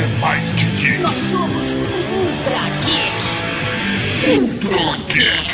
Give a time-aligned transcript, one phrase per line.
[0.00, 0.98] é mais que geek.
[1.02, 1.64] Nós somos
[2.10, 4.38] Ultra Geek.
[4.38, 5.49] Ultra Geek.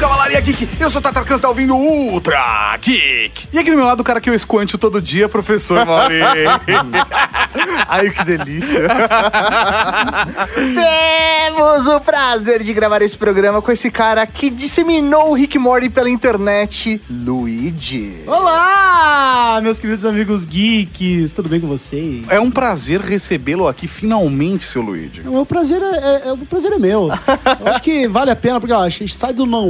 [0.00, 0.66] Cavalaria Geek!
[0.80, 3.48] Eu sou o Tatarkan, você tá ouvindo Ultra Geek!
[3.52, 6.20] E aqui do meu lado, o cara que eu esquanto todo dia, professor Mauri.
[7.86, 8.88] Ai, que delícia.
[10.54, 15.90] Temos o prazer de gravar esse programa com esse cara que disseminou o Rick Morty
[15.90, 18.20] pela internet, Luigi.
[18.26, 22.24] Olá, meus queridos amigos geeks, tudo bem com vocês?
[22.30, 25.22] É um prazer recebê-lo aqui, finalmente, seu Luigi.
[25.26, 27.08] O prazer é, é- é- o prazer é meu.
[27.60, 29.68] Eu acho que vale a pena, porque ó, a gente sai do não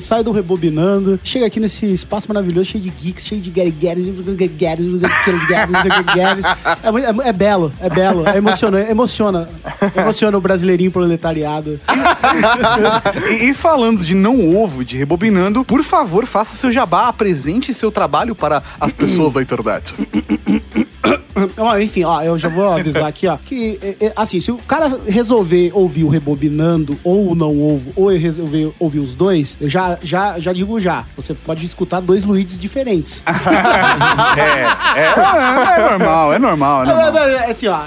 [0.00, 4.06] sai do rebobinando, chega aqui nesse espaço maravilhoso, cheio de geeks, cheio de Gary's, Gary's,
[6.14, 6.44] Gary's.
[6.82, 9.48] É, é, é belo, é belo, é emocionante, emociona.
[9.96, 11.80] Emociona o brasileirinho proletariado.
[13.28, 17.90] E, e falando de não ovo, de rebobinando, por favor, faça seu jabá, apresente seu
[17.90, 19.94] trabalho para as pessoas da internet.
[21.56, 24.56] Ó, enfim, ó, eu já vou avisar aqui, ó, que, é, é, assim, se o
[24.56, 29.68] cara resolver ouvir o Rebobinando ou o Não Ovo, ou resolver ouvir os dois, eu
[29.68, 33.24] já, já, já digo já, você pode escutar dois Luides diferentes.
[34.36, 37.22] É, é, é normal, é normal, é É, normal.
[37.22, 37.78] é, é, assim, ó,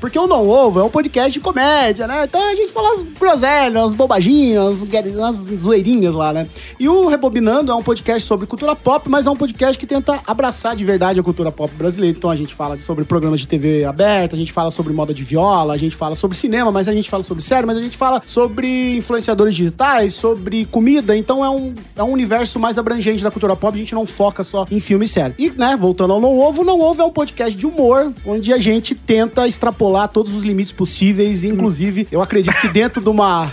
[0.00, 2.24] porque o Não Ovo é um podcast de comédia, né?
[2.24, 4.84] Então a gente fala as groselhas, as bobaginhas,
[5.22, 6.46] as zoeirinhas lá, né?
[6.78, 10.20] E o Rebobinando é um podcast sobre cultura pop, mas é um podcast que tenta
[10.26, 12.16] abraçar de verdade a cultura pop brasileira.
[12.16, 15.24] Então a gente fala sobre programas de TV aberta, a gente fala sobre moda de
[15.24, 17.96] viola, a gente fala sobre cinema, mas a gente fala sobre série, mas a gente
[17.96, 21.16] fala sobre influenciadores digitais, sobre comida.
[21.16, 24.44] Então é um, é um universo mais abrangente da cultura pop, a gente não foca
[24.44, 25.34] só em filme e série.
[25.38, 28.58] E, né, voltando ao Não Ovo, Não Ovo é um podcast de humor, onde a
[28.58, 33.50] gente tenta extrapolar todos os limites possíveis, e, inclusive, eu acredito que dentro de uma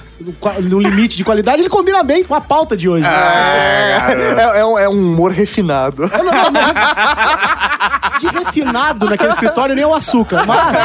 [0.71, 3.05] um limite de qualidade, ele combina bem com a pauta de hoje.
[3.05, 6.03] É, é um, é um humor refinado.
[6.07, 10.77] Não- não, não, de refinado naquele escritório nem o açúcar, mas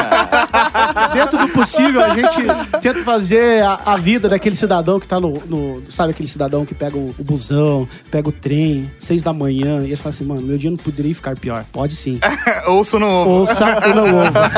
[1.13, 2.41] dentro do possível a gente
[2.81, 6.75] tenta fazer a, a vida daquele cidadão que tá no, no- Sabe aquele cidadão que
[6.75, 10.41] pega o, o busão, pega o trem, seis da manhã, e ele fala assim, mano,
[10.41, 11.63] meu dia não poderia ficar pior.
[11.71, 12.19] Pode sim.
[12.67, 13.29] Ouço no ovo.
[13.31, 14.51] Ouça e não ouva.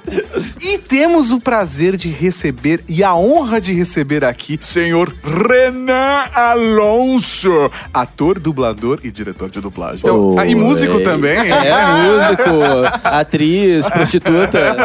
[0.60, 7.70] E temos o prazer de receber e a honra de receber aqui senhor Renan Alonso,
[7.92, 10.00] ator, dublador e diretor de dublagem.
[10.02, 11.38] Então, ah, e músico também.
[11.50, 12.19] É, músico,
[13.04, 14.76] atriz, prostituta.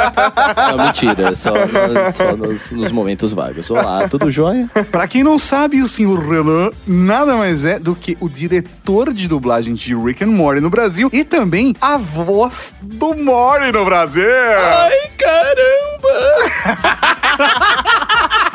[0.72, 3.70] Não, mentira, só, no- só nos, nos momentos vagos.
[3.70, 4.70] Olá, tudo jóia?
[4.92, 9.28] Pra quem não sabe, o senhor Renan nada mais é do que o diretor de
[9.28, 14.26] dublagem de Rick and Morty no Brasil e também a voz do Morty no Brasil.
[14.26, 16.16] Ai, caramba!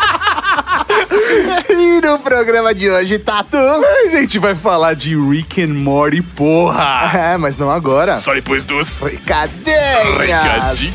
[1.69, 3.57] E no programa de hoje, Tatu...
[3.57, 7.11] A gente vai falar de Rick and Morty, porra.
[7.15, 8.17] É, mas não agora.
[8.17, 10.17] Só depois dos Recadinhas.
[10.19, 10.95] recadinhos.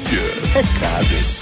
[0.53, 1.35] Recados.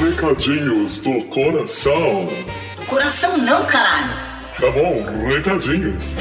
[0.00, 2.28] Recadinhos do coração.
[2.86, 4.10] Coração não, caralho.
[4.60, 6.14] Tá bom, recadinhos.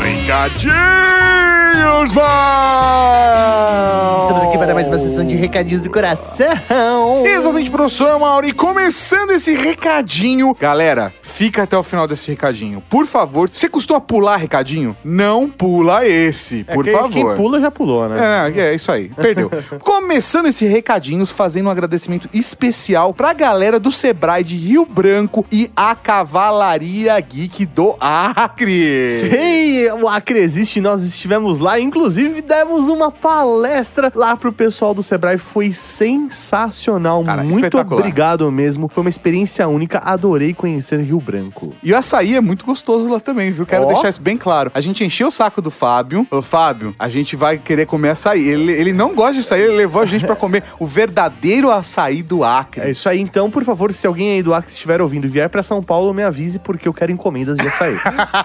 [0.00, 4.18] Recadinhos, mano!
[4.22, 7.24] Estamos aqui para mais uma sessão de recadinhos do coração.
[7.26, 8.52] Exatamente, professor Mauri.
[8.52, 10.56] Começando esse recadinho.
[10.58, 12.80] Galera, fica até o final desse recadinho.
[12.88, 14.96] Por favor, você costuma pular recadinho?
[15.04, 17.10] Não pula esse, por quem, favor.
[17.10, 18.52] Quem pula já pulou, né?
[18.54, 19.50] É, é isso aí, perdeu.
[19.82, 25.68] Começando esse recadinhos, fazendo um agradecimento especial pra galera do Sebrae de Rio Branco e
[25.74, 28.74] a Cavalaria Geek do Acre.
[28.74, 35.02] Ei, o Acre existe, nós estivemos lá, inclusive demos uma palestra lá pro pessoal do
[35.02, 41.72] Sebrae, foi sensacional, Cara, muito obrigado mesmo, foi uma experiência única, adorei conhecer Rio Branco.
[41.82, 43.66] E o açaí é muito gostoso lá também, viu?
[43.66, 43.86] Quero Ó.
[43.88, 44.70] deixar isso bem claro.
[44.74, 46.26] A gente encheu o saco do Fábio.
[46.30, 48.48] Ô, Fábio, a gente vai querer comer açaí.
[48.48, 52.22] Ele, ele não gosta de açaí, ele levou a gente pra comer o verdadeiro açaí
[52.22, 52.82] do Acre.
[52.82, 55.48] É isso aí, então, por favor, se alguém aí do Acre estiver ouvindo e vier
[55.48, 57.96] pra São Paulo, me avise porque eu quero encomendas de açaí.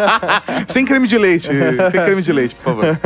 [0.68, 1.48] Sem creme de leite.
[1.92, 3.00] Sem creme de leite, por favor.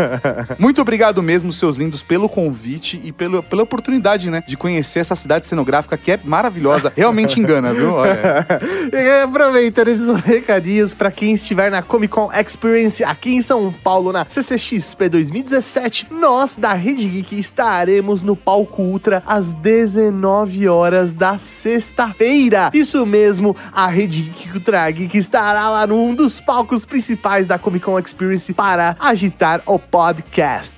[0.59, 4.43] Muito obrigado mesmo, seus lindos, pelo convite e pelo, pela oportunidade, né?
[4.47, 6.91] De conhecer essa cidade cenográfica que é maravilhosa.
[6.95, 7.93] Realmente engana, viu?
[7.93, 8.45] Olha.
[8.93, 9.25] E
[9.63, 14.25] Aproveitando esses recadinhos pra quem estiver na Comic Con Experience aqui em São Paulo, na
[14.27, 22.71] CCXP 2017, nós da Rede Geek estaremos no palco Ultra às 19 horas da sexta-feira.
[22.73, 27.85] Isso mesmo, a Rede Geek Ultra Geek estará lá num dos palcos principais da Comic
[27.85, 30.75] Con Experience para agitar o podcast.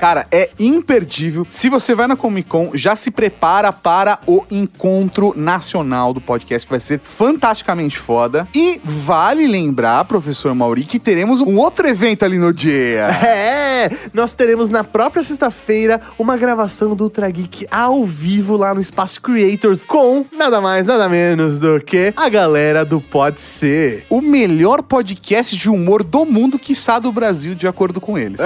[0.00, 1.46] Cara, é imperdível.
[1.50, 6.66] Se você vai na Comic Con, já se prepara para o encontro nacional do podcast,
[6.66, 8.21] que vai ser fantasticamente foda.
[8.22, 8.46] Foda.
[8.54, 13.08] E vale lembrar, professor Mauri, que teremos um outro evento ali no dia.
[13.72, 18.80] É, nós teremos na própria sexta-feira uma gravação do Ultra Geek ao vivo lá no
[18.80, 24.04] Espaço Creators com nada mais, nada menos do que a galera do Pode Ser.
[24.08, 28.40] O melhor podcast de humor do mundo, quiçá do Brasil, de acordo com eles.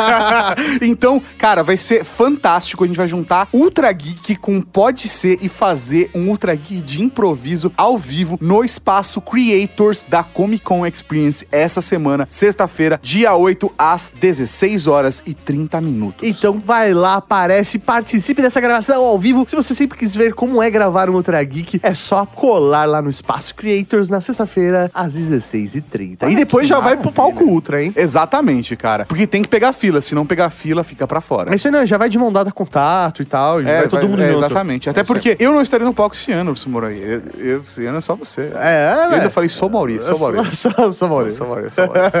[0.82, 2.84] então, cara, vai ser fantástico.
[2.84, 7.00] A gente vai juntar Ultra Geek com Pode Ser e fazer um Ultra Geek de
[7.00, 8.89] improviso ao vivo no espaço
[9.22, 15.80] Creators da Comic Con Experience essa semana, sexta-feira, dia 8, às 16 horas e 30
[15.80, 16.26] minutos.
[16.28, 19.46] Então vai lá, aparece, participe dessa gravação ao vivo.
[19.48, 23.00] Se você sempre quis ver como é gravar um Ultra Geek, é só colar lá
[23.00, 26.30] no Espaço Creators na sexta-feira, às 16h30.
[26.30, 27.92] E depois já vai pro palco Ultra, hein?
[27.96, 29.04] Exatamente, cara.
[29.04, 30.00] Porque tem que pegar fila.
[30.00, 31.50] Se não pegar fila, fica pra fora.
[31.50, 33.62] Mas isso aí não, já vai de mão dada contato e tal.
[33.62, 34.44] vai todo vai- mundo é, junto.
[34.44, 34.90] Exatamente.
[34.90, 36.54] Até porque eu não estarei no palco esse ano,
[37.38, 38.50] eu- esse ano é só você.
[38.56, 38.79] É,
[39.10, 40.70] Eu ainda falei, sou Maurício, sou Maurício.
[40.70, 41.38] Só, só, Maurício.
[41.38, 42.12] Sou Maurício, sou Maurício.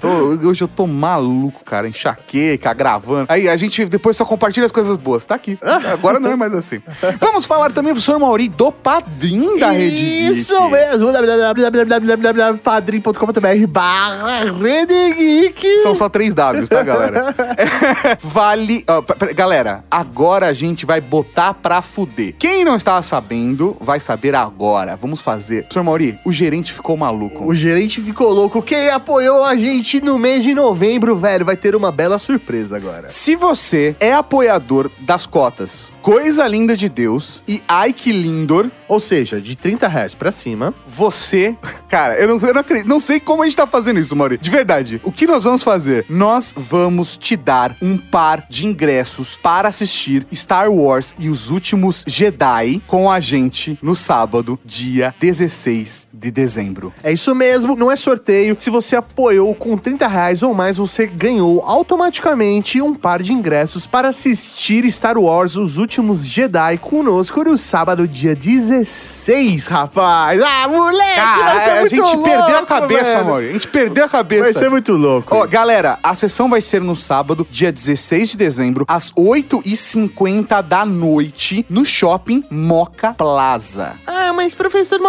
[0.00, 1.88] Tô- hoje eu tô maluco, cara.
[1.88, 3.26] Enxaqueca, gravando.
[3.28, 5.24] Aí a gente depois só compartilha as coisas boas.
[5.24, 5.58] Tá aqui.
[5.92, 6.80] Agora não é mais assim.
[7.20, 10.32] Vamos falar também, professor Mauri, do padrinho da Rede Geek.
[10.38, 15.78] Isso mesmo, www.padrim.com.br barra Rede Geek.
[15.82, 17.34] São só três Ws, tá, galera?
[17.56, 18.84] É, vale.
[18.88, 19.02] ó,
[19.34, 22.34] galera, agora a gente vai botar pra fuder.
[22.38, 24.96] Quem não estava sabendo, vai saber agora.
[24.96, 25.62] Vamos fazer.
[25.62, 27.44] Professor Mauri, o gerente ficou maluco.
[27.44, 28.62] O gerente ficou louco.
[28.62, 33.08] Quem apoiou a gente no mês de novembro, velho, vai ter uma bela surpresa agora.
[33.08, 39.40] Se você é apoiador das cotas Coisa Linda de Deus e Ike Lindor, Ou seja,
[39.40, 40.72] de 30 reais pra cima.
[40.86, 41.54] você.
[41.88, 42.88] Cara, eu não, eu não acredito.
[42.88, 44.38] Não sei como a gente tá fazendo isso, Mauri.
[44.38, 45.00] De verdade.
[45.04, 46.06] O que nós vamos fazer?
[46.08, 52.04] Nós vamos te dar um par de ingressos para assistir Star Wars e os últimos
[52.06, 56.92] Jedi com a gente no sábado, dia 16 de dezembro.
[57.02, 58.56] É isso mesmo, não é sorteio.
[58.60, 63.86] Se você apoiou com 30 reais ou mais, você ganhou automaticamente um par de ingressos
[63.86, 70.40] para assistir Star Wars Os Últimos Jedi conosco no sábado, dia 16, rapaz.
[70.42, 73.24] Ah, moleque, vai ser Cara, a muito gente perdeu a louco, cabeça, velho.
[73.26, 73.48] Mauri.
[73.48, 74.44] A gente perdeu a cabeça.
[74.44, 75.34] Vai ser muito louco.
[75.34, 80.84] Ó, galera, a sessão vai ser no sábado, dia 16 de dezembro, às 8h50 da
[80.84, 83.94] noite, no shopping Moca Plaza.
[84.06, 85.00] Ah, mas professor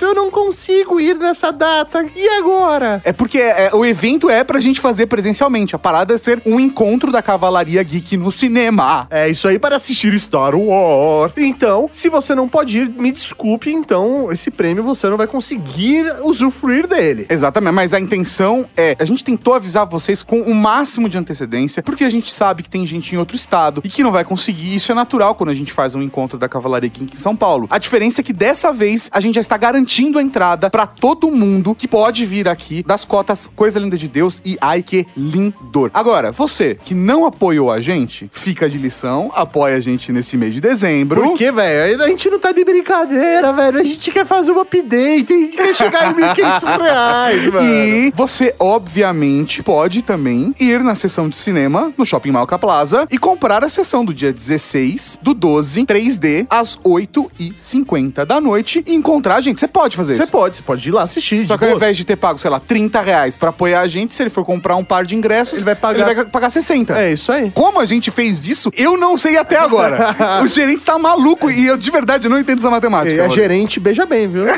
[0.00, 2.04] Mauritato, eu não consigo ir nessa data.
[2.16, 3.00] E agora?
[3.04, 5.76] É porque é, o evento é pra gente fazer presencialmente.
[5.76, 9.06] A parada é ser um encontro da Cavalaria Geek no cinema.
[9.10, 11.32] É isso aí para assistir Star Wars.
[11.36, 16.06] Então, se você não pode ir, me desculpe, então esse prêmio você não vai conseguir
[16.22, 17.26] usufruir dele.
[17.28, 21.82] Exatamente, mas a intenção é, a gente tentou avisar vocês com o máximo de antecedência,
[21.82, 24.74] porque a gente sabe que tem gente em outro estado e que não vai conseguir.
[24.74, 27.66] Isso é natural quando a gente faz um encontro da Cavalaria Geek em São Paulo.
[27.70, 31.32] A diferença é que dessa vez a gente já está garantindo a entrada pra todo
[31.32, 35.90] mundo que pode vir aqui das cotas Coisa Linda de Deus e Ai Que Lindor.
[35.92, 40.54] Agora, você que não apoiou a gente, fica de lição, apoia a gente nesse mês
[40.54, 41.20] de dezembro.
[41.22, 42.04] Por quê, velho?
[42.04, 43.80] A gente não tá de brincadeira, velho.
[43.80, 47.68] A gente quer fazer um update, a gente quer chegar em 1.500 reais, mano.
[47.68, 53.18] E você, obviamente, pode também ir na sessão de cinema no Shopping Malca Plaza e
[53.18, 59.34] comprar a sessão do dia 16 do 12, 3D, às 8h50 da noite e encontrar
[59.36, 59.58] a gente.
[59.58, 60.32] Você pode fazer Você isso.
[60.32, 61.46] pode, você pode ir lá assistir.
[61.46, 64.14] Só que ao invés de ter pago, sei lá, 30 reais pra apoiar a gente,
[64.14, 66.98] se ele for comprar um par de ingressos, Ele vai pagar- ele vai pagar 60.
[67.00, 67.50] É isso aí.
[67.52, 70.16] Como a gente fez isso, eu não sei até agora.
[70.44, 73.14] o gerente tá maluco e eu, de verdade, não entendo essa matemática.
[73.16, 74.44] E a gerente beija bem, viu?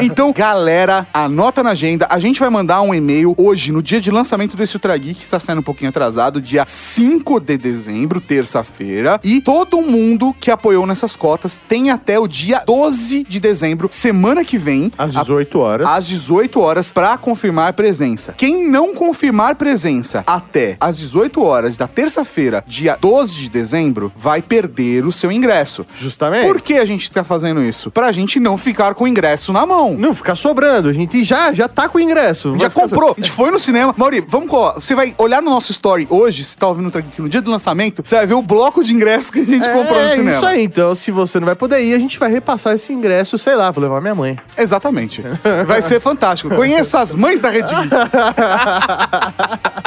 [0.00, 2.06] Então, galera, anota na agenda.
[2.10, 5.24] A gente vai mandar um e-mail hoje, no dia de lançamento desse Ultra Geek, que
[5.24, 9.20] está saindo um pouquinho atrasado, dia 5 de dezembro, terça-feira.
[9.22, 14.44] E todo mundo que apoiou nessas cotas tem até o dia 12 de dezembro, semana
[14.44, 15.86] que vem, Às 18 horas.
[15.88, 18.34] às 18 horas para confirmar presença.
[18.36, 24.42] Quem não confirmar presença até às 18 horas da terça-feira, dia 12 de dezembro, vai
[24.42, 25.86] perder o seu ingresso.
[25.98, 26.46] Justamente.
[26.46, 27.90] Por que a gente tá fazendo isso?
[27.90, 29.94] Pra gente não ficar com o ingresso na mão.
[29.94, 30.88] Não ficar sobrando.
[30.88, 32.56] A gente já, já tá com o ingresso.
[32.58, 33.94] Já comprou, a gente foi no cinema.
[33.96, 34.74] Mauri, vamos colar.
[34.74, 38.02] Você vai olhar no nosso story hoje, se tá ouvindo aqui no dia do lançamento,
[38.04, 40.30] você vai ver o bloco de ingressos que a gente comprou no É cinema.
[40.36, 43.38] isso aí, então se você não vai poder ir, a gente vai repassar esse ingresso,
[43.38, 44.38] sei lá, vou levar minha mãe.
[44.56, 45.22] Exatamente.
[45.66, 46.54] Vai ser fantástico.
[46.54, 47.74] Conheça as mães da Rede.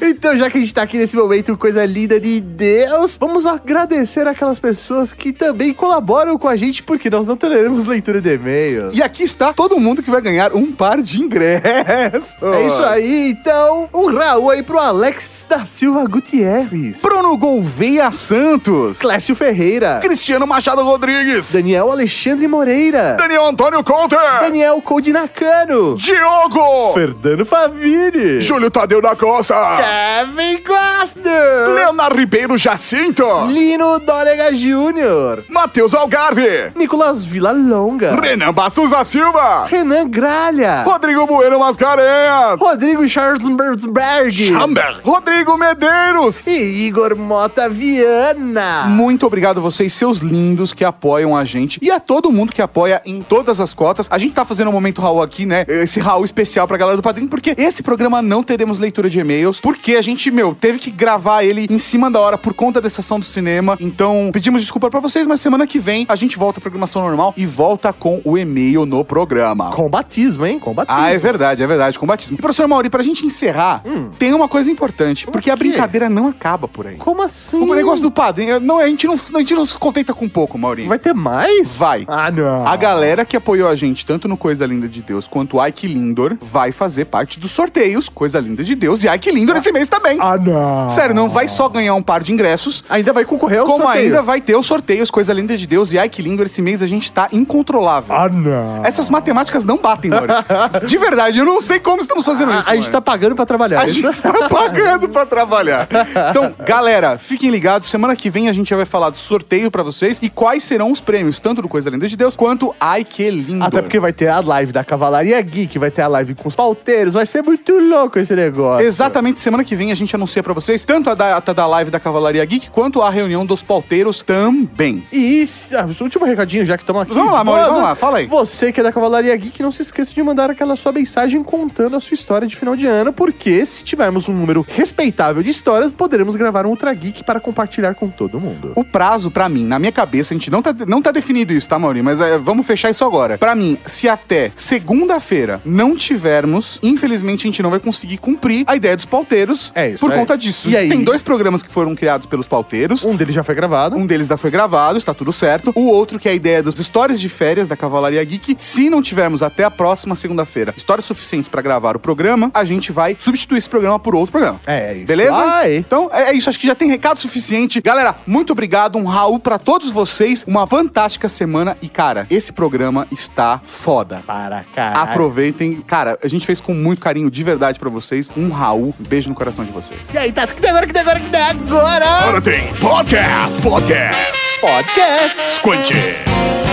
[0.00, 4.26] Então, já que a gente tá aqui nesse momento, coisa linda de Deus, vamos agradecer
[4.26, 8.96] aquelas pessoas que também colaboram com a gente, porque nós não teremos leitura de e-mails.
[8.96, 12.36] E aqui está todo mundo que vai ganhar um par de ingressos.
[12.42, 18.98] É isso aí, então, um Raul aí pro Alex da Silva Gutierrez, Bruno Gouveia Santos.
[18.98, 21.52] Clécio Ferreira, Cristiano Machado Rodrigues.
[21.52, 24.18] Daniel Alexandre Moreira, Daniel Antônio Conter.
[24.40, 26.94] Daniel Codinacano, Diogo.
[26.94, 29.37] Fernando Favini, Júlio Tadeu da Costa.
[29.46, 33.24] Kevin Costa, Leonardo Ribeiro Jacinto.
[33.46, 36.72] Lino Dórega Júnior, Matheus Algarve.
[36.74, 39.66] Nicolas Villalonga, Renan Bastos da Silva.
[39.66, 42.58] Renan Gralha, Rodrigo Bueno Mascarenhas.
[42.58, 45.00] Rodrigo Charlesberg, Chamber.
[45.04, 46.46] Rodrigo Medeiros.
[46.46, 48.84] e Igor Mota Viana.
[48.88, 51.78] Muito obrigado a vocês, seus lindos, que apoiam a gente.
[51.82, 54.06] E a todo mundo que apoia em todas as cotas.
[54.10, 55.64] A gente tá fazendo um momento Raul aqui, né?
[55.68, 59.60] Esse Raul especial pra galera do Padrinho, porque esse programa não teremos leitura de e-mails.
[59.60, 62.90] Porque a gente, meu, teve que gravar ele em cima da hora por conta da
[62.90, 63.76] sessão do cinema.
[63.80, 67.34] Então, pedimos desculpa pra vocês, mas semana que vem a gente volta à programação normal
[67.36, 69.70] e volta com o e-mail no programa.
[69.70, 70.58] Com batismo, hein?
[70.58, 71.00] Com batismo.
[71.00, 72.36] Ah, é verdade, é verdade, com batismo.
[72.38, 73.82] E, professor Mauri, pra gente encerrar,
[74.18, 75.64] tem uma coisa importante, porque a quê?
[75.64, 76.96] brincadeira não acaba por aí.
[76.96, 77.58] Como assim?
[77.58, 80.58] O negócio do padrinho, não, a gente não, a gente não se contenta com pouco,
[80.58, 80.88] Maurinho.
[80.88, 81.76] Vai ter mais?
[81.76, 82.04] Vai.
[82.08, 82.66] Ah, não.
[82.66, 85.86] A galera que apoiou a gente, tanto no Coisa Linda de Deus quanto o Ike
[85.86, 89.88] Lindor, vai fazer parte dos sorteios Coisa Linda de Deus e Ike Lindor esse mês
[89.88, 90.18] também.
[90.20, 90.88] Ah, não.
[90.90, 94.04] Sério, não vai só ganhar um par de ingressos, Ainda vai concorrer ao como sorteio.
[94.06, 96.86] ainda vai ter os sorteios Coisa Linda de Deus e Ike Lindor esse mês a
[96.86, 98.14] gente tá incontrolável.
[98.14, 98.84] Ah, não.
[98.84, 100.38] Essas matemáticas não batem, Maurinho.
[100.86, 102.70] De verdade, eu não sei como estamos fazendo A, isso.
[102.70, 102.92] a gente mano.
[102.92, 103.80] tá pagando pra trabalhar.
[103.80, 105.88] A gente está pagando pra trabalhar.
[106.30, 107.88] Então, galera, fiquem ligados.
[107.88, 110.90] Semana que vem a gente já vai falar do sorteio pra vocês e quais serão
[110.92, 113.64] os prêmios, tanto do Coisa Linda de Deus quanto Ai Que Lindo.
[113.64, 116.54] Até porque vai ter a live da Cavalaria Geek, vai ter a live com os
[116.54, 118.86] pauteiros, vai ser muito louco esse negócio.
[118.98, 122.00] Exatamente, semana que vem a gente anuncia pra vocês tanto a data da live da
[122.00, 125.06] Cavalaria Geek quanto a reunião dos pauteiros também.
[125.12, 127.14] E ah, último recadinho, já que estamos aqui.
[127.14, 128.26] Vamos lá, Maurício, vamos lá, fala aí.
[128.26, 131.94] Você que é da Cavalaria Geek, não se esqueça de mandar aquela sua mensagem contando
[131.94, 135.94] a sua história de final de ano, porque se tivermos um número respeitável de histórias,
[135.94, 138.72] poderemos gravar um Ultra Geek para compartilhar com todo mundo.
[138.74, 141.68] O prazo, pra mim, na minha cabeça, a gente não tá, não tá definido isso,
[141.68, 142.04] tá, Maurinho?
[142.04, 143.38] Mas é, vamos fechar isso agora.
[143.38, 148.74] Pra mim, se até segunda-feira não tivermos, infelizmente a gente não vai conseguir cumprir a
[148.74, 150.16] ideia dos pauteiros É isso, por é.
[150.16, 150.70] conta disso.
[150.70, 150.88] E aí?
[150.88, 153.04] Tem dois programas que foram criados pelos pauteiros.
[153.04, 153.96] Um deles já foi gravado.
[153.96, 155.72] Um deles já foi gravado, está tudo certo.
[155.74, 158.56] O outro, que é a ideia das histórias de férias da Cavalaria Geek.
[158.58, 162.92] Se não tivermos até a próxima segunda-feira histórias suficientes pra gravar o programa, a gente
[162.92, 164.60] vai substituir esse programa por outro programa.
[164.66, 165.06] É isso.
[165.06, 165.32] Beleza?
[165.32, 165.76] Vai.
[165.76, 167.80] Então é é isso, acho que já tem recado suficiente.
[167.80, 170.44] Galera, muito obrigado, um Raul pra todos vocês.
[170.46, 174.22] Uma fantástica semana e, cara, esse programa está foda.
[174.26, 175.00] Para, cara.
[175.00, 175.80] Aproveitem.
[175.80, 178.30] Cara, a gente fez com muito carinho, de verdade, pra vocês.
[178.36, 180.00] Um Raul, um beijo no coração de vocês.
[180.12, 182.04] E aí, Tato, que tem agora, que tem agora, que tem agora?
[182.06, 185.36] Agora tem podcast, podcast, Podcast.
[185.54, 186.67] Squint.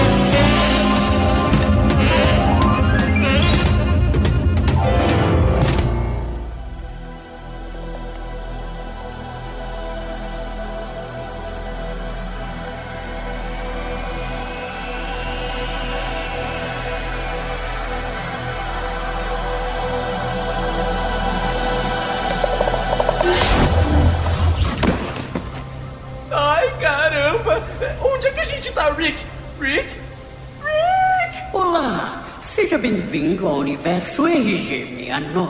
[33.36, 35.50] Bem-vindo ao universo RG69.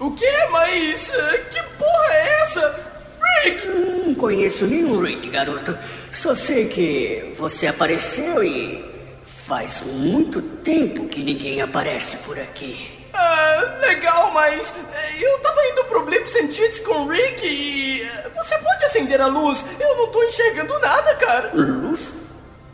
[0.00, 0.30] O quê?
[0.50, 1.10] Mas
[1.50, 2.94] que porra é essa?
[3.22, 3.68] Rick!
[4.06, 5.76] Não conheço nenhum Rick, garoto.
[6.10, 8.84] Só sei que você apareceu e
[9.24, 12.90] faz muito tempo que ninguém aparece por aqui.
[13.12, 14.74] Ah, legal, mas
[15.20, 18.04] eu tava indo pro Blip Sentidos com o Rick e.
[18.36, 19.64] Você pode acender a luz?
[19.78, 21.50] Eu não tô enxergando nada, cara.
[21.54, 22.14] Luz?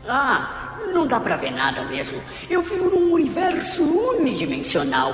[0.07, 0.60] Ah,
[0.91, 2.21] não dá pra ver nada mesmo.
[2.49, 5.13] Eu vivo num universo unidimensional.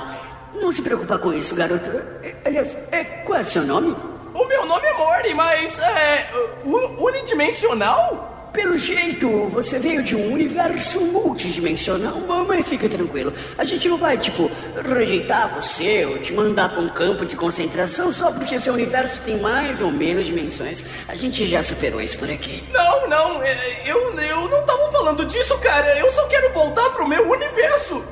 [0.54, 1.88] Não se preocupa com isso, garoto.
[2.22, 3.94] É, Aliás, é, qual é seu nome?
[4.34, 6.28] O meu nome é Morty, mas é.
[6.64, 8.37] u- unidimensional?
[8.52, 13.32] Pelo jeito, você veio de um universo multidimensional, mas fica tranquilo.
[13.56, 14.50] A gente não vai, tipo,
[14.82, 19.38] rejeitar você ou te mandar pra um campo de concentração só porque seu universo tem
[19.38, 20.84] mais ou menos dimensões.
[21.06, 22.64] A gente já superou isso por aqui.
[22.72, 25.98] Não, não, eh, eu, eu não tava falando disso, cara.
[25.98, 28.02] Eu só quero voltar pro meu universo.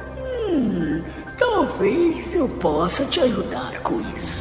[1.39, 4.37] Talvez eu possa te ajudar com isso.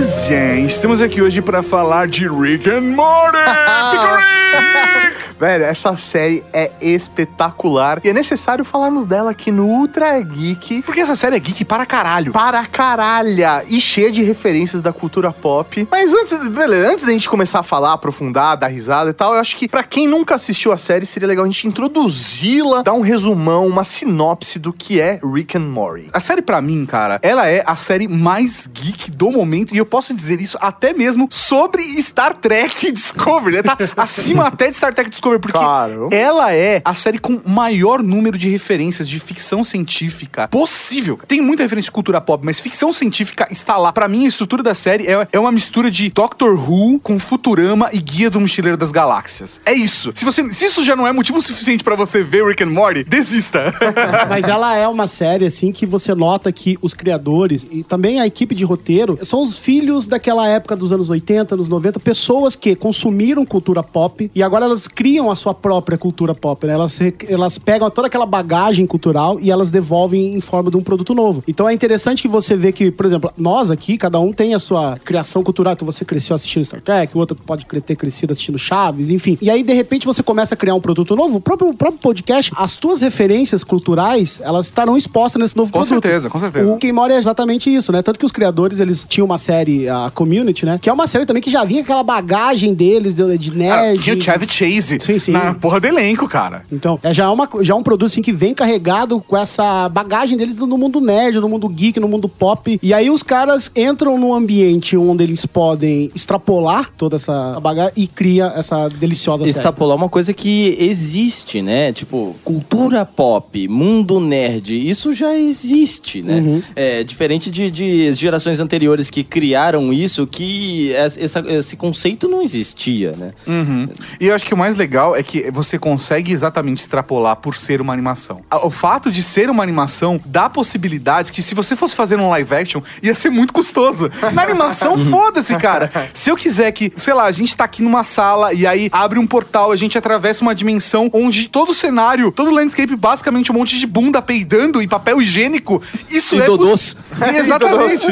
[0.00, 0.34] Beleza!
[0.66, 3.36] Estamos aqui hoje pra falar de Rick and Morty!
[5.40, 10.82] Velho, essa série é espetacular e é necessário falarmos dela aqui no Ultra Geek.
[10.82, 12.30] Porque essa série é geek para caralho.
[12.30, 13.64] Para caralha!
[13.66, 15.88] E cheia de referências da cultura pop.
[15.90, 19.40] Mas antes, beleza, antes da gente começar a falar, aprofundar, dar risada e tal, eu
[19.40, 23.00] acho que pra quem nunca assistiu a série, seria legal a gente introduzi-la, dar um
[23.00, 26.08] resumão, uma sinopse do que é Rick and Morty.
[26.12, 29.86] A série, pra mim, cara, ela é a série mais geek do momento, e eu
[29.86, 33.62] posso dizer isso até mesmo sobre Star Trek Discovery, né?
[33.62, 36.08] Tá acima até de Star Trek Discovery, porque Claro.
[36.12, 41.18] ela é a série com maior número de referências de ficção científica possível.
[41.28, 43.92] Tem muita referência de cultura pop, mas ficção científica está lá.
[43.92, 47.90] Pra mim, a estrutura da série é, é uma mistura de Doctor Who com Futurama
[47.92, 49.60] e Guia do Mochileiro das Galáxias.
[49.64, 50.12] É isso.
[50.14, 53.04] Se, você, se isso já não é motivo suficiente pra você ver Rick and Morty,
[53.04, 53.72] desista.
[54.28, 58.26] Mas ela é uma série, assim, que você nota que os criadores e também a
[58.26, 62.74] equipe de roteiro são os filhos daquela época dos anos 80, anos 90, pessoas que
[62.74, 66.74] consumiram cultura pop e agora elas criam a sua própria cultura pop, né?
[66.74, 71.12] Elas, elas pegam toda aquela bagagem cultural e elas devolvem em forma de um produto
[71.12, 71.42] novo.
[71.48, 74.60] Então é interessante que você vê que, por exemplo, nós aqui, cada um tem a
[74.60, 75.72] sua criação cultural.
[75.72, 79.36] Então você cresceu assistindo Star Trek, o outro pode ter crescido assistindo Chaves, enfim.
[79.42, 81.38] E aí, de repente, você começa a criar um produto novo.
[81.38, 85.80] O próprio, o próprio podcast, as tuas referências culturais, elas estarão expostas nesse novo Com
[85.80, 86.02] produto.
[86.02, 86.70] certeza, com certeza.
[86.70, 88.02] O Quem Mora é exatamente isso, né?
[88.02, 90.78] Tanto que os criadores, eles tinham uma série, a Community, né?
[90.80, 93.82] Que é uma série também que já vinha com aquela bagagem deles, de, de Cara,
[93.82, 94.02] nerd.
[94.02, 95.32] tinha o Chevy Chase Sim, sim.
[95.32, 96.62] na porra do elenco, cara.
[96.70, 100.56] Então, é já, uma, já um produto assim que vem carregado com essa bagagem deles
[100.56, 102.78] no mundo nerd, no mundo geek, no mundo pop.
[102.82, 108.06] E aí os caras entram num ambiente onde eles podem extrapolar toda essa bagagem e
[108.06, 109.50] cria essa deliciosa série.
[109.50, 111.92] Extrapolar uma coisa que existe, né?
[111.92, 116.34] Tipo, cultura pop, mundo nerd, isso já existe, né?
[116.40, 116.62] Uhum.
[116.76, 122.42] É diferente de, de gerações anteriores que criaram isso, que es- essa- esse conceito não
[122.42, 123.32] existia, né?
[123.46, 123.88] Uhum.
[124.20, 127.80] E eu acho que o mais legal é que você consegue exatamente extrapolar por ser
[127.80, 128.42] uma animação.
[128.62, 132.54] O fato de ser uma animação dá possibilidades que se você fosse fazer um live
[132.54, 134.10] action, ia ser muito custoso.
[134.32, 135.90] Na animação, foda-se, cara.
[136.14, 139.18] Se eu quiser que, sei lá, a gente tá aqui numa sala e aí abre
[139.18, 143.50] um portal, a gente atravessa uma dimensão onde todo o cenário, todo o landscape, basicamente
[143.50, 146.96] um monte de bunda peidando e papel higiênico, isso E é dodôs.
[147.34, 148.06] Exatamente.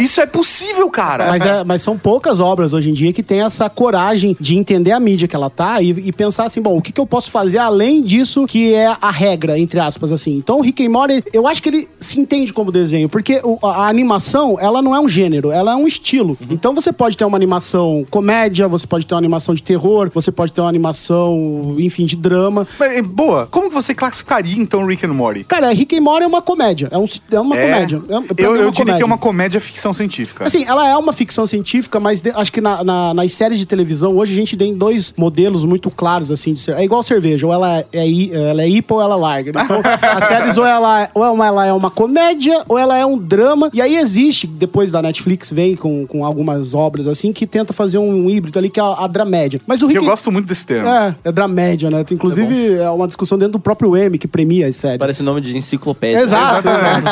[0.00, 1.26] isso é possível, cara.
[1.28, 4.92] Mas, é- mas são poucas obras hoje em dia que têm essa coragem de entender
[4.92, 7.30] a mídia que ela tá e, e pensar assim, bom, o que, que eu posso
[7.30, 10.36] fazer além disso que é a regra, entre aspas, assim.
[10.36, 13.88] Então, o Rick and Morty, eu acho que ele se entende como desenho, porque a,
[13.88, 16.36] animação, ela não é um gênero, ela é um estilo.
[16.50, 20.30] Então, você pode ter uma animação comédia, você pode ter uma animação de terror, você
[20.30, 22.68] pode ter uma animação, enfim, de drama.
[22.78, 25.44] Mas, boa, como você classificaria então Rick and Morty?
[25.44, 28.02] Cara, Rick and Morty é uma comédia, é, um, é uma comédia.
[28.10, 29.06] É, eu é eu uma diria que é comédia.
[29.06, 30.44] uma comédia ficção científica.
[30.44, 33.64] Assim, ela é uma ficção científica, mas de- acho que na- na- nas séries de
[33.66, 36.76] televisão, hoje a gente tem dois modelos muito claros, assim, de ser.
[36.76, 39.50] É igual cerveja, ou ela é, i- ela é IPA ou ela é larga.
[39.50, 39.80] Então,
[40.16, 43.70] as séries ou ela, ou ela é uma comédia, ou ela é um drama.
[43.72, 47.98] E aí existe, depois da Netflix, vem com, com algumas obras, assim, que tenta fazer
[47.98, 49.60] um, híbrido ali, que é a, a dramédia.
[49.66, 50.04] Mas o Que Rick...
[50.04, 50.88] eu gosto muito desse termo.
[50.88, 52.04] É, é dramédia, né?
[52.10, 54.98] Inclusive, é uma discussão dentro do próprio M, que premia as séries.
[54.98, 56.20] Parece nome de enciclopédia.
[56.20, 57.06] Exato, exato.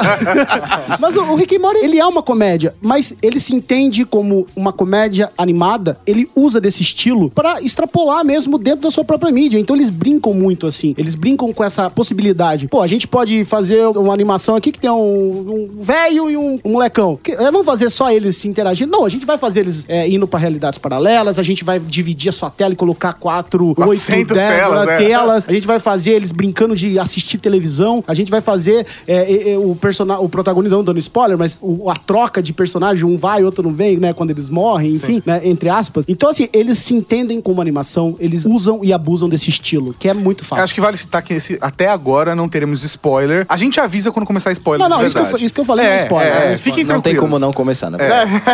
[1.00, 4.72] mas o, o Rick Morty, ele é uma comédia, mas ele se entende como uma
[4.72, 9.58] comédia animada, ele usa desse estilo pra extrapolar mesmo dentro da sua própria mídia.
[9.58, 12.68] Então eles brincam muito assim, eles brincam com essa possibilidade.
[12.68, 16.58] Pô, a gente pode fazer uma animação aqui que tem um, um velho e um,
[16.64, 17.18] um molecão.
[17.22, 18.90] Que, é, vamos fazer só eles se interagindo?
[18.90, 22.28] Não, a gente vai fazer eles é, indo pra realidades paralelas, a gente vai dividir
[22.28, 25.48] a sua tela e colocar quatro, oito, 400 dez telas, né, telas.
[25.48, 28.02] A gente vai fazer eles brincando de assistir televisão.
[28.06, 31.90] A gente vai fazer é, é, é, o, o protagonista, não dando spoiler, mas o-
[31.90, 34.12] a troca de personagem, um vai, outro não vem, né?
[34.12, 35.40] Quando eles morrem, enfim, né?
[35.44, 36.04] Entre aspas.
[36.08, 40.14] Então, assim, eles se entendem como animação, eles usam e abusam desse estilo, que é
[40.14, 40.64] muito fácil.
[40.64, 43.44] Acho que vale citar que esse- até agora não teremos spoiler.
[43.48, 44.88] A gente avisa quando começar spoiler.
[44.88, 46.52] Não, não, isso que eu isso que eu falei não é spoiler, É, é é,
[46.54, 46.58] spoiler.
[46.58, 47.98] Fiquem Não tem como não começar, né?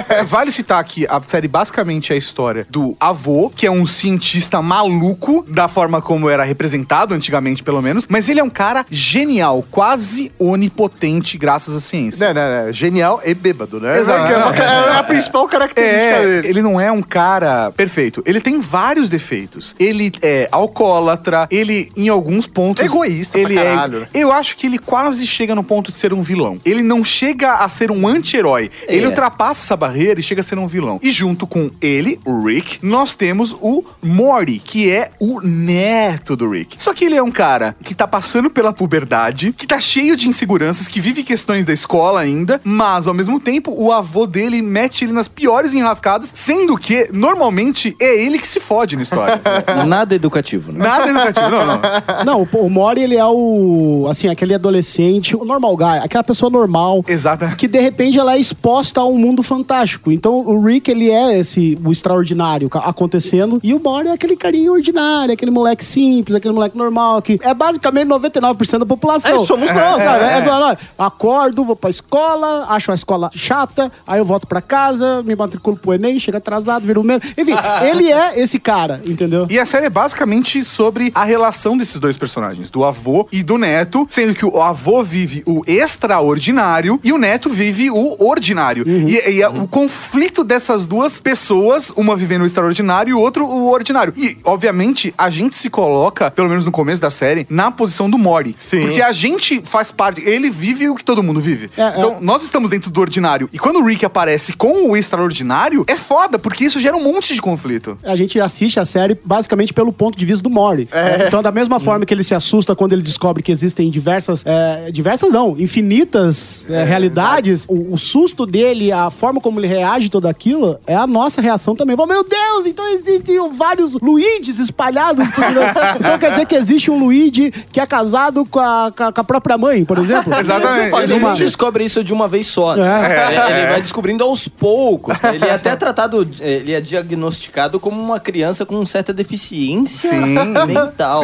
[0.09, 0.25] É.
[0.25, 4.61] Vale citar que a série basicamente é a história do avô, que é um cientista
[4.63, 9.65] maluco, da forma como era representado antigamente, pelo menos, mas ele é um cara genial,
[9.71, 12.33] quase onipotente, graças à ciência.
[12.33, 12.73] Não, não, não.
[12.73, 13.99] Genial e bêbado, né?
[13.99, 14.33] Exato.
[14.61, 16.49] É, é a principal característica É, dele.
[16.49, 18.23] ele não é um cara perfeito.
[18.27, 19.36] Ele tem vários defeitos.
[19.79, 22.85] Ele é alcoólatra, ele, em alguns pontos.
[22.85, 24.09] Egoísta pra ele caralho, né?
[24.13, 24.19] é.
[24.19, 26.61] Eu acho que ele quase chega no ponto de ser um vilão.
[26.65, 28.71] Ele não chega a ser um anti-herói.
[28.89, 29.09] Ele É.
[29.09, 30.99] ultrapassa essa barreira e chega a ser um vilão.
[31.03, 36.51] E junto com ele, o Rick, nós temos o Morty, que é o neto do
[36.51, 36.77] Rick.
[36.83, 40.29] Só que ele é um cara que tá passando pela puberdade, que tá cheio de
[40.29, 45.05] inseguranças, que vive questões da escola ainda, mas ao mesmo tempo o avô dele mete
[45.05, 49.26] ele nas piores enrascadas, sendo que normalmente é ele que se fode na história.
[49.35, 49.85] História.
[49.87, 50.79] Nada educativo, né?
[50.79, 51.51] Nada educativo.
[51.51, 51.81] Não, não.
[52.25, 54.07] Não, o, o Mori, ele é o.
[54.09, 57.05] Assim, aquele adolescente, o normal guy, aquela pessoa normal.
[57.07, 57.47] Exato.
[57.57, 60.11] Que de repente ela é exposta a um mundo fantástico.
[60.13, 63.61] Então o Rick, ele é esse, o extraordinário acontecendo.
[63.63, 67.55] E o Mori é aquele carinha ordinário, aquele moleque simples, aquele moleque normal, que é
[67.55, 69.37] basicamente 99% da população.
[69.37, 70.25] É, somos nós, sabe?
[70.25, 70.39] é.
[70.39, 70.79] É, nós.
[70.99, 75.77] Acordo, vou pra escola, acho a escola chata, aí eu volto pra casa, me matriculo
[75.77, 77.23] pro Enem, chego atrasado, viro mesmo.
[77.37, 77.55] Enfim,
[77.89, 79.16] ele é esse cara, entendeu?
[79.51, 83.59] E a série é basicamente sobre a relação desses dois personagens, do avô e do
[83.59, 88.85] neto, sendo que o avô vive o extraordinário e o neto vive o ordinário.
[88.87, 93.47] E, e é o conflito dessas duas pessoas, uma vivendo o extraordinário e o outro
[93.47, 94.13] o ordinário.
[94.17, 98.19] E, obviamente, a gente se coloca, pelo menos no começo da série, na posição do
[98.19, 98.57] Mori.
[98.59, 98.81] Sim.
[98.81, 101.71] Porque a gente faz parte, ele vive o que todo mundo vive.
[101.77, 101.95] É, é.
[101.97, 103.49] então, nós estamos dentro do ordinário.
[103.53, 107.35] E quando o Rick aparece com o extraordinário, é foda, porque isso gera um monte
[107.35, 107.99] de conflito.
[108.05, 110.89] a gente assiste a série basicamente pelo ponto de vista do Mori.
[111.27, 114.43] Então, da mesma forma que ele se assusta quando ele descobre que existem diversas.
[114.47, 120.09] é, diversas não, infinitas é, realidades, o, o susto dele, a forma como ele reage
[120.09, 121.97] tudo aquilo, é a nossa reação também.
[121.97, 125.29] Fala, Meu Deus, então existem vários Luigi's espalhados.
[125.31, 125.55] por aí."
[126.01, 129.59] então quer dizer que existe um Luigi que é casado com a, com a- própria
[129.59, 130.33] mãe, por exemplo?
[130.39, 130.95] Exatamente.
[131.03, 132.77] Ele uma- não descobre isso de uma vez só.
[132.77, 132.87] né?
[132.87, 133.51] É.
[133.61, 135.21] Ele vai descobrindo aos poucos.
[135.21, 135.35] né?
[135.35, 140.35] Ele é até tratado, ele é diagnosticado como uma criança com certa deficiência Sim.
[140.67, 141.23] mental.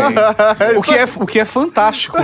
[0.76, 2.16] O que, é, o que é fantástico.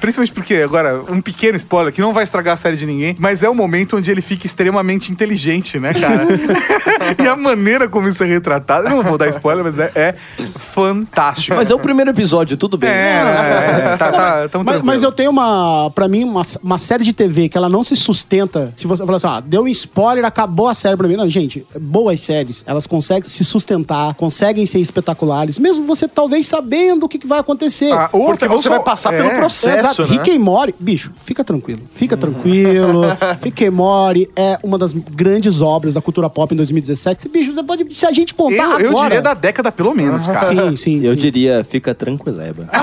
[0.00, 3.42] Principalmente porque, agora, um pequeno spoiler que não vai estragar a série de ninguém, mas
[3.42, 6.26] é o momento onde ele fica extremamente inteligente, né, cara?
[7.22, 10.14] e a maneira como isso é retratado, eu não vou dar spoiler, mas é, é
[10.56, 11.56] fantástico.
[11.56, 12.90] Mas é o primeiro episódio, tudo bem.
[12.90, 16.78] É, é, é, tá, tá, tamo Mas, mas eu tenho uma, pra mim, uma, uma
[16.78, 18.72] série de TV que ela não se sustenta.
[18.76, 21.16] Se você falar assim, ah, deu um spoiler, acabou a série pra mim.
[21.16, 27.04] Não, gente, boas séries, elas conseguem se sustentar, conseguem ser espetaculares, mesmo você talvez sabendo
[27.06, 27.92] o que, que vai acontecer.
[27.92, 30.02] Ah, ou- Porque você só- vai passar é, pelo processo, Exato.
[30.02, 30.08] né?
[30.18, 31.82] Rick and Morty, bicho, fica tranquilo.
[31.94, 33.02] Fica tranquilo.
[33.42, 37.28] Rick and Morty é uma das grandes obras da cultura pop em 2017.
[37.28, 37.94] Bicho, você pode.
[37.94, 39.04] Se a gente contar Eu, eu agora...
[39.08, 40.46] diria da década, pelo menos, cara.
[40.70, 41.00] Sim, sim.
[41.04, 41.16] Eu sim.
[41.18, 42.66] diria, fica tranquileba.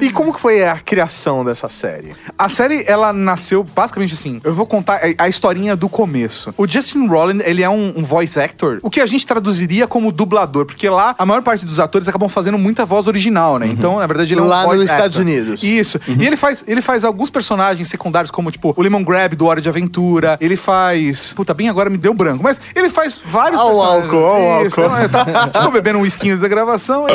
[0.00, 2.14] E como que foi a criação dessa série?
[2.38, 4.40] A série, ela nasceu basicamente assim.
[4.44, 6.52] Eu vou contar a, a historinha do começo.
[6.56, 10.10] O Justin Roiland, ele é um, um voice actor, o que a gente traduziria como
[10.12, 13.66] dublador, porque lá a maior parte dos atores acabam fazendo muita voz original, né?
[13.66, 15.22] Então, na verdade, ele é um Lá voice nos Estados actor.
[15.32, 15.62] Unidos.
[15.62, 16.00] Isso.
[16.08, 19.60] E ele faz, ele faz alguns personagens secundários, como, tipo, o Lemon Grab do Hora
[19.60, 20.36] de Aventura.
[20.40, 21.32] Ele faz.
[21.34, 22.42] Puta, bem agora me deu branco.
[22.42, 24.04] Mas ele faz vários Ao personagens.
[24.04, 25.02] álcool, álcool.
[25.02, 27.06] Eu tá- Estou bebendo um whisky da gravação.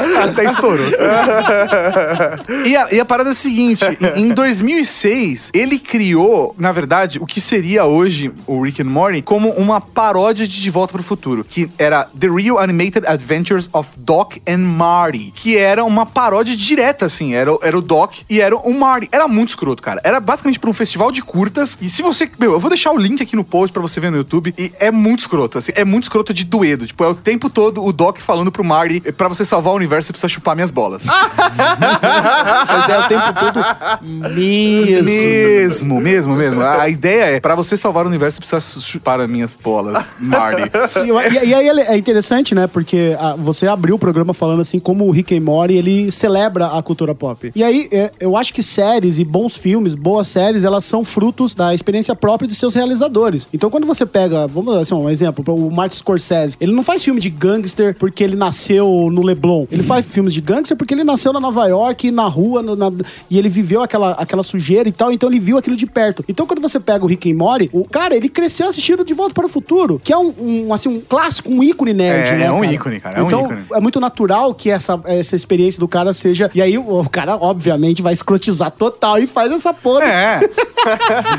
[0.22, 0.86] Até estourou.
[2.66, 3.84] e, a, e a parada é a seguinte:
[4.16, 9.22] em, em 2006, ele criou, na verdade, o que seria hoje o Rick and Morty
[9.22, 13.68] como uma paródia de De Volta para o Futuro, que era The Real Animated Adventures
[13.72, 17.34] of Doc and Marty, que era uma paródia direta, assim.
[17.34, 19.08] Era, era o Doc e era o Marty.
[19.12, 20.00] Era muito escroto, cara.
[20.04, 21.76] Era basicamente pra um festival de curtas.
[21.80, 22.30] E se você.
[22.38, 24.54] Meu, eu vou deixar o link aqui no post pra você ver no YouTube.
[24.56, 25.72] E é muito escroto, assim.
[25.74, 26.86] É muito escroto de doedo.
[26.86, 29.89] Tipo, é o tempo todo o Doc falando pro Marty: pra você salvar o universo,
[29.98, 31.06] você precisa chupar minhas bolas.
[32.68, 33.60] Mas é o tempo todo
[34.32, 35.04] mesmo.
[35.04, 36.62] Mesmo, mesmo, mesmo.
[36.62, 40.70] A ideia é, pra você salvar o universo, você precisa chupar as minhas bolas, Marty.
[41.00, 42.66] E, e- e aí ele- é interessante, né?
[42.66, 46.66] Porque ah, você abriu o programa falando assim como o Rick and Morty, ele celebra
[46.66, 47.50] a cultura pop.
[47.54, 51.54] E aí, é, eu acho que séries e bons filmes, boas séries, elas são frutos
[51.54, 53.48] da experiência própria de seus realizadores.
[53.52, 57.02] Então, quando você pega, vamos dar assim, um exemplo, o Martin Scorsese, ele não faz
[57.02, 59.66] filme de gangster porque ele nasceu no Leblon.
[59.70, 62.90] Ele faz filmes de gangster porque ele nasceu na Nova York, na rua, no- na-
[63.30, 66.24] e ele viveu aquela, aquela sujeira e tal, então ele viu aquilo de perto.
[66.28, 69.34] Então, quando você pega o Rick and Morty, o cara, ele cresceu assistindo De Volta
[69.34, 72.44] para o Futuro, que é um, um, assim, um clássico, um ícone nerd, É, né,
[72.46, 72.72] é um cara?
[72.72, 73.64] ícone, cara, é um então, ícone.
[73.74, 76.50] é muito natural que essa, essa experiência do cara seja...
[76.54, 80.04] E aí, o, o cara, obviamente, vai escrotizar total e faz essa porra.
[80.04, 80.40] É.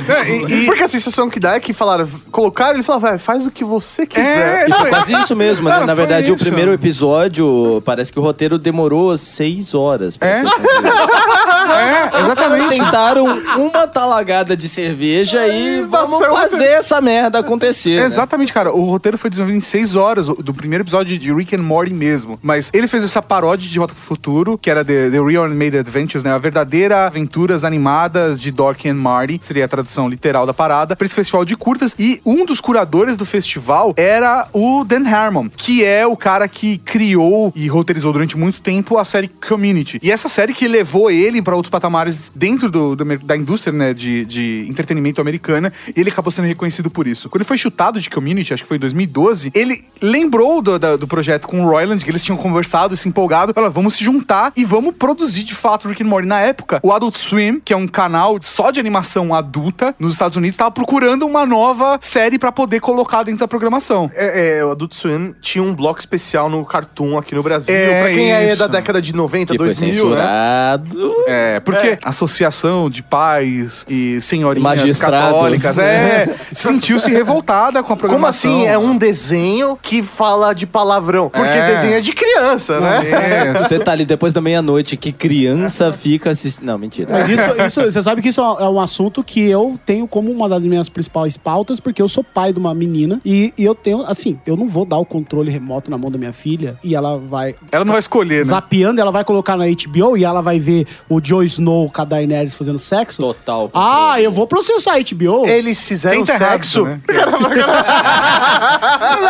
[0.08, 3.18] É, e- e- Porque a sensação que dá é que falaram, colocaram, ele falou, vai,
[3.18, 4.66] faz o que você quiser.
[4.66, 5.74] É, E quase isso mesmo, né?
[5.74, 6.44] Cara, Na foi verdade, o isso.
[6.44, 10.42] primeiro episódio, parece que o roteiro demorou seis horas pra É?
[10.42, 10.48] ser
[12.18, 12.68] é, exatamente.
[12.70, 13.26] sentaram
[13.58, 18.00] uma talagada de cerveja e vamos fazer essa merda acontecer.
[18.00, 18.06] né?
[18.06, 18.72] Exatamente, cara.
[18.74, 22.40] O roteiro foi desenvolvido em seis horas, do primeiro episódio de Rick and Morty mesmo.
[22.42, 25.80] Mas ele fez essa paródia de Volta pro Futuro, que era The, The Real Animated
[25.80, 26.32] Adventures, né?
[26.32, 31.06] A verdadeira aventuras animadas de Doc and Marty, seria a tradução literal da parada, pra
[31.06, 31.94] esse festival de curtas.
[31.98, 36.78] E um dos curadores do festival era o Dan Harmon, que é o cara que
[36.80, 40.00] criou e roteirizou durante muito tempo a série Community.
[40.02, 43.94] E essa série que levou ele pra outros patamares dentro do, do da indústria né,
[43.94, 47.30] de, de entretenimento americana e ele acabou sendo reconhecido por isso.
[47.30, 50.96] Quando ele foi chutado de Community, acho que foi em 2012, ele lembrou do, da-
[50.96, 54.52] do projeto com o Royland, que eles tinham conversado, se empolgado, falou, vamos se juntar
[54.56, 56.28] e vamos produzir de fato Rick and Morty.
[56.28, 60.38] Na época, o Adult Swim, que é um canal só de animação adulta nos Estados
[60.38, 64.10] Unidos, estava procurando uma nova série pra poder colocar dentro da programação.
[64.14, 67.74] É, é, o Adult Swim tinha um bloco especial no Cartoon aqui no Brasil.
[67.76, 68.60] É, pra quem é isso.
[68.60, 69.94] da década de 90, Que foi 2000, né?
[69.94, 71.14] censurado.
[71.28, 78.52] É, porque associação de pais e senhorinhas católicas, é, sentiu-se revoltada com a Como programação.
[78.60, 78.68] assim?
[78.68, 81.30] É um desenho que fala de palavrão.
[81.30, 81.68] Porque É.
[81.74, 83.04] desenho é de criança, né?
[83.12, 86.66] É, Detalhe, depois da meia-noite, que criança fica assistindo.
[86.66, 87.08] Não, mentira.
[87.12, 90.48] Mas isso, isso, você sabe que isso é um assunto que eu tenho como uma
[90.50, 94.02] das minhas principais pautas, porque eu sou pai de uma menina e, e eu tenho,
[94.02, 97.18] assim, eu não vou dar o controle remoto na mão da minha filha e ela
[97.18, 97.56] vai.
[97.72, 98.44] Ela não vai escolher, né?
[98.44, 102.06] Zapeando, ela vai colocar na HBO e ela vai ver o Joe Snow com a
[102.06, 103.22] Daenerys fazendo sexo.
[103.22, 103.70] Total.
[103.74, 105.48] Ah, eu vou processar a HBO.
[105.48, 106.84] Eles fizeram Tenta sexo.
[106.86, 107.00] né?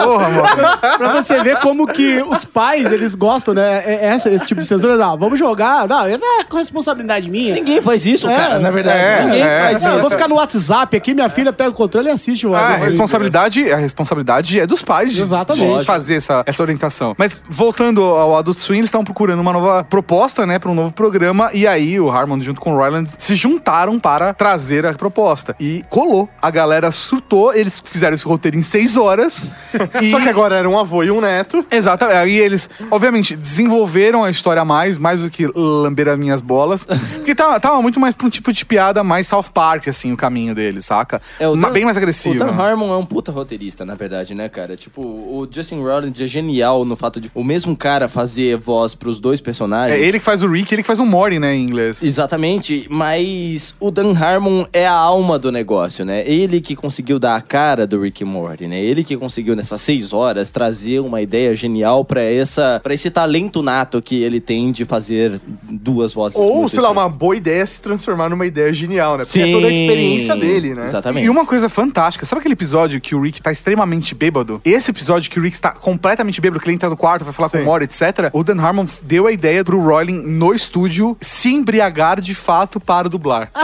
[0.04, 0.98] Porra, mano.
[0.98, 3.84] pra você ver como que os pais, eles gostam, né?
[3.86, 4.98] É- é Essa, esse tipo de censura.
[4.98, 5.88] Não, vamos jogar.
[5.88, 6.18] Não, é
[6.50, 7.54] com responsabilidade minha.
[7.56, 8.36] Ninguém faz isso, É.
[8.36, 8.98] cara, na verdade.
[9.00, 9.60] É, Ninguém é.
[9.62, 10.02] faz Não, eu isso.
[10.02, 12.78] vou ficar no WhatsApp aqui, minha filha pega o controle e assiste o Ah, a
[12.78, 15.80] responsabilidade, a responsabilidade é dos pais de, Exatamente.
[15.80, 17.16] de fazer essa, essa orientação.
[17.18, 20.94] Mas voltando ao Adult Swim, eles estavam procurando uma nova proposta, né, para um novo
[20.94, 21.50] programa.
[21.54, 25.56] E aí o Harmon junto com o Ryland se juntaram para trazer a proposta.
[25.60, 26.30] E colou.
[26.42, 29.48] A galera surtou, eles fizeram esse roteiro em seis horas.
[30.02, 30.10] e...
[30.10, 31.66] Só que agora era um avô e um neto.
[31.72, 32.18] Exatamente.
[32.18, 36.86] Aí eles, obviamente, desenvolveram a história mais, mais do que lamber as minhas bolas.
[37.16, 40.18] Porque tava, tava muito mais pra um tipo de piada mais South Park, assim, o
[40.18, 41.22] caminho deles, saca?
[41.40, 42.36] É, o Dan- bem mais agressivo.
[42.36, 44.76] O Dan Harmon é um puta roteirista, na verdade, né, cara?
[44.76, 49.20] Tipo, o Justin Roiland é genial no fato de o mesmo cara fazer voz pros
[49.20, 50.00] dois personagens.
[50.00, 52.04] É ele que faz o Rick, ele que faz o Mori, né, em inglês.
[52.04, 56.24] Exatamente, mas o Dan Harmon é a alma do negócio, né?
[56.26, 58.80] Ele que conseguiu dar a cara do Rick and Morty, né?
[58.80, 63.62] Ele que conseguiu nessas seis horas trazer uma ideia genial pra essa, para esse talento
[63.62, 66.38] nato que ele tem de fazer duas vozes.
[66.38, 69.26] Ou, sei lá, uma boa ideia se transformar numa ideia genial, né?
[69.26, 70.86] Porque é toda a experiência dele, né?
[70.86, 71.26] Exatamente.
[71.26, 74.62] E uma coisa fantástica, sabe aquele episódio que o Rick tá extremamente bêbado?
[74.64, 77.50] Esse episódio que o Rick está completamente bêbado, que ele entra no quarto, vai falar
[77.50, 77.64] com Sim.
[77.64, 78.31] o Mori, etc.
[78.34, 83.10] O Dan Harmon deu a ideia pro Roiling no estúdio se embriagar de fato para
[83.10, 83.50] dublar.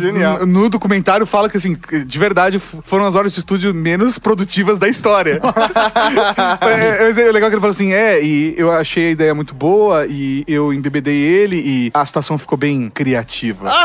[0.00, 0.46] Genial.
[0.46, 4.88] No documentário fala que, assim, de verdade, foram as horas de estúdio menos produtivas da
[4.88, 5.40] história.
[6.62, 9.54] é, mas é legal que ele falou assim: é, e eu achei a ideia muito
[9.54, 13.68] boa, e eu embebedei ele, e a situação ficou bem criativa.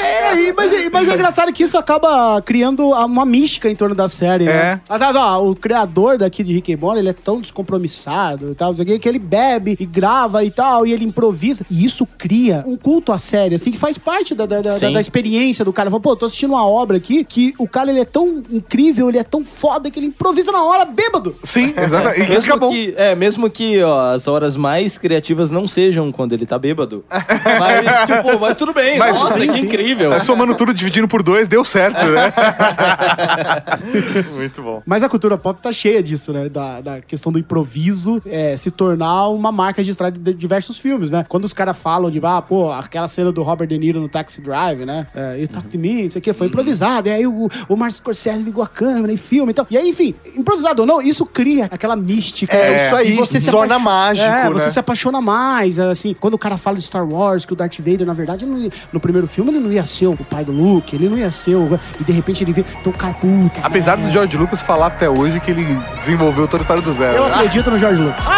[0.00, 3.94] É, e- mas, é- mas é engraçado que isso acaba criando uma mística em torno
[3.94, 4.52] da série, né?
[4.52, 4.80] É.
[4.88, 8.54] Ah, tá, ó, o criador daqui de Rick and Morty, ele é tão descompromissado e
[8.54, 11.64] tal, que ele bebe e grava e tal, e ele improvisa.
[11.70, 15.00] E isso cria um culto à série, assim, que faz parte da, da, da- da
[15.00, 15.90] experiência do cara.
[15.90, 19.18] Fala, Pô, tô assistindo uma obra aqui que o cara, ele é tão incrível, ele
[19.18, 21.36] é tão foda que ele improvisa na hora, bêbado.
[21.42, 22.20] Sim, exatamente.
[22.20, 22.70] E fica Mesmo bom.
[22.70, 27.04] que, é, mesmo que ó, as horas mais criativas não sejam quando ele tá bêbado.
[27.10, 28.98] mas, tipo, mas tudo bem.
[28.98, 29.64] Mas- Nossa, sim, que sim.
[29.66, 30.12] incrível.
[30.12, 32.32] É, somando tudo, dividindo por dois, deu certo, né?
[34.34, 34.82] Muito bom.
[34.86, 36.48] Mas a cultura pop tá cheia disso, né?
[36.48, 41.24] Da, da questão do improviso é, se tornar uma marca registrada de diversos filmes, né?
[41.28, 44.40] Quando os caras falam de, ah, pô, aquela cena do Robert De Niro no Taxi
[44.40, 45.06] Drive, né?
[45.14, 47.08] É, You Talk to Me, não sei o que, foi improvisado.
[47.08, 49.66] E aí o, o Martin Scorsese ligou a câmera e filme e tal.
[49.70, 52.56] E aí, enfim, improvisado ou não, isso cria aquela mística.
[52.56, 52.84] É, né?
[52.84, 54.50] isso aí, E você se torna mágico, É, né?
[54.50, 56.14] você se apaixona mais, assim.
[56.18, 59.00] Quando o cara fala de Star Wars, que o Darth Vader, na verdade, ia- no
[59.00, 61.78] primeiro filme, ele não ia ser o pai do Luke, ele não ia ser o...
[62.00, 63.60] E de repente ele vê, então cara, puta...
[63.62, 64.06] Apesar né?
[64.06, 65.64] do George Lucas falar até hoje que ele
[65.98, 67.16] desenvolveu toda a história do zero.
[67.16, 68.24] Eu acredito no Jorge Lucas.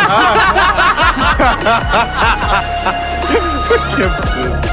[3.97, 4.69] Que absurdo.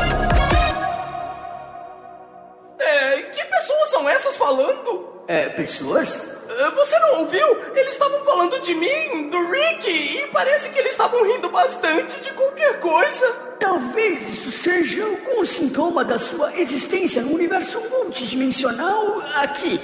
[2.79, 5.23] É, que pessoas são essas falando?
[5.27, 6.21] É, pessoas?
[6.57, 7.57] É, Você não ouviu?
[7.75, 12.31] Eles estavam falando de mim, do Rick, e parece que eles estavam rindo bastante de
[12.31, 13.31] qualquer coisa.
[13.59, 19.79] Talvez isso seja algum sintoma da sua existência no universo multidimensional aqui.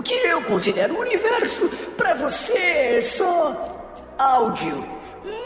[0.00, 4.82] O que eu considero um universo, para você, é só áudio.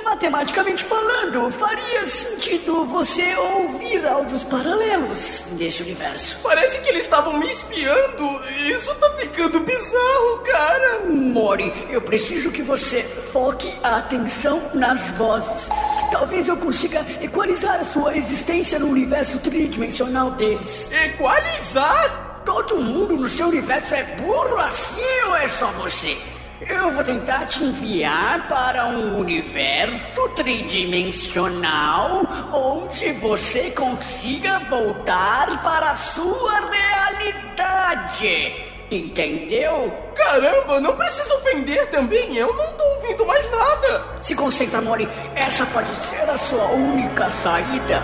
[0.04, 6.38] Matematicamente falando, faria sentido você ouvir áudios paralelos desse universo.
[6.40, 8.24] Parece que eles estavam me espiando.
[8.68, 11.00] Isso tá ficando bizarro, cara.
[11.06, 15.68] Mori, eu preciso que você foque a atenção nas vozes.
[16.12, 20.88] Talvez eu consiga equalizar a sua existência no universo tridimensional deles.
[20.92, 22.33] Equalizar?
[22.44, 26.18] Todo mundo no seu universo é burro assim ou é só você?
[26.60, 35.96] Eu vou tentar te enviar para um universo tridimensional onde você consiga voltar para a
[35.96, 38.54] sua realidade.
[38.90, 39.92] Entendeu?
[40.14, 42.36] Caramba, não precisa ofender também.
[42.36, 44.04] Eu não tô ouvindo mais nada.
[44.22, 45.08] Se concentra, Mori.
[45.34, 48.02] Essa pode ser a sua única saída.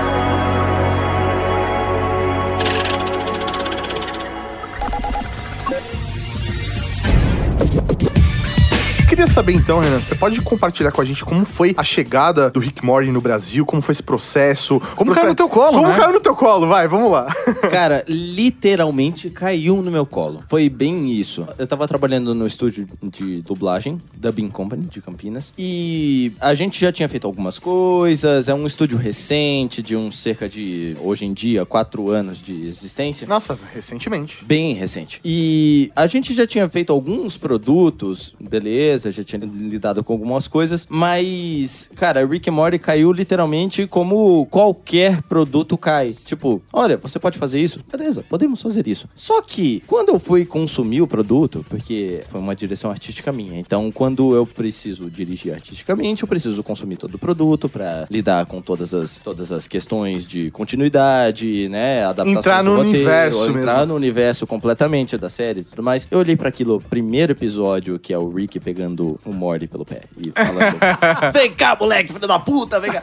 [9.20, 12.58] Queria saber então, Renan, você pode compartilhar com a gente como foi a chegada do
[12.58, 14.80] Rick Morty no Brasil, como foi esse processo?
[14.96, 15.96] Como Processo- caiu no teu colo, Como né?
[15.98, 16.66] caiu no teu colo?
[16.66, 17.26] Vai, vamos lá.
[17.70, 20.42] Cara, literalmente caiu no meu colo.
[20.48, 21.46] Foi bem isso.
[21.58, 25.52] Eu tava trabalhando no estúdio de dublagem, Dubbing Company, de Campinas.
[25.58, 28.48] E a gente já tinha feito algumas coisas.
[28.48, 33.26] É um estúdio recente, de uns cerca de, hoje em dia, quatro anos de existência.
[33.26, 34.42] Nossa, recentemente.
[34.46, 35.20] Bem recente.
[35.22, 40.86] E a gente já tinha feito alguns produtos, beleza, já tinha lidado com algumas coisas,
[40.88, 46.16] mas, cara, Rick and Morty caiu literalmente como qualquer produto cai.
[46.24, 47.80] Tipo, olha, você pode fazer isso?
[47.90, 49.08] Beleza, podemos fazer isso.
[49.14, 53.90] Só que, quando eu fui consumir o produto, porque foi uma direção artística minha, então
[53.90, 58.92] quando eu preciso dirigir artisticamente, eu preciso consumir todo o produto pra lidar com todas
[58.94, 63.86] as, todas as questões de continuidade, né, adaptações Entrar do no roteiro, universo entrar mesmo.
[63.86, 66.06] no universo completamente da série e tudo mais.
[66.10, 68.89] Eu olhei pra aquilo, primeiro episódio, que é o Rick pegando
[69.24, 70.76] o Morty pelo pé e falando:
[71.32, 73.02] Vem cá, moleque, filho da puta, vem cá.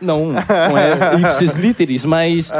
[0.00, 2.50] Não, não é ipsis literis, mas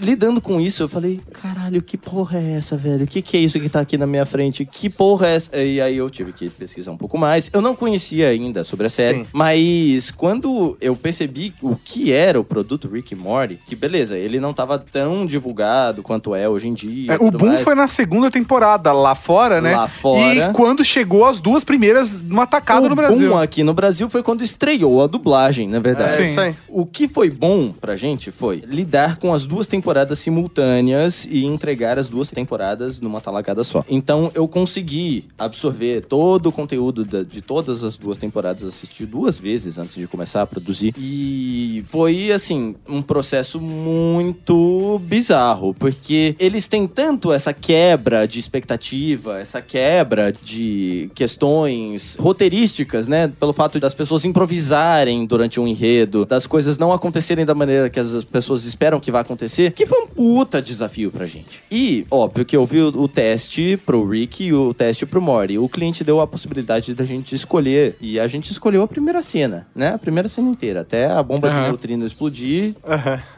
[0.00, 3.04] lidando com isso, eu falei: Caralho, que porra é essa, velho?
[3.04, 4.64] O que, que é isso que tá aqui na minha frente?
[4.64, 5.56] Que porra é essa?
[5.56, 7.50] E aí eu tive que pesquisar um pouco mais.
[7.52, 9.26] Eu não conhecia ainda sobre a série, Sim.
[9.32, 14.40] mas quando eu percebi o que era o produto Rick and Morty, que beleza, ele
[14.40, 17.12] não tava tão divulgado quanto é hoje em dia.
[17.12, 17.62] É, o boom mais.
[17.62, 19.74] foi na segunda temporada, lá fora, né?
[19.74, 20.50] Lá fora.
[20.50, 23.30] E quando chegou as duas primeiras numa tacada o no Brasil.
[23.30, 26.20] boom aqui no Brasil foi quando estreou a dublagem, na verdade.
[26.22, 26.56] É Sim.
[26.68, 31.98] O que foi bom pra gente foi lidar com as duas temporadas simultâneas e entregar
[31.98, 33.84] as duas temporadas numa talagada só.
[33.88, 39.38] Então eu consegui absorver todo o conteúdo da- de todas as duas temporadas, assisti duas
[39.38, 40.94] vezes antes de começar a produzir.
[40.98, 49.38] E foi, assim, um processo muito bizarro, porque eles têm tanto essa quebra de expectativa,
[49.40, 53.28] essa quebra de questões roteirísticas, né?
[53.40, 57.98] Pelo fato das pessoas improvisarem durante um enredo, das coisas não acontecerem da maneira que
[58.00, 61.62] as pessoas esperam que vai acontecer, que foi um puta desafio pra gente.
[61.70, 65.58] E, óbvio que eu vi o, o teste pro Rick e o teste pro Morty.
[65.58, 69.66] O cliente deu a possibilidade da gente escolher, e a gente escolheu a primeira cena,
[69.74, 69.88] né?
[69.94, 71.68] A primeira cena inteira, até a bomba de Aham.
[71.68, 72.74] neutrino explodir,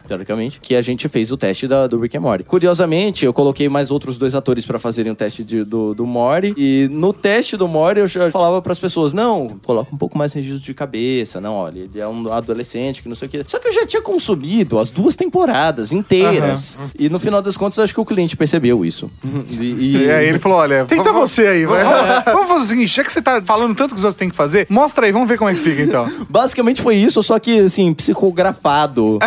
[0.07, 2.45] teoricamente, que a gente fez o teste da- do Rick and Morty.
[2.45, 6.55] Curiosamente, eu coloquei mais outros dois atores pra fazerem o teste de- do, do Morty,
[6.57, 10.33] e no teste do Morty eu já falava pras pessoas, não, coloca um pouco mais
[10.33, 13.45] registro de cabeça, não, olha, ele é um adolescente que não sei o quê.
[13.47, 17.79] Só que eu já tinha consumido as duas temporadas inteiras, e no final das contas
[17.79, 19.11] acho que o cliente percebeu isso.
[19.51, 20.85] E, E aí ele falou: olha.
[20.87, 21.85] Tenta vamos- você aí, vai.
[21.85, 24.31] Vamos, vamos fazer o seguinte: já que você tá falando tanto que os outros têm
[24.31, 26.11] que fazer, mostra aí, vamos ver como é que fica então.
[26.29, 29.19] Basicamente foi isso, só que, assim, psicografado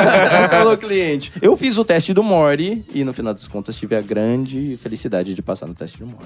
[0.50, 1.32] pelo cliente.
[1.42, 5.34] Eu fiz o teste do Morty e, no final das contas, tive a grande felicidade
[5.34, 6.18] de passar no teste do Morty.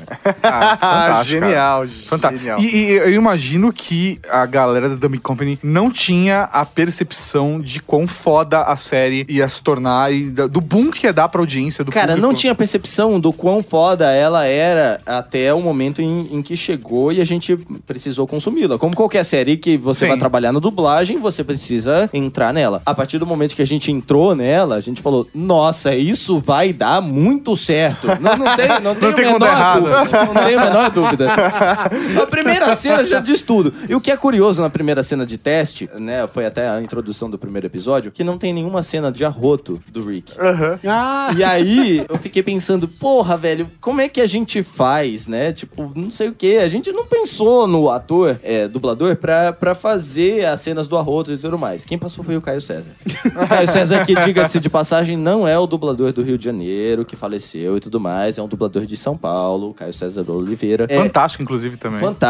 [0.43, 1.41] Ah, Ah, fantástico.
[1.41, 1.87] genial.
[2.07, 2.44] Fantástico.
[2.45, 2.59] Genial.
[2.61, 7.81] E, e eu imagino que a galera da Dummy Company não tinha a percepção de
[7.81, 11.83] quão foda a série ia se tornar e do boom que ia dar pra audiência
[11.85, 12.27] do Cara, público.
[12.27, 17.11] não tinha percepção do quão foda ela era até o momento em, em que chegou
[17.13, 18.79] e a gente precisou consumi-la.
[18.79, 20.09] Como qualquer série que você Sim.
[20.11, 22.83] vai trabalhar na dublagem, você precisa entrar nela.
[22.85, 26.73] A partir do momento que a gente entrou nela, a gente falou: Nossa, isso vai
[26.73, 28.07] dar muito certo.
[28.21, 29.81] Não, não tem, não tem, Não tem como menor dar errado.
[29.81, 30.05] dúvida.
[30.07, 31.29] Tipo, não tem a menor dúvida.
[32.35, 33.73] A primeira cena já diz tudo.
[33.89, 36.27] E o que é curioso na primeira cena de teste, né?
[36.27, 40.05] Foi até a introdução do primeiro episódio, que não tem nenhuma cena de arroto do
[40.05, 40.33] Rick.
[40.87, 45.53] Ah, E aí, eu fiquei pensando, porra, velho, como é que a gente faz, né?
[45.53, 46.61] Tipo, não sei o quê.
[46.63, 51.33] A gente não pensou no ator, é, dublador, pra, pra fazer as cenas do arroto
[51.33, 51.85] e tudo mais.
[51.85, 52.91] Quem passou foi o Caio César.
[53.37, 57.05] O Caio César, que, diga-se de passagem, não é o dublador do Rio de Janeiro,
[57.05, 58.39] que faleceu e tudo mais.
[58.39, 60.87] É um dublador de São Paulo, o Caio César Oliveira.
[60.89, 62.01] É, Fantástico, inclusive, também.
[62.01, 62.24] Fantástico.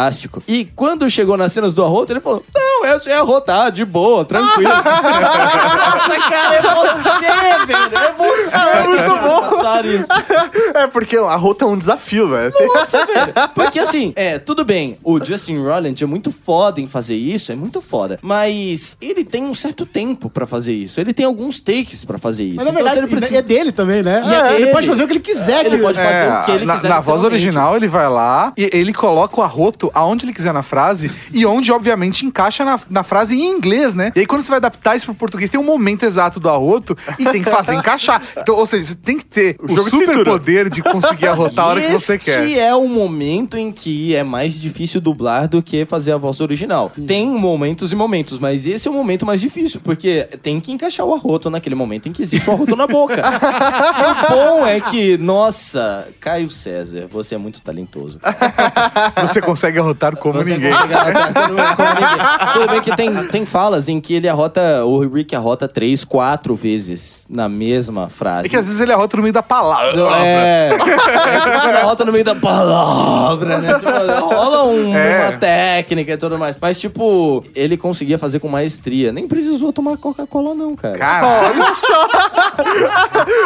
[0.48, 4.24] E quando chegou nas cenas do arroto, ele falou: Não, essa é arrotar, de boa,
[4.24, 4.70] tranquilo.
[4.74, 7.98] Nossa, cara, é você, velho.
[7.98, 8.57] É você.
[8.57, 9.43] É muito bom.
[9.85, 10.07] Isso.
[10.75, 12.52] É porque a rota é um desafio, velho.
[12.75, 13.33] Nossa, velho.
[13.54, 17.54] Porque assim, é, tudo bem, o Justin Roiland é muito foda em fazer isso, é
[17.54, 18.19] muito foda.
[18.23, 21.00] Mas ele tem um certo tempo pra fazer isso.
[21.00, 22.56] Ele tem alguns takes pra fazer isso.
[22.56, 23.38] Mas na Então, verdade, ele precisa...
[23.38, 24.23] é dele também, né?
[24.27, 24.73] E é Ele dele.
[24.73, 25.67] pode fazer o que ele quiser.
[25.67, 26.88] Ele que- pode fazer o que ele É, na, quiser.
[26.88, 30.62] na voz original, ele vai lá e ele coloca o arroto aonde ele quiser na
[30.62, 34.12] frase e onde, obviamente, encaixa na, na frase em inglês, né?
[34.17, 36.96] E aí, quando você vai adaptar isso pro português, tem um momento exato do arroto
[37.19, 38.21] e tem que fazer encaixar.
[38.37, 40.31] Então, ou seja, você tem que ter o, jogo de super cintura.
[40.31, 42.44] poder de conseguir arrotar a hora que você quer.
[42.44, 46.40] Este é o momento em que é mais difícil dublar do que fazer a voz
[46.40, 46.90] original.
[47.07, 51.07] Tem momentos e momentos, mas esse é o momento mais difícil, porque tem que encaixar
[51.07, 53.21] o arroto naquele momento em que existe o arroto na boca.
[53.25, 58.19] o bom é que, nossa, Caio César, você é muito talentoso.
[59.21, 60.73] Você consegue arrotar como Você ninguém.
[60.73, 62.52] consegue arrotar como- como ninguém.
[62.52, 66.55] Tudo bem que tem, tem falas em que ele arrota, o Rick arrota três, quatro
[66.55, 68.46] vezes na mesma frase.
[68.46, 70.01] É que às vezes ele arrota no meio da palavra.
[70.25, 70.71] É.
[70.73, 73.75] é arrota no meio da palavra, né?
[73.75, 73.90] Tipo,
[74.35, 75.29] rola um- É.
[75.29, 76.59] uma técnica e tudo mais.
[76.61, 79.13] Mas, tipo, ele conseguia fazer com maestria.
[79.13, 80.99] Nem precisou tomar Coca-Cola, não, cara.
[80.99, 82.07] Cara, Olha só!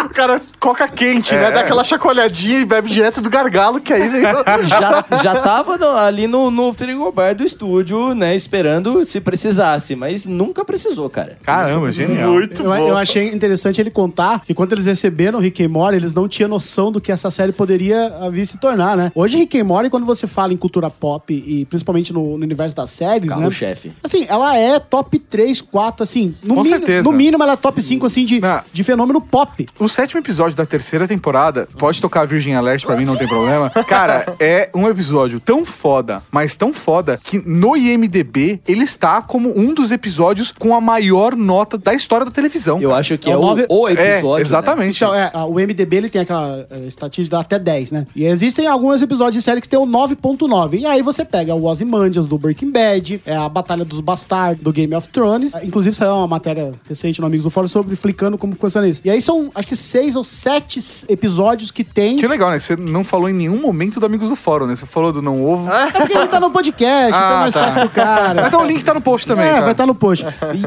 [0.05, 1.51] o cara coca quente, né?
[1.51, 4.23] Dá aquela chacoalhadinha e bebe direto do gargalo, que aí vem.
[4.65, 8.35] Já, já tava no- ali no, no frigobar do estúdio, né?
[8.35, 9.95] Esperando se precisasse.
[9.97, 11.37] Mas nunca precisou, cara.
[11.43, 12.31] caramba, genial.
[12.31, 12.89] Muito Eu, bom.
[12.89, 16.49] eu achei interessante ele contar que quando eles receberam Rick and Morty, eles não tinham
[16.49, 19.11] noção do que essa série poderia ah, vir se tornar, né?
[19.15, 22.77] Hoje, Rick and Morty, quando você fala em cultura pop e principalmente no, no universo
[22.77, 23.37] das séries, né?
[23.37, 23.93] Carro-chefe.
[24.03, 26.35] Assim, ela é top 3, 4, assim.
[26.43, 27.03] No Com mínimo, certeza.
[27.11, 28.61] No mínimo, ela é top 5, assim, de, Não.
[28.73, 29.67] de fenômeno pop.
[29.79, 33.71] O sétimo episódio da terceira temporada, pode tocar Virgin Alert pra mim, não tem problema.
[33.87, 39.59] Cara, é um episódio tão foda, mas tão foda, que no IMDB ele está como
[39.59, 42.81] um dos episódios com a maior nota da história da televisão.
[42.81, 44.35] Eu acho que É é, o nove- o episódio.
[44.35, 44.41] é, né?
[44.43, 44.97] exatamente.
[45.05, 48.07] Então, é, o MDB ele tem aquela é, estatística até 10, né?
[48.17, 50.81] E existem alguns episódios de série que tem o 9.9.
[50.81, 54.73] E aí você pega o Ozymandias do Breaking Bad, é a Batalha dos Bastardos do
[54.73, 55.55] Game of Thrones.
[55.55, 59.01] É, Inclusive saiu uma matéria recente no Amigos do Fórum sobre explicando como funciona isso.
[59.05, 62.17] E aí são, acho que seis ou sete episódios que tem.
[62.17, 62.59] Que legal, né?
[62.59, 64.75] Você não falou em nenhum momento do Amigos do Fórum, né?
[64.75, 65.71] Você falou do Não Ovo.
[65.71, 67.65] É porque ele tá no podcast, então é Ah, mais tá.
[67.65, 68.47] fácil pro cara.
[68.49, 69.61] Então o link tá no post também, É, tá?
[69.61, 70.25] vai estar no post.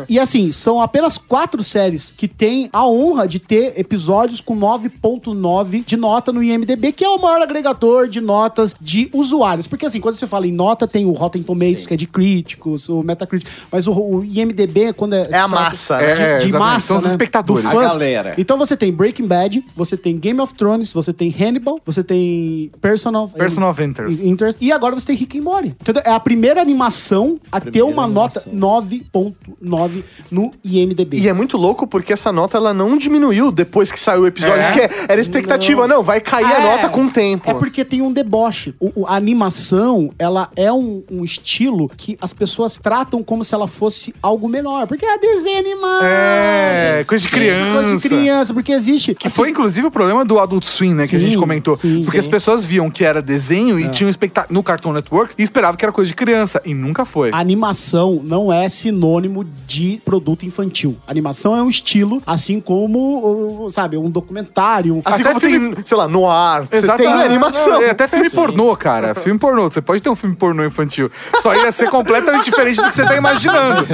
[0.08, 4.56] E, e, assim, são apenas quatro séries que têm a honra de ter episódios com
[5.04, 9.68] 9.9 de nota no IMDB, que é o maior agregador de notas de usuários.
[9.68, 12.90] Porque assim, quando você fala em nota, tem o Rotten Tomatoes, que é de críticos,
[12.90, 15.28] o Metacritic, mas o, o IMDB, quando é...
[15.32, 16.12] É a massa, né?
[16.12, 17.10] É, de, de massa, São os né?
[17.10, 17.64] espectadores.
[17.64, 18.36] Do A galera.
[18.38, 22.72] Então você tem Breaking Bad, você tem Game of Thrones, você tem Hannibal, você tem
[22.82, 23.28] Personal...
[23.28, 24.28] Personal of Interest.
[24.28, 24.64] Interest.
[24.64, 25.70] E agora você tem Rick and Morty.
[25.70, 26.04] Entendeu?
[26.06, 28.54] É a primeira animação a ter Primeira uma animação.
[28.54, 31.20] nota 9.9 no IMDB.
[31.20, 34.62] E é muito louco porque essa nota ela não diminuiu depois que saiu o episódio.
[34.62, 34.91] É?
[35.08, 36.02] Era expectativa, não.
[36.04, 36.64] vai cair a É.
[36.64, 37.50] nota com o tempo.
[37.50, 38.74] É porque tem um deboche.
[38.80, 43.68] O- a animação, ela é um, um estilo que as pessoas tratam como se ela
[43.68, 44.88] fosse algo menor.
[44.88, 46.04] Porque é desenho animado.
[46.04, 47.82] É, coisa de criança.
[47.88, 49.14] Coisa de criança, porque existe.
[49.16, 51.08] Que foi, inclusive, o problema do Adult Swim, né?
[51.08, 51.78] que a Sim, gente comentou.
[51.78, 52.20] sim, porque sim.
[52.20, 55.86] as pessoas viam que era desenho e tinham expectativa no Cartoon Network e esperavam que
[55.86, 56.62] era coisa de criança.
[56.66, 57.30] E nunca foi.
[57.34, 60.98] Animação não é sinônimo de produto infantil.
[61.08, 64.81] Animação é um estilo, assim como, sabe, um documentário.
[64.90, 67.26] Um- Assim Até como filme- tem, sei lá, no ar, você tem Exatamente.
[67.26, 67.82] animação.
[67.82, 69.14] É, até filme pornô, cara.
[69.22, 69.70] Filme pornô.
[69.70, 71.12] Você pode ter um filme pornô infantil.
[71.42, 73.86] Só ia ser completamente diferente do que você tá imaginando.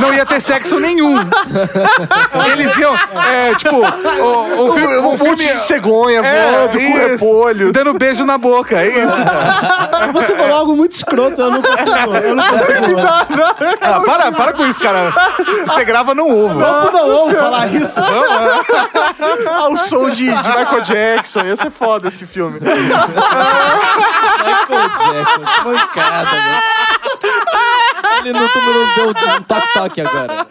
[0.00, 1.16] Não ia ter sexo nenhum.
[2.52, 2.94] Eles iam.
[2.94, 4.96] É, tipo, o, o filme.
[4.98, 7.72] Um o filme monte de cegonha é, voando com repolho.
[7.72, 10.12] Dando beijo na boca, é isso.
[10.12, 12.16] Você falou algo muito escroto, eu não consigo.
[12.22, 12.98] Eu não consigo.
[13.80, 15.12] Ah, para, para com isso, cara.
[15.38, 16.58] Você grava no ovo.
[16.58, 18.00] Vamos não vamos falar isso.
[18.00, 21.40] Ah, o som de, de Michael Jackson.
[21.46, 22.58] Ia ser foda esse filme.
[22.60, 22.88] Michael
[24.98, 26.60] Jackson, que mancada, né?
[28.20, 30.46] Ele não tomou deu um toque-toque agora.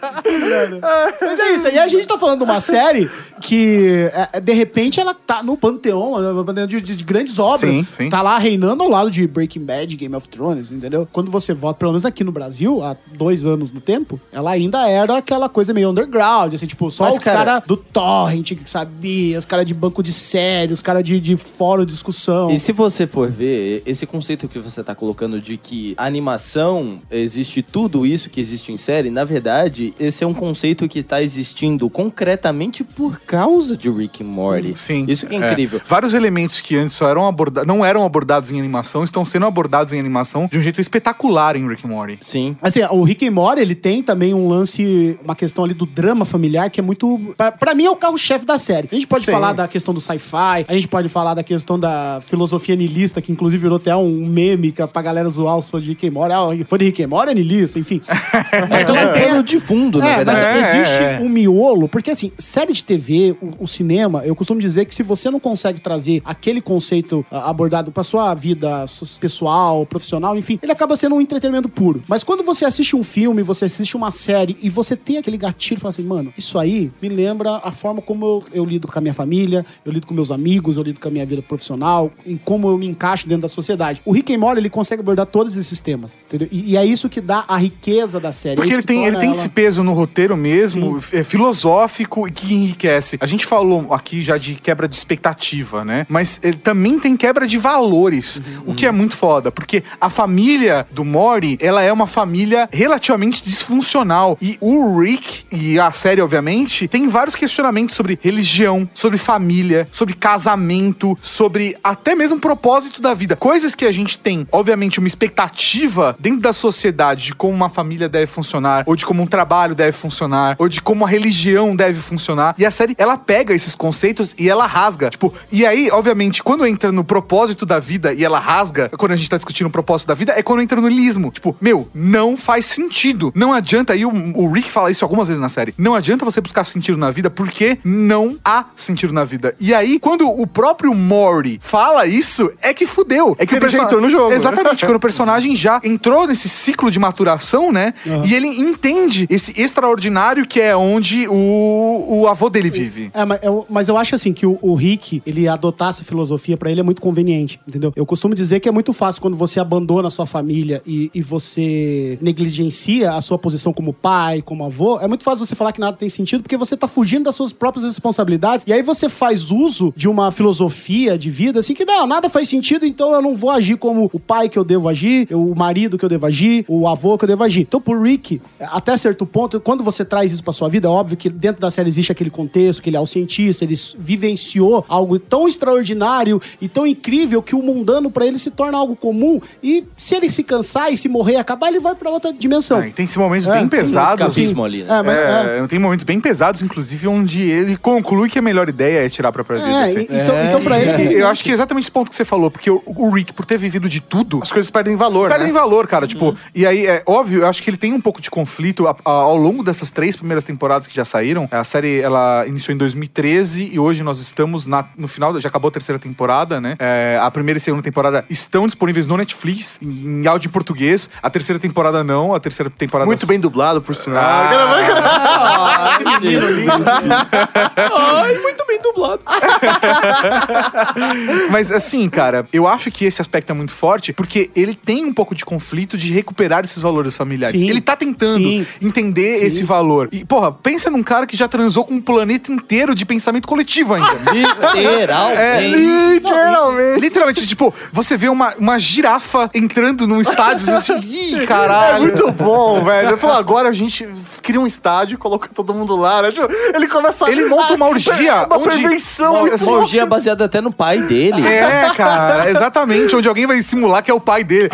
[1.20, 1.68] Mas é isso.
[1.68, 5.56] E a gente tá falando de uma série que, é, de repente, ela tá no
[5.56, 7.60] panteão, no panteão de, de- de grandes obras.
[7.60, 8.08] Sim, sim.
[8.08, 11.06] Tá lá reinando ao lado de Breaking Bad, Game of Thrones, entendeu?
[11.12, 14.88] Quando você vota, pelo menos aqui no Brasil, há dois anos no tempo, ela ainda
[14.88, 18.70] era aquela coisa meio underground, assim, tipo, só Mas, os cara- caras do torrent que
[18.70, 22.50] sabia, os caras de banco de série, os caras de, de fórum de discussão.
[22.50, 27.45] E se você for ver, esse conceito que você tá colocando de que animação existe
[27.62, 31.88] tudo isso que existe em série, na verdade, esse é um conceito que tá existindo
[31.88, 34.74] concretamente por causa de Rick and Morty.
[34.74, 35.04] Sim.
[35.08, 35.80] Isso que é incrível.
[35.86, 39.92] Vários elementos que antes só eram abordados, não eram abordados em animação, estão sendo abordados
[39.92, 42.18] em animação de um jeito espetacular em Rick and Morty.
[42.20, 42.56] Sim.
[42.60, 46.24] Assim, o Rick and Morty, ele tem também um lance, uma questão ali do drama
[46.24, 47.34] familiar que é muito...
[47.36, 48.88] Pra, pra mim é o carro-chefe da série.
[48.90, 49.32] A gente pode Sim.
[49.32, 53.32] falar da questão do sci-fi, a gente pode falar da questão da filosofia niilista, que
[53.32, 56.32] inclusive virou até um meme que- pra galera zoar os fãs de Rick and Morty.
[56.32, 58.00] Ah, foi de Rick and Morty é niilista, enfim.
[58.70, 60.40] Mas é um pano de fundo, na É, mas verdade.
[60.40, 61.18] É, existe é.
[61.20, 65.02] um miolo, porque assim, série de TV, o, o cinema, eu costumo dizer que se
[65.02, 70.58] você não consegue trazer aquele conceito ah, abordado pra sua vida so- pessoal, profissional, enfim,
[70.62, 72.02] ele acaba sendo um entretenimento puro.
[72.08, 75.78] Mas quando você assiste um filme, você assiste uma série e você tem aquele gatilho
[75.78, 78.98] e fala assim, mano, isso aí me lembra a forma como eu, eu lido com
[78.98, 82.10] a minha família, eu lido com meus amigos, eu lido com a minha vida profissional,
[82.26, 84.00] em como eu me encaixo dentro da sociedade.
[84.04, 86.48] O Rick and Morty, ele consegue abordar todos esses temas, entendeu?
[86.50, 88.54] E, e é isso que dá a riqueza da série.
[88.56, 92.30] Porque é ele tem, ele tem ela- esse peso no roteiro mesmo, é, filosófico e
[92.30, 93.16] que enriquece.
[93.20, 96.06] A gente falou aqui já de quebra de expectativa, né?
[96.08, 100.86] Mas ele também tem quebra de valores, o que é muito foda, porque a família
[100.90, 104.38] do Mori, ela é uma família relativamente disfuncional.
[104.40, 110.14] E o Rick e a série, obviamente, tem vários questionamentos sobre religião, sobre família, sobre
[110.14, 113.34] casamento, sobre até mesmo propósito da vida.
[113.34, 118.08] Coisas que a gente tem, obviamente, uma expectativa dentro da sociedade de como uma família
[118.08, 122.00] deve funcionar, ou de como um trabalho deve funcionar, ou de como a religião deve
[122.00, 122.54] funcionar.
[122.58, 125.10] E a série, ela pega esses conceitos e ela rasga.
[125.10, 129.16] Tipo, e aí, obviamente, quando entra no propósito da vida e ela rasga, quando a
[129.16, 131.30] gente tá discutindo o propósito da vida, é quando entra no niilismo.
[131.30, 133.32] Tipo, meu, não faz sentido.
[133.34, 136.40] Não adianta, e o, o Rick fala isso algumas vezes na série, não adianta você
[136.40, 139.54] buscar sentido na vida porque não há sentido na vida.
[139.58, 143.34] E aí, quando o próprio Mori fala isso, é que fudeu.
[143.38, 144.32] É que Ele o perso- rejeitou no jogo.
[144.32, 147.94] Exatamente, quando o personagem já entrou nesse ciclo de maturação, né?
[148.24, 153.10] E ele entende esse extraordinário que é onde o, o avô dele vive.
[153.14, 156.56] É, mas eu, mas eu acho assim que o, o Rick, ele adotar essa filosofia
[156.56, 157.92] pra ele é muito conveniente, entendeu?
[157.94, 161.22] Eu costumo dizer que é muito fácil quando você abandona a sua família e, e
[161.22, 165.80] você negligencia a sua posição como pai, como avô, é muito fácil você falar que
[165.80, 169.50] nada tem sentido porque você tá fugindo das suas próprias responsabilidades e aí você faz
[169.50, 173.36] uso de uma filosofia de vida assim que não, nada faz sentido, então eu não
[173.36, 176.64] vou agir como o pai que eu devo agir, o marido que eu devo agir,
[176.68, 177.60] o avô que eu devo agir.
[177.62, 181.16] Então, pro Rick, até certo ponto, quando você traz isso pra sua vida, é óbvio
[181.16, 185.18] que dentro da série existe aquele contexto, que ele é o cientista, ele vivenciou algo
[185.18, 189.40] tão extraordinário e tão incrível que o mundano pra ele se torna algo comum.
[189.62, 192.78] E se ele se cansar e se morrer e acabar, ele vai pra outra dimensão.
[192.78, 194.26] Ah, e tem esses momentos É, bem tem pesados.
[194.36, 194.98] escapismo ali, né?
[194.98, 195.58] É, mas, é.
[195.62, 199.28] É, tem momentos bem pesados, inclusive, onde ele conclui que a melhor ideia é tirar
[199.28, 199.70] a própria vida.
[199.70, 200.02] É, assim.
[200.02, 201.14] então, então pra ele.
[201.26, 203.44] Eu acho que é exatamente esse ponto que você falou, porque o, o Rick, por
[203.44, 205.52] ter vivido de tudo, As coisas perdem valor, perdem né?
[205.52, 206.06] valor, cara.
[206.06, 208.96] Tipo, e aí, é óbvio, eu acho que ele tem um pouco de conflito a-
[209.04, 211.48] a- ao longo dessas três primeiras temporadas que já saíram.
[211.50, 215.68] A série, ela iniciou em 2013 e hoje nós estamos na- no final, já acabou
[215.68, 216.76] a terceira temporada, né?
[216.78, 221.10] É, a primeira e segunda temporada estão disponíveis no Netflix, em, em áudio em português.
[221.22, 223.06] A terceira temporada não, a terceira temporada...
[223.06, 224.22] Muito bem dublado, por sinal.
[224.22, 226.66] Ah, Ai, gente.
[227.76, 229.20] Ai, muito bem dublado.
[231.50, 235.12] Mas assim, cara, eu acho que esse aspecto é muito forte porque ele tem um
[235.12, 237.60] pouco de conflito de recuperar esses valores familiares.
[237.60, 237.68] Sim.
[237.68, 238.66] Ele tá tentando Sim.
[238.82, 240.08] entender esse valor.
[240.12, 243.94] E, porra, pensa num cara que já transou com um planeta inteiro de pensamento coletivo
[243.94, 244.10] ainda.
[244.74, 245.76] Literalmente.
[245.76, 247.00] Literalmente.
[247.00, 252.02] Literalmente, tipo, você vê uma, uma girafa entrando num estádio assim, ih, É caralho.
[252.02, 253.10] muito bom, velho.
[253.10, 254.06] Eu falo, agora a gente
[254.42, 256.32] cria um estádio e coloca todo mundo lá, né?
[256.32, 259.44] Tipo, ele começa Ele monta uma orgia Uma onde- perversão.
[259.44, 261.44] Uma, uma orgia baseada até no pai dele.
[261.46, 263.14] É, cara, exatamente.
[263.16, 264.68] Onde alguém vai simular que é o pai dele.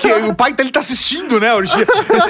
[0.00, 1.48] Que o pai dele tá assistindo, né.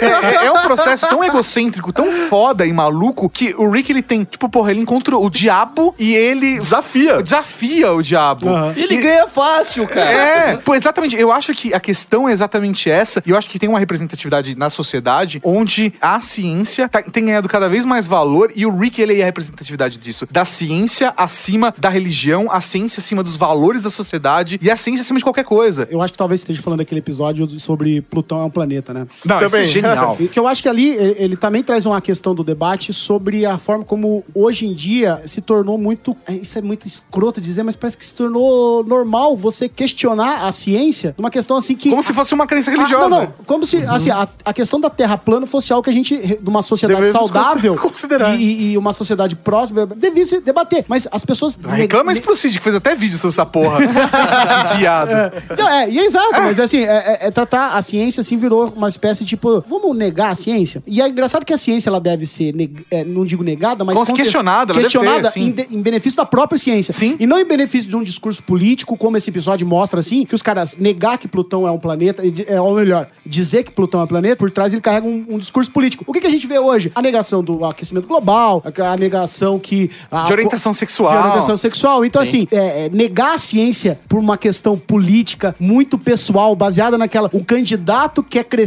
[0.01, 4.03] É, é- é um processo tão egocêntrico, tão foda e maluco, que o Rick, ele
[4.03, 6.59] tem, tipo, porra, ele encontra o diabo e ele...
[6.59, 7.22] Desafia.
[7.22, 8.47] Desafia o diabo.
[8.76, 10.11] E ele ganha fácil, cara.
[10.11, 11.16] É, pô, exatamente.
[11.16, 13.22] Eu acho que a questão é exatamente essa.
[13.26, 17.49] E eu acho que tem uma representatividade na sociedade onde a ciência tá- tem ganhado
[17.49, 20.26] cada vez mais valor e o Rick, ele é a representatividade disso.
[20.30, 25.03] Da ciência acima da religião, a ciência acima dos valores da sociedade e a ciência
[25.03, 25.86] acima de qualquer coisa.
[25.90, 29.01] Eu acho que talvez esteja falando daquele episódio sobre Plutão é um planeta, né?
[29.01, 29.66] Não, isso é Também.
[29.66, 30.16] genial.
[30.20, 33.59] E que eu acho que ali ele, também traz uma questão do debate sobre a
[33.59, 36.16] forma como hoje em dia se tornou muito.
[36.26, 40.53] é, Isso é muito escroto dizer, mas parece que se tornou normal você questionar a
[40.53, 41.91] ciência numa questão assim que.
[41.91, 43.09] Como se fosse uma crença Ah, religiosa.
[43.09, 43.34] não, não.
[43.45, 46.49] Como se assim, a, a questão da Terra plana fosse algo que a gente, de
[46.49, 48.34] uma sociedade Devemos saudável considerar.
[48.39, 50.84] E, e uma sociedade próxima, devia se debater.
[50.89, 51.59] Mas as pessoas.
[51.68, 53.78] Reclama isso pro Cid, que fez até vídeo sobre essa porra.
[54.74, 55.11] Enfiado.
[55.59, 58.72] Não, é, e é exato, mas assim, é, é- é tratar a ciência assim virou
[58.77, 60.83] uma espécie de, tipo, vamos negar a ciência?
[60.87, 62.55] E é engraçado que a ciência ela deve ser,
[62.91, 65.45] é, não digo negada, mas contest- questionada, questionada ter, sim.
[65.47, 66.93] em, de- em benefício da própria ciência.
[66.93, 67.16] Sim.
[67.18, 70.43] E não em benefício de um discurso político, como esse episódio mostra, assim, que os
[70.43, 74.07] caras negar que Plutão é um planeta, é, ou melhor, dizer que Plutão é um
[74.07, 76.05] planeta, por trás ele carrega um, um discurso político.
[76.07, 76.93] O que, que a gente vê hoje?
[76.95, 79.91] A negação do aquecimento global, a, a negação que...
[80.11, 81.12] a- De orientação sexual.
[81.12, 82.05] De orientação sexual.
[82.05, 87.31] Então, assim, é, é, negar a ciência por uma questão política muito pessoal, baseada naquela.
[87.33, 88.65] O candidato quer crescer,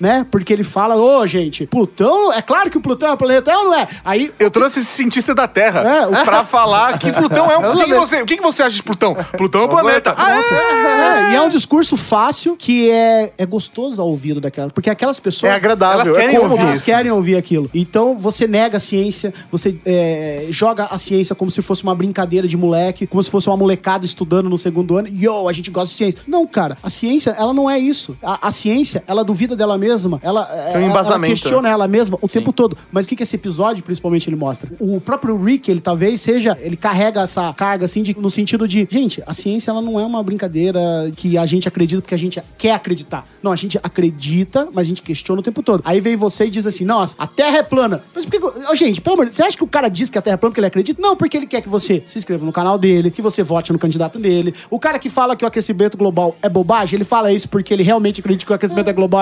[0.00, 0.26] né?
[0.30, 3.56] Porque ele fala, ô, gente, Plutão, é claro que o Plutão é um planeta, é
[3.56, 3.88] ou não é?
[4.04, 4.32] Aí.
[4.38, 7.72] Eu trouxe esse cientista da Terra É, o- pra falar que Plutão é um.
[7.82, 9.14] O que, você, o que, você acha de Plutão?
[9.36, 10.14] Plutão é um planeta.
[10.16, 11.30] Ah, é?
[11.30, 14.72] É, e é um discurso fácil que é, é gostoso ao ouvido daquelas.
[14.72, 15.52] Porque aquelas pessoas.
[15.52, 16.52] É agradável, Elas é querem cômodo.
[16.52, 16.86] ouvir Elas isso.
[16.86, 17.70] querem ouvir aquilo.
[17.74, 22.46] Então você nega a ciência, você é, joga a ciência como se fosse uma brincadeira
[22.46, 25.08] de moleque, como se fosse uma molecada estudando no segundo ano.
[25.08, 26.22] Yo, a gente gosta de ciência.
[26.26, 28.16] Não, cara, a ciência, ela não é isso.
[28.22, 32.28] A, a ciência, ela duvida dela mesma, ela, Tem um ela- questiona ela mesma o
[32.28, 32.76] tempo todo.
[32.90, 34.70] Mas o que, que esse episódio, principalmente, ele mostra?
[34.78, 38.86] O próprio Rick, ele talvez seja, ele carrega essa carga, assim, de- no sentido de,
[38.90, 40.80] gente, a ciência, ela não é uma brincadeira
[41.16, 43.26] que a gente acredita porque a gente quer acreditar.
[43.42, 45.80] Não, a gente acredita, mas a gente questiona o tempo todo.
[45.84, 48.02] Aí vem você e diz assim, nossa, a Terra é plana.
[48.14, 48.70] Mas por que...
[48.70, 50.34] Ô, gente, pelo amor de Deus, você acha que o cara diz que a Terra
[50.34, 51.00] é plana porque ele acredita?
[51.00, 53.78] Não, porque ele quer que você se inscreva no canal dele, que você vote no
[53.78, 54.54] candidato dele.
[54.70, 57.82] O cara que fala que o aquecimento global é bobagem, ele fala isso porque ele
[57.82, 59.21] realmente acredita que o aquecimento é global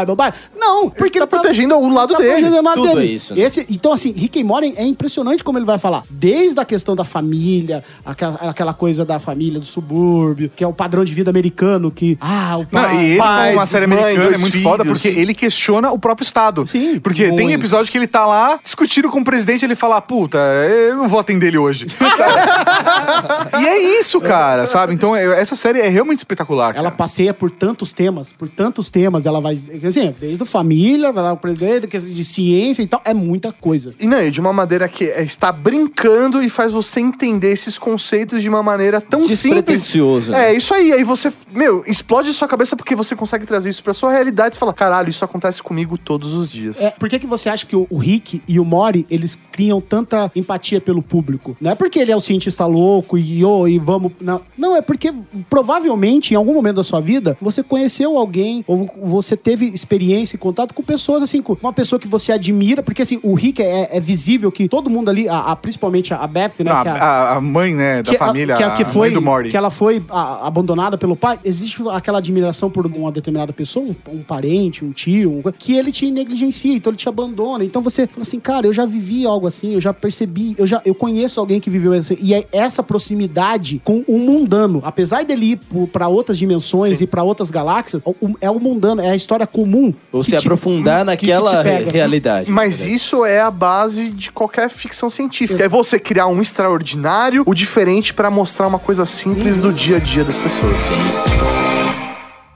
[0.57, 2.31] Não, porque tá protegendo o lado tá dele.
[2.31, 3.15] protegendo o lado Tudo dele.
[3.15, 3.43] isso, né?
[3.43, 6.03] Esse, então, assim, Rick and Morty é impressionante como ele vai falar.
[6.11, 10.73] Desde a questão da família, aquela, aquela coisa da família do subúrbio, que é o
[10.73, 12.97] padrão de vida americano, que, ah, o Não, pai...
[12.97, 14.63] e ele, pai, uma série mãe, americana, é muito filhos.
[14.71, 16.67] foda porque ele questiona o próprio Estado.
[16.67, 17.53] Sim, Porque tem muito.
[17.53, 21.39] episódio que ele tá lá discutindo com o presidente ele fala, puta, eu não votem
[21.39, 21.87] dele hoje.
[21.91, 23.61] Sabe?
[23.63, 24.95] e é isso, cara, sabe?
[24.95, 26.75] Então, é- essa série é realmente espetacular.
[26.75, 26.91] Ela cara.
[26.97, 29.55] passeia por tantos temas, por tantos temas, ela vai,
[29.91, 33.53] assim, desde a família, vai lá pro presidente, questão de ciência e tal, é muita
[33.53, 33.95] coisa.
[33.99, 37.79] E não, e de uma maneira que é, está brincando e faz você entender esses
[37.79, 39.95] conceitos de uma maneira tão simples.
[40.29, 40.51] Né?
[40.51, 40.93] É, isso aí.
[40.93, 44.59] Aí você, meu, explode sua cabeça porque você consegue trazer isso pra sua realidade e
[44.59, 46.83] fala, caralho, isso acontece comigo todos os dias.
[46.83, 49.81] É, por que, que você acha que o, o Rick e o Mori, eles criam
[49.81, 51.57] tanta empatia pelo público?
[51.61, 54.13] Não é porque ele é o cientista louco e, oh, e vamos...
[54.21, 54.41] Não.
[54.57, 55.13] não, é porque
[55.49, 60.39] provavelmente, em algum momento da sua vida, você conheceu alguém ou você teve experiência e
[60.39, 63.97] contato com pessoas, assim, com uma pessoa que você admira, porque, assim, o Rick é,
[63.97, 66.65] é visível que todo mundo ali, a, a- principalmente a Beth, né?
[66.73, 68.87] Não, é a- a, a mãe, né, da que, a- família, que, a- que a
[68.87, 69.51] foi, mãe do Morty.
[69.51, 73.95] que ela foi a- abandonada pelo pai, existe aquela admiração por uma determinada pessoa, um,
[74.19, 77.65] um parente, um tio, um- que ele te negligencia, então ele te abandona.
[77.65, 80.81] Então você fala assim, cara, eu já vivi algo assim, eu já percebi, eu já
[80.85, 82.17] eu conheço alguém que viveu isso.
[82.21, 85.61] E é essa proximidade com o mundano, apesar dele ir
[85.93, 89.47] para outras dimensões e para outras galáxias, o- o- é o mundano, é a história
[89.65, 89.95] comum.
[90.13, 91.85] Ou se te- aprofundar naquela pega.
[91.87, 92.51] re- realidade.
[92.51, 95.63] Mas isso é a base de qualquer ficção científica.
[95.65, 100.01] É você criar um extraordinário, o diferente pra mostrar uma coisa simples do dia a
[100.01, 100.91] dia das pessoas.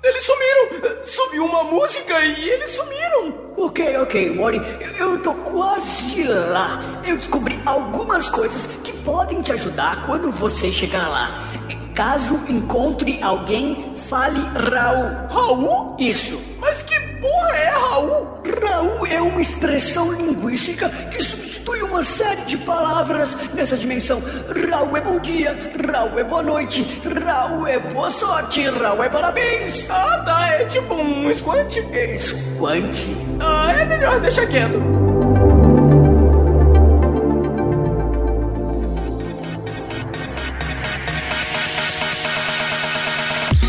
[0.03, 0.95] Eles sumiram!
[1.05, 3.35] Subiu uma música e eles sumiram!
[3.57, 4.61] Ok, ok, Mori,
[4.99, 7.03] eu, eu tô quase lá.
[7.07, 11.51] Eu descobri algumas coisas que podem te ajudar quando você chegar lá.
[11.95, 14.41] Caso encontre alguém, fale
[14.71, 15.29] Raul.
[15.29, 15.97] Raul?
[15.99, 16.41] Isso.
[16.61, 18.39] Mas que porra é Raul?
[18.63, 24.23] Raul é uma expressão linguística que substitui uma série de palavras nessa dimensão.
[24.71, 25.57] Raul é bom dia,
[25.91, 29.89] Raul é boa noite, Raul é boa sorte, Raul é parabéns.
[29.91, 31.77] Ah, tá, é tipo um squant.
[31.93, 33.17] Esquante.
[33.41, 35.34] Ah, é melhor deixar quieto.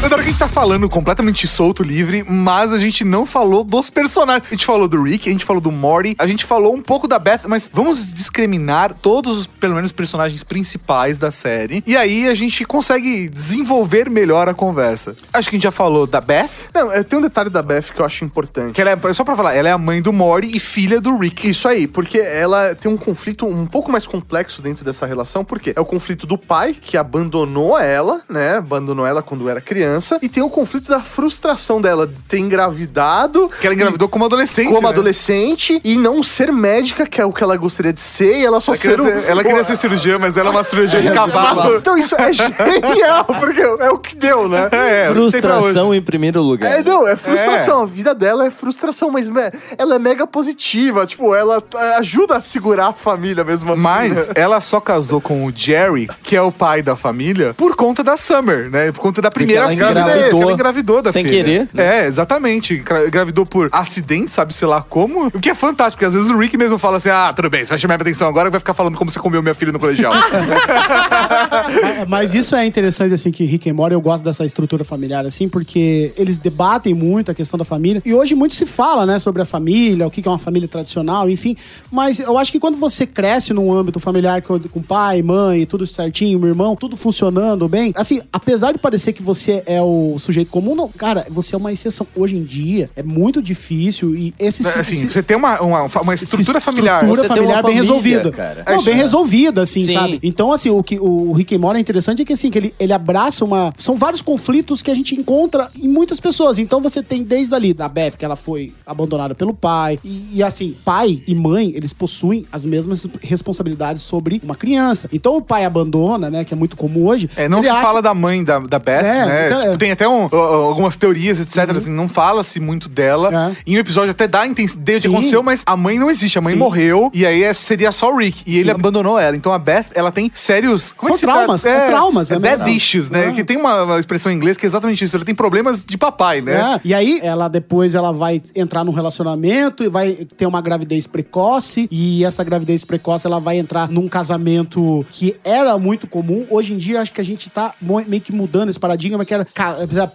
[0.06, 3.90] Agora que a gente tá falando completamente solto, livre, mas a gente não falou dos
[3.90, 4.48] personagens.
[4.48, 7.08] A gente falou do Rick, a gente falou do Morty, a gente falou um pouco
[7.08, 11.84] da Beth, mas vamos discriminar todos os, pelo menos, personagens principais da série.
[11.88, 15.16] E aí a gente consegue desenvolver melhor a conversa.
[15.34, 18.00] Acho que a gente já falou da Beth, Não, tem um detalhe da Beth que
[18.00, 18.74] eu acho importante.
[18.76, 21.18] que ela é, só pra falar, ela é a mãe do Morty e filha do
[21.18, 21.50] Rick.
[21.50, 25.74] Isso aí, porque ela tem um conflito um pouco mais complexo dentro dessa relação, porque
[25.76, 28.58] é o conflito do pai, que abandonou ela, né?
[28.58, 33.50] Abandonou ela quando era criança, e tem o conflito da frustração dela de ter engravidado.
[33.60, 34.68] Que ela engravidou como adolescente.
[34.68, 34.90] Como né?
[34.90, 38.60] adolescente e não ser médica, que é o que ela gostaria de ser, e ela
[38.60, 41.02] só Ela queria, ser, um- ser, ela queria ser cirurgiã, mas ela é uma cirurgia
[41.02, 41.76] de cavalo.
[41.76, 44.70] Então isso é genial, porque é o que deu, né?
[44.72, 46.72] É, Frustração em primeiro lugar.
[46.80, 47.84] É, não, é frustração.
[47.84, 51.06] A vida dela é frustração, mas me- ela é mega positiva.
[51.06, 53.82] Tipo, ela é, ajuda a segurar a família mesmo assim.
[53.82, 54.34] Mas né?
[54.38, 58.18] ela só casou com o Jerry, que é o pai da família, por conta da
[58.18, 58.92] Summer, né?
[58.92, 59.85] Por conta da primeira filha.
[59.92, 60.42] Engravidou.
[60.44, 61.44] Ela engravidou da Sem filha.
[61.44, 62.78] querer, É, exatamente.
[62.78, 65.28] Gra- Engravidou por acidente, sabe, sei lá como.
[65.28, 67.64] O que é fantástico, porque às vezes o Rick mesmo fala assim: ah, tudo bem,
[67.64, 69.72] você vai chamar minha atenção agora e vai ficar falando como você comeu minha filha
[69.72, 70.14] no colegial.
[72.08, 75.26] Mas- Mas isso é interessante, assim, que Rick and Morty, eu gosto dessa estrutura familiar,
[75.26, 78.02] assim, porque eles debatem muito a questão da família.
[78.04, 81.30] E hoje muito se fala, né, sobre a família, o que é uma família tradicional,
[81.30, 81.56] enfim.
[81.92, 85.86] Mas eu acho que quando você cresce num âmbito familiar com, com pai, mãe, tudo
[85.86, 90.50] certinho, meu irmão, tudo funcionando bem, assim, apesar de parecer que você é o sujeito
[90.52, 92.06] comum, não, cara, você é uma exceção.
[92.16, 94.68] Hoje em dia, é muito difícil e esse...
[94.68, 97.04] assim, você tem uma, uma, uma estrutura familiar.
[97.04, 98.32] estrutura Você tem familiar uma bem família, resolvida.
[98.32, 98.64] cara.
[98.68, 99.02] Não, É bem isso.
[99.04, 99.94] resolvida, assim, Sim.
[99.94, 100.20] sabe?
[100.24, 102.74] Então, assim, o que o Rick and Morty é interessante é que, assim, que ele,
[102.80, 103.74] ele abraça uma...
[103.78, 106.58] São vários conflitos que a gente encontra em muitas pessoas.
[106.58, 110.00] Então, você tem desde ali, da Beth, que ela foi abandonada pelo pai.
[110.04, 115.10] E, e, assim, pai e mãe, eles possuem as mesmas responsabilidades sobre uma criança.
[115.12, 117.30] Então, o pai abandona, né, que é muito comum hoje.
[117.36, 119.48] É, não se acha- fala da mãe da, da Beth, É, né?
[119.48, 119.78] então, Tipo, é.
[119.78, 121.76] tem até um, algumas teorias, etc.
[121.76, 123.52] Assim, não fala-se muito dela.
[123.52, 123.56] É.
[123.72, 125.14] Em um episódio até dá a intensidade do que Sim.
[125.16, 126.38] aconteceu, mas a mãe não existe.
[126.38, 126.60] A mãe Sim.
[126.60, 128.44] morreu e aí é- seria só o Rick.
[128.46, 129.36] E ele abandonou ela.
[129.36, 130.94] Então a Beth, ela tem sérios.
[130.94, 131.78] Como São é traumas, trata?
[131.78, 132.76] é traumas, é dead mesmo.
[132.76, 133.28] issues, né?
[133.28, 133.32] É.
[133.32, 135.16] Que tem uma, expressão em inglês que é exatamente isso.
[135.16, 136.76] Ela tem problemas de papai, né?
[136.76, 141.08] É, E aí, ela depois ela vai entrar num relacionamento e vai ter uma gravidez
[141.08, 141.88] precoce.
[141.92, 146.46] E essa gravidez precoce ela vai entrar num casamento que era muito comum.
[146.50, 147.74] Hoje em dia, acho que a gente tá
[148.08, 149.45] meio que mudando esse paradigma que era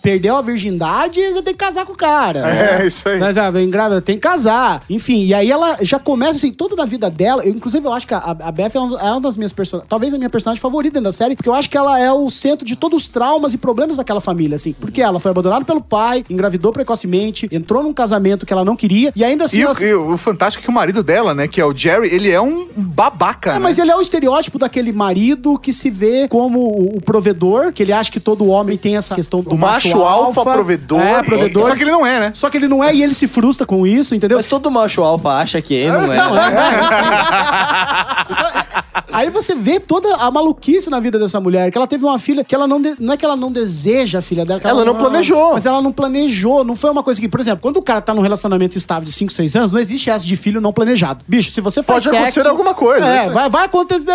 [0.02, 2.40] perdeu a virgindade já tem que casar com o cara.
[2.50, 3.18] É, isso aí.
[3.18, 4.82] Mas ah, grávida, tem que casar.
[4.88, 7.44] Enfim, e aí ela já começa assim, toda na vida dela.
[7.44, 9.88] Eu, inclusive, eu acho que a, a Beth é uma, é uma das minhas personagens.
[9.88, 12.28] Talvez a minha personagem favorita dentro da série, porque eu acho que ela é o
[12.30, 14.72] centro de todos os traumas e problemas daquela família, assim.
[14.72, 19.12] Porque ela foi abandonada pelo pai, engravidou precocemente, entrou num casamento que ela não queria,
[19.14, 19.58] e ainda assim.
[19.58, 19.74] E, ela...
[19.74, 21.46] o, e o fantástico é que o marido dela, né?
[21.46, 23.58] Que é o Jerry, ele é um babaca, É, né?
[23.58, 26.60] mas ele é o estereótipo daquele marido que se vê como
[26.96, 30.42] o provedor, que ele acha que todo homem tem essa questão do O macho alfa,
[30.42, 31.00] provedor.
[31.00, 31.68] É, provedor.
[31.68, 32.32] Só que ele não é, né?
[32.34, 34.38] Só que ele não é e ele se frustra com isso, entendeu?
[34.38, 36.18] Mas todo macho alfa acha que ele não é.
[39.12, 42.44] Aí você vê toda a maluquice na vida dessa mulher, que ela teve uma filha
[42.44, 42.80] que ela não.
[42.80, 44.60] de- Não é que ela não deseja a filha dela.
[44.60, 45.52] que Ela não planejou.
[45.54, 46.64] Mas ela não planejou.
[46.64, 49.12] Não foi uma coisa que, por exemplo, quando o cara tá num relacionamento estável de
[49.12, 51.22] 5, 6 anos, não existe essa de filho não planejado.
[51.26, 52.22] Bicho, se você faz Pode sexo.
[52.40, 54.10] acontecer alguma coisa, É, vai, vai acontecer.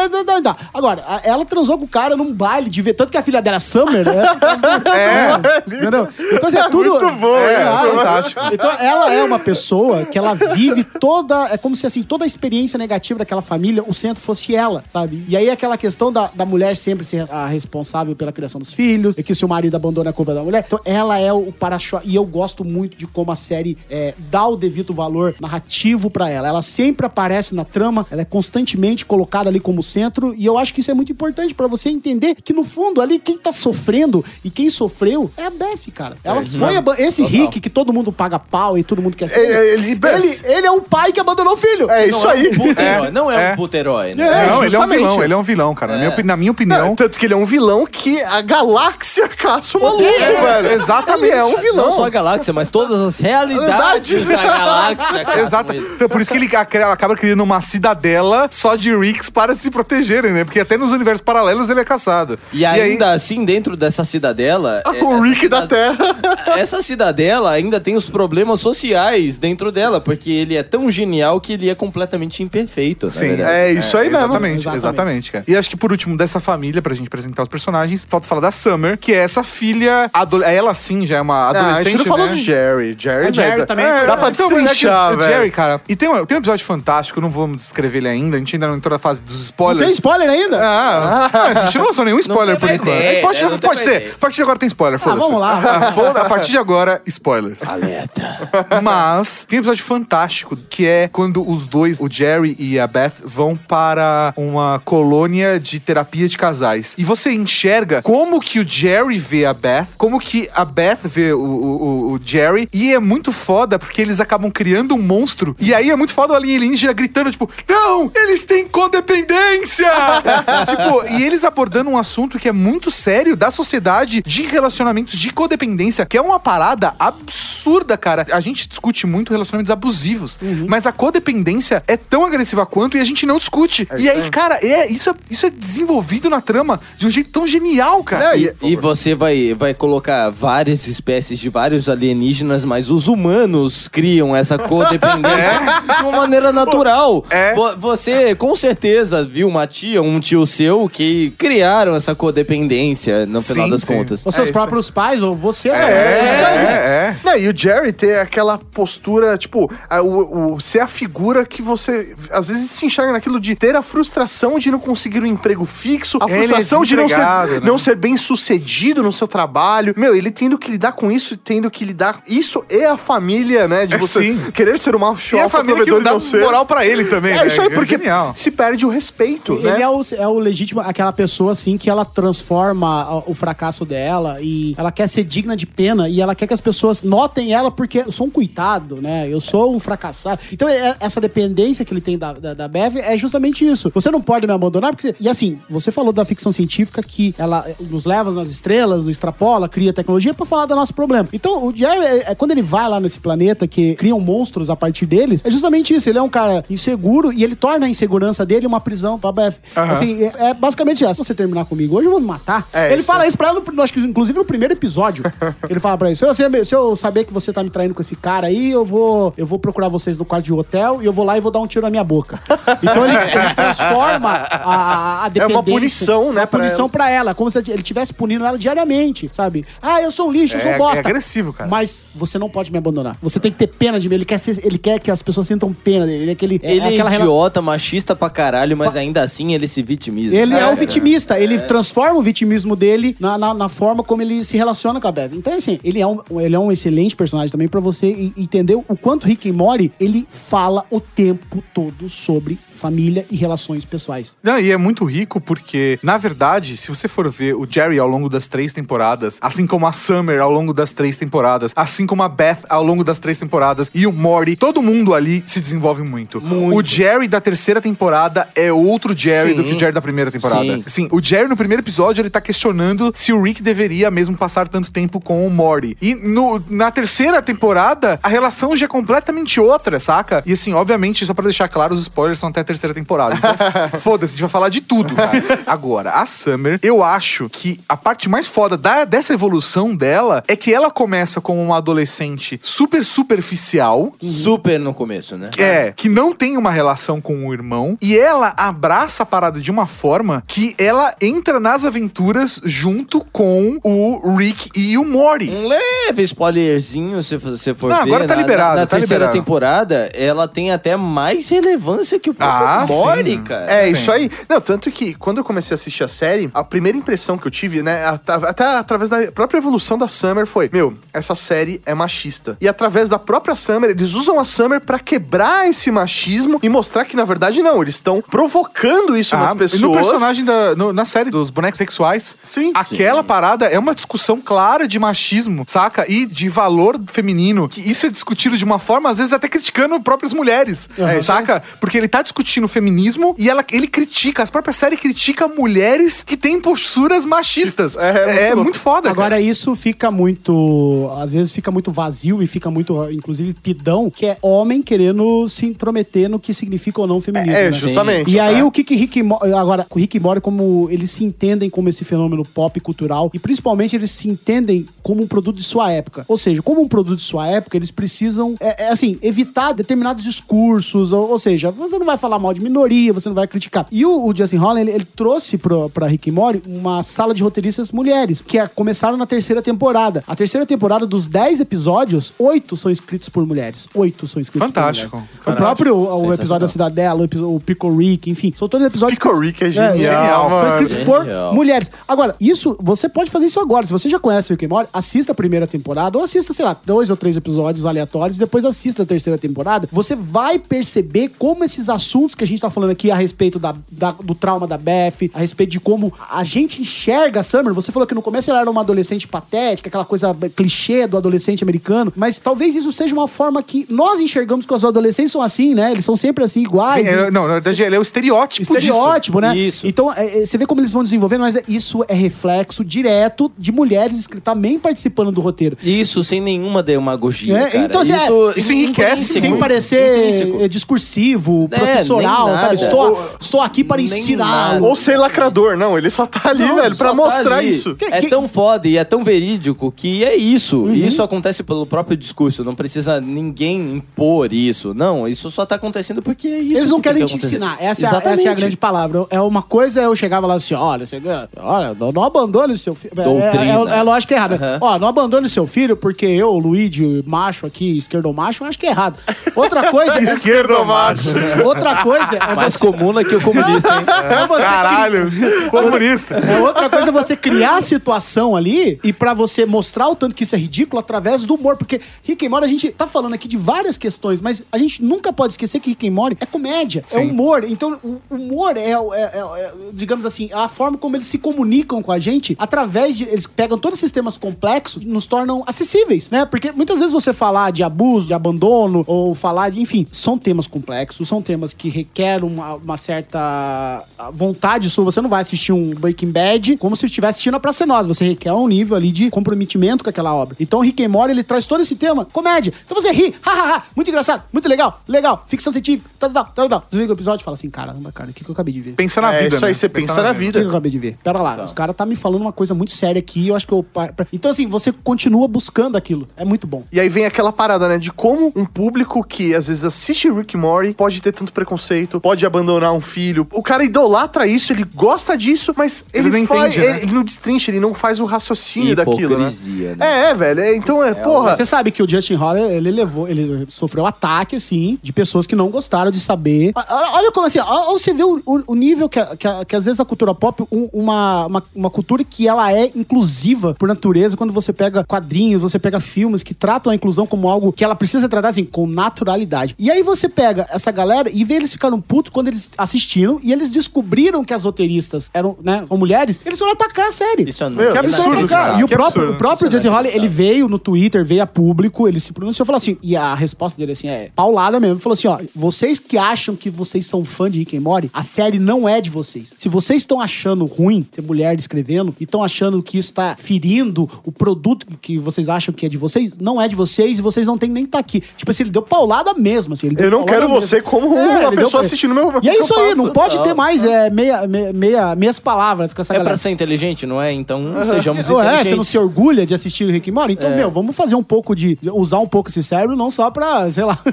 [0.73, 2.93] Agora, ela transou com o cara num baile de ver.
[2.93, 4.15] Tanto que a filha dela é Summer, né?
[4.95, 5.59] É.
[5.67, 6.07] Entendeu?
[6.33, 6.89] Então, assim, é tudo.
[6.91, 8.41] muito bom é, ah, fantástico.
[8.53, 11.49] Então, ela é uma pessoa que ela vive toda.
[11.49, 15.23] É como se assim, toda a experiência negativa daquela família, o centro fosse ela, sabe?
[15.27, 19.15] E aí aquela questão da, da mulher sempre ser a responsável pela criação dos filhos,
[19.17, 20.63] e que se o marido abandona a culpa é da mulher.
[20.65, 22.07] Então, ela é o para-choque.
[22.09, 26.29] E eu gosto muito de como a série é, dá o devido valor narrativo pra
[26.29, 26.47] ela.
[26.47, 30.73] Ela sempre aparece na trama, ela é constantemente colocada ali como centro, e eu acho
[30.73, 34.23] que isso é muito importante pra você entender que, no fundo, ali, quem tá sofrendo
[34.43, 36.15] e quem sofreu é a Beth, cara.
[36.23, 36.77] Ela foi.
[36.77, 39.39] aba- Esse Rick que todo mundo paga pau e todo mundo quer ser.
[39.39, 41.89] É, ele- ele, ele é um pai que abandonou o filho.
[41.89, 42.55] É isso aí.
[42.55, 43.11] Puta herói.
[43.11, 43.53] Não é, É.
[43.53, 44.25] um puta herói, né?
[44.45, 45.93] É, não, ele é um vilão, ele é um vilão, cara.
[45.93, 46.87] Na minha opi- Na minha opinião.
[46.87, 50.71] Não, tanto que ele é um vilão que a galáxia caça o maluco, velho.
[50.71, 51.25] exatamente.
[51.25, 51.85] Ele é um vilão.
[51.85, 55.25] Não só a galáxia, mas todas as realidades da galáxia.
[55.41, 55.73] Exato.
[55.73, 55.85] ele.
[55.95, 59.69] Então, por isso que ele ac- acaba criando uma cidadela só de Ricks para se
[59.71, 60.43] protegerem, né?
[60.43, 62.37] Porque até nos universos paralelos ele é caçado.
[62.53, 64.81] E ainda assim, dentro dessa cidadela.
[64.93, 66.15] é, o Rick da Terra.
[66.57, 71.53] Essa cidadela ainda tem os problemas sociais dentro dela, porque ele é tão genial que
[71.53, 73.09] ele é completamente imperfeito.
[73.11, 73.41] Sim.
[73.41, 74.25] É isso aí mesmo.
[74.25, 74.85] Exatamente, Exatamente.
[74.95, 75.45] exatamente, cara.
[75.47, 78.51] E acho que por último, dessa família, pra gente apresentar os personagens, falta falar da
[78.51, 80.09] Summer, que é essa filha.
[80.13, 81.87] ado- Ela sim já é uma Ah, adolescente.
[81.87, 82.33] a gente não falou né?
[82.33, 82.95] de Jerry.
[82.97, 83.65] Jerry, A Jerry né?
[83.65, 83.85] também.
[83.85, 85.31] É, dá pra então, é que destrinchar, o velho.
[85.33, 85.81] Jerry, cara.
[85.87, 88.67] E tem um, tem um episódio fantástico, não vamos descrever ele ainda, a gente ainda
[88.67, 89.85] não entrou na fase dos Não spoilers.
[89.85, 90.61] tem spoiler ainda?
[90.63, 91.29] Ah,
[91.61, 92.87] a gente não lançou nenhum spoiler por enquanto.
[92.89, 93.49] ideia, pode né?
[93.49, 93.95] Não pode ter.
[93.95, 94.11] ideia.
[94.13, 95.21] A partir de agora tem spoiler, foda-se.
[95.21, 95.61] vamos lá.
[95.95, 97.67] Ah, a partir de agora, spoilers.
[97.69, 98.79] Alerta.
[98.81, 103.13] Mas tem um episódio fantástico que é quando os dois, o Jerry e a Beth,
[103.23, 106.93] vão para uma colônia de terapia de casais.
[106.97, 111.33] E você enxerga como que o Jerry vê a Beth, como que a Beth vê
[111.33, 112.67] o, o- o- Jerry.
[112.73, 115.55] E é muito foda porque eles acabam criando um monstro.
[115.59, 119.87] E aí é muito foda o alienígena gritando, tipo, não, eles têm codependência!
[120.67, 125.29] tipo, e eles abordando um assunto que é muito sério da sociedade de relacionamentos de
[125.31, 128.25] codependência, que é uma parada absurda, cara.
[128.31, 133.03] A gente discute muito relacionamentos abusivos, mas a codependência é tão agressiva quanto e a
[133.03, 133.87] gente não discute.
[133.97, 137.29] e aí, cara, cara, é, isso, é, isso é desenvolvido na trama de um jeito
[137.31, 138.29] tão genial, cara.
[138.29, 143.87] Não, E, e você vai, vai colocar várias espécies de vários alienígenas, mas os humanos
[143.87, 145.59] criam essa codependência
[145.97, 147.23] de uma maneira natural.
[147.29, 147.53] É.
[147.55, 153.41] Vo- Você com certeza viu uma tia, um tio seu que criaram essa codependência no
[153.41, 153.93] final Sim, das sim.
[153.95, 154.25] contas.
[154.25, 157.15] Os seus É próprios pais, ou você É, é, é.
[157.23, 161.61] Não, e o Jerry ter aquela postura, tipo, a- o, o- ser a figura que
[161.61, 165.65] você às vezes se enxerga naquilo de ter a frustração de não conseguir um emprego
[165.65, 167.59] fixo, a Ele é frustração de não ser, né?
[167.63, 169.93] não ser bem sucedido no seu trabalho.
[169.97, 172.21] Meu, ele tendo que lidar com isso, tendo que lidar.
[172.27, 173.85] Isso é a família, né?
[173.85, 174.51] De É, você sim.
[174.51, 176.41] querer ser o macho E a família que e dá ser.
[176.41, 177.47] moral pra ele também, É né?
[177.47, 178.33] isso aí, porque genial.
[178.35, 179.81] se perde o respeito, Ele né?
[179.81, 184.73] é o, é o legítimo, aquela pessoa assim que ela transforma o fracasso dela e
[184.77, 187.99] ela quer ser digna de pena e ela quer que as pessoas notem ela porque
[187.99, 189.27] eu sou um coitado, né?
[189.29, 190.39] Eu sou um fracassado.
[190.51, 193.91] Então, é- essa dependência que ele tem da, da, da Bev é justamente isso.
[193.93, 195.13] Você não pode me abandonar porque.
[195.19, 199.67] E assim, você falou da ficção científica que ela nos leva nas estrelas, nos extrapola,
[199.67, 201.27] cria tecnologia pra falar do nosso problema.
[201.33, 204.75] Então, o Jerry, é, é quando ele vai lá nesse planeta que criam monstros a
[204.75, 206.09] partir deles, é justamente isso.
[206.09, 209.55] Ele é um cara inseguro e ele torna a insegurança dele uma prisão pra Beth.
[209.75, 211.13] Assim, é, é basicamente isso.
[211.15, 212.67] Se você terminar comigo hoje, eu vou me matar.
[212.71, 215.23] É, ele isso fala isso pra ela, no- acho que inclusive no primeiro episódio.
[215.69, 218.01] ele fala pra ele: se eu, se eu saber que você tá me traindo com
[218.01, 221.11] esse cara aí, eu vou, eu vou procurar vocês no quarto de hotel e eu
[221.13, 222.39] vou lá e vou dar um tiro na minha boca.
[222.85, 225.55] Então ele, ele transforma a, a É dependência.
[225.57, 226.89] uma punição, né, Uma pra punição ela.
[226.89, 227.35] pra ela.
[227.35, 229.65] Como se ele estivesse punindo ela diariamente, sabe?
[229.81, 230.97] Ah, eu sou um lixo, eu sou um É- bosta.
[230.97, 231.69] é agressivo, cara.
[231.69, 233.17] Mas você não pode me abandonar.
[233.21, 234.15] Você tem que ter pena de mim.
[234.15, 236.23] Ele quer, ser- ele quer que as pessoas sintam pena dele.
[236.23, 236.59] Ele é aquele.
[236.63, 240.35] Ele é, rela- idiota, machista pra caralho, mas ainda assim ele se vitimiza.
[240.35, 244.43] Ele é, o vitimista, ele transforma o vitimismo dele na, na, na forma como ele
[244.43, 245.33] se relaciona com a Bev.
[245.35, 248.81] Então, assim, ele é um, ele é um excelente personagem também pra você entender o
[248.97, 254.35] quanto Rick e Morty, ele fala o tempo todo sobre família e relações pessoais.
[254.43, 258.07] Não, e é muito rico porque, na verdade, se você for ver o Jerry ao
[258.07, 262.21] longo das três temporadas, assim como a Summer ao longo das três temporadas, assim como
[262.21, 266.03] a Beth ao longo das três temporadas e o Morty, todo mundo ali se desenvolve
[266.03, 266.37] muito.
[266.37, 269.55] O Jerry da terceira temporada é outro Jerry Sim.
[269.55, 270.77] do que o Jerry da primeira temporada.
[270.77, 270.83] Sim.
[270.85, 274.67] Sim, o Jerry no primeiro episódio ele tá questionando se o Rick deveria mesmo passar
[274.67, 275.97] tanto tempo com o Morty.
[275.99, 280.43] E no, na terceira temporada, a relação já é completamente outra, saca?
[280.45, 283.35] E assim, obviamente, só pra deixar claro, os spoilers são até a terceira temporada.
[283.35, 283.55] Então,
[284.01, 285.31] foda-se, a gente vai falar de tudo, cara.
[285.65, 290.55] Agora, a Summer, eu acho que a parte mais foda da- dessa evolução dela é
[290.55, 295.49] que ela começa como uma adolescente super superficial, Super no começo, né?
[295.51, 299.59] que é, que não tem uma relação com o irmão, e ela abraça a parada
[299.59, 305.49] de uma forma que ela entra nas aventuras junto com o Rick e o Morty.
[305.49, 308.09] Um leve spoilerzinho, se você for Não, ver.
[308.09, 309.37] agora tá na- liberado, Na, na tá terceira liberado.
[309.45, 313.43] temporada, ela tem até mais relevância que o próprio Ah, sim.
[313.43, 313.71] cara.
[313.71, 313.91] É, Sim.
[313.93, 314.31] isso aí.
[314.49, 317.51] Não, tanto que quando eu comecei a assistir a série, a primeira impressão que eu
[317.51, 321.93] tive, né, at- até através da própria evolução da Summer foi, meu, essa série é
[321.93, 322.57] machista.
[322.61, 327.05] E através da própria Summer, eles usam a Summer pra quebrar esse machismo e mostrar
[327.05, 329.81] que na verdade não, eles estão provocando isso nas Ah, pessoas.
[329.81, 330.75] E no personagem da.
[330.75, 332.71] no- na série dos bonecos sexuais, Sim.
[332.73, 336.05] aquela parada é uma discussão clara de machismo, saca?
[336.09, 337.67] E de valor feminino.
[337.67, 340.87] Que isso é discutido de uma forma, às vezes, até criticando próprias mulheres.
[340.97, 341.21] Uhum.
[341.21, 341.61] saca?
[341.79, 346.23] Porque ele tá discutindo o feminismo e ela, ele critica, a própria série critica mulheres
[346.23, 347.95] que têm posturas machistas.
[347.97, 348.63] É, é muito É, louco.
[348.63, 349.09] muito foda.
[349.09, 349.41] Agora, cara.
[349.41, 351.09] isso fica muito.
[351.19, 355.65] Às vezes fica muito vazio e fica muito, inclusive, pidão, que é homem querendo se
[355.65, 357.55] intrometer no que significa ou não feminismo.
[357.55, 357.71] É, né?
[357.71, 358.29] justamente.
[358.31, 358.63] E aí, É.
[358.63, 359.53] o que que Rick e.
[359.55, 363.39] Agora, o Rick e Morty, como eles se entendem como esse fenômeno pop cultural e
[363.39, 366.25] principalmente eles se entendem como um produto de sua época.
[366.27, 370.23] Ou seja, como um produto de sua época, eles precisam, é, é assim, evitar determinados
[370.23, 373.87] discursos, ou, ou seja, você não vai falar mal de minoria, você não vai criticar.
[373.91, 377.33] E o, o Justin Holland, ele, ele trouxe pro, pra Rick e Morty uma sala
[377.33, 380.23] de roteiristas mulheres, que é- começaram na terceira temporada.
[380.27, 383.87] A terceira temporada, dos 10 episódios, oito são escritos por mulheres.
[383.93, 385.11] Oito são escritos Fantástico.
[385.11, 385.45] por mulheres.
[385.47, 386.33] O próprio o Sensacional.
[386.33, 389.17] episódio da Cidadela, o, o Pico Rick, enfim, são todos episódios...
[389.19, 390.59] Pico Rick é genial, genial, mano.
[390.69, 391.53] São escritos por Genial.
[391.53, 391.91] mulheres.
[392.07, 393.85] Agora, isso, você pode fazer isso agora.
[393.85, 396.65] Se você já conhece o Rick and Morty, assista a primeira temporada, ou assista, sei
[396.65, 399.87] lá, dois ou três episódios aleatórios, depois assista a terceira temporada.
[399.91, 403.75] Você vai perceber como esses assuntos que a gente tá falando aqui a respeito da,
[403.91, 407.73] da- do trauma da Beth, a respeito de como a gente enxerga a Summer.
[407.73, 411.63] Você falou que no começo ela era uma adolescente patética, aquela coisa clichê do adolescente
[411.63, 415.75] americano, mas talvez isso seja uma forma que nós enxergamos que os adolescentes são assim,
[415.75, 415.91] né?
[415.91, 417.05] Eles são sempre assim, Sim, iguais.
[417.07, 419.55] é- não, na verdade, ele é o estereótipo, Estereótipo, né?
[419.57, 419.85] Isso.
[419.85, 423.51] Então, é, é, você vê como eles vão desenvolvendo, mas é- isso é reflexo direto
[423.57, 425.77] de mulheres que também participando do roteiro.
[425.83, 427.85] Isso sem nenhuma demagogia, É, cara.
[427.85, 430.63] então, assim, isso, isso enriquece Sem parecer intrínseco.
[430.63, 431.77] é, discursivo, É,
[432.23, 432.75] professoral, nem sabe?
[432.75, 434.73] Estou, estou aqui para ensiná-lo.
[434.73, 434.85] nada.
[434.85, 437.69] Ou ser lacrador, não, ele só tá ali, Não, velho, pra só tá mostrar ali.
[437.69, 437.95] isso.
[438.11, 440.87] É que- tão foda e é tão verídico que é isso.
[440.89, 442.63] E isso acontece pelo próprio discurso.
[442.63, 444.93] Não precisa ninguém impor isso.
[444.93, 446.77] Não, isso só tá acontecendo porque é isso.
[446.77, 447.77] Eles não que querem que te ensinar.
[447.79, 449.25] Essa, é a- essa é a grande palavra.
[449.29, 451.21] É uma coisa, eu chegava lá assim, olha, você,
[451.57, 453.13] olha não, não abandone seu filho.
[453.17, 453.93] É, Doutrina.
[453.95, 454.53] é, é lógico que é errado.
[454.53, 454.77] Aham.
[454.81, 458.89] Ó, não abandone seu filho, porque eu, Luigi, macho aqui, esquerdo macho, acho que é
[458.89, 459.17] errado.
[459.55, 460.19] Outra coisa...
[460.19, 461.29] é, Esquerdo macho.
[461.65, 462.85] outra coisa é Mais você...
[462.85, 464.05] comum que o comunista, hein?
[464.29, 465.31] é você Caralho,
[465.71, 466.35] comunista.
[466.35, 470.35] É outra coisa é você criar a situação ali e pra você mostrar o tanto
[470.35, 471.77] que isso é ridículo através do humor.
[471.77, 475.03] Porque Rick and Morty, a gente tá falando aqui de várias questões, mas a gente
[475.03, 477.31] nunca pode esquecer que Rick and Morty é comédia, é Sim.
[477.31, 477.63] humor.
[477.63, 482.01] Então, o humor é, é- é- é, digamos assim, a forma como eles se comunicam
[482.03, 483.23] com a gente através de...
[483.23, 486.45] Eles pegam todos esses temas complexos e nos tornam acessíveis, né?
[486.45, 489.81] Porque muitas vezes você falar de abuso, de abandono, ou falar de...
[489.81, 495.05] Enfim, são temas complexos, são temas que requerem uma, uma certa vontade sua.
[495.05, 498.07] Você não vai assistir um Breaking Bad como se estivesse assistindo a Praça é Nossa.
[498.07, 500.55] Você requer um nível ali de comprometimento com aquela obra.
[500.59, 502.73] Então, o Rick and Morty, ele traz todo esse tema, comédia.
[502.85, 506.83] Então você ri, hahaha, muito engraçado, muito legal, legal, ficção científica, tal, tal, tal, tal.
[506.89, 508.91] Desliga o episódio e fala assim, caramba, cara, o que, que eu acabei de ver?
[508.93, 509.73] Pensa na É, vida, isso aí né?
[509.73, 510.59] você pensa na O que vida.
[510.59, 511.17] que eu acabei de ver?
[511.23, 513.73] Pera lá, os caras tá me falando uma coisa muito séria aqui, eu acho que
[513.73, 513.85] eu...
[514.33, 516.27] Então, assim, você continua buscando aquilo.
[516.35, 516.83] É muito bom.
[516.91, 517.97] E aí vem aquela parada, né?
[517.97, 521.84] De como um público que às vezes assiste Rick and Morty pode ter tanto preconceito,
[522.21, 523.47] pode abandonar um filho.
[523.53, 527.01] O cara idolatra isso, ele gosta disso, mas Ele ele, não faz, entende, né?
[527.03, 529.51] ele, não destrincha, ele não faz o raciocínio daquilo, né?
[529.95, 529.95] Né?
[529.99, 530.59] É, é, velho.
[530.61, 531.55] é, Então é, porra.
[531.55, 535.55] Você sabe que o Justin Holler, ele levou, ele sofreu ataque, assim, de pessoas que
[535.55, 536.71] não gostaram de saber.
[536.75, 539.99] Olha, olha como assim, ó, você vê o, o- nível que, que, que às vezes
[539.99, 544.51] a cultura pop, um- uma, uma, uma cultura que ela é inclusiva por natureza, quando
[544.53, 548.21] você pega quadrinhos, você pega filmes que tratam a inclusão como algo que ela precisa
[548.21, 549.75] ser tratada assim, com naturalidade.
[549.79, 553.51] E aí você pega essa galera e vê eles ficaram putos quando eles assistiram e
[553.51, 557.49] eles descobriram que as roteiristas eram, né, com mulheres, eles foram atacar a série.
[557.49, 558.79] Isso é Meu, que absurdo, Cara.
[558.79, 559.33] E o próprio, absurdo.
[559.33, 562.63] o próprio é Justin Holly, ele veio no Twitter, veio a público, ele se pronunciou
[562.63, 565.39] e falou assim, e a resposta dele assim é paulada mesmo, ele falou assim, ó,
[565.55, 569.01] vocês que acham que vocês são fã de Rick and Morty, a série não é
[569.01, 569.53] de vocês.
[569.57, 574.09] Se vocês estão achando ruim ter mulher escrevendo e estão achando que isso tá ferindo
[574.23, 577.47] o produto que vocês acham que é de vocês, não é de vocês e vocês
[577.47, 578.21] não tem nem que estar aqui.
[578.37, 579.87] Tipo assim, ele deu paulada mesmo, assim.
[579.87, 580.61] ele deu Eu não quero mesmo.
[580.61, 582.97] você como uma ele deu- pessoa assistindo meu E é isso aí, faço.
[583.03, 583.55] não pode ter Não.
[583.55, 586.31] mais é, meia, meia, meia- meias palavras com essa É galera.
[586.31, 587.31] pra ser inteligente, não é?
[587.31, 588.87] Então sejamos Ué, você não inteligentes.
[588.89, 590.33] se orgulha de assistir o Rick Morty?
[590.33, 591.77] Então, meu, vamos fazer um pouco de...
[591.93, 593.97] Usar um pouco esse cérebro, não só pra, sei lá...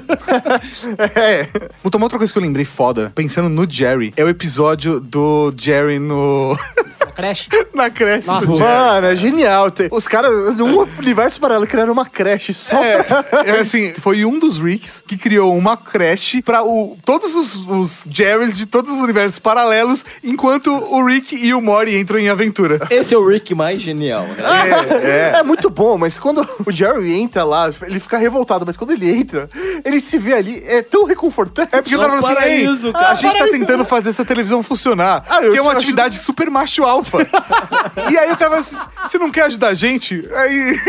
[1.15, 1.47] É.
[1.83, 5.99] Uma outra coisa que eu lembrei foda, pensando no Jerry, é o episódio do Jerry
[5.99, 6.57] no.
[7.07, 7.49] creche.
[7.73, 8.27] na creche.
[8.27, 8.59] Nossa, do.
[8.59, 9.71] Mano, é genial.
[9.91, 13.25] Os caras, num universo paralelo, criaram uma creche só pra...
[13.45, 17.55] É, é assim, foi um dos Ricks que criou uma creche pra o, todos os,
[17.67, 22.29] os Jerrys de todos os universos paralelos, enquanto o Rick e o Morty entram em
[22.29, 22.79] aventura.
[22.89, 24.23] Esse é o Rick mais genial.
[24.23, 25.33] né?
[25.39, 29.09] É, muito bom, mas quando o Jerry entra lá, ele fica revoltado, mas quando ele
[29.09, 29.49] entra,
[29.83, 31.69] ele se vê ali, é tão reconfortante.
[31.75, 33.85] É porque eu tava É um falando assim, "Ei, paraíso, a cara." gente tá tentando
[33.85, 37.19] fazer essa televisão funcionar, Ah, eu que é uma atividade super macho alfa.
[38.11, 40.27] e aí o cara fala assim, você não quer ajudar a gente?
[40.33, 40.79] Aí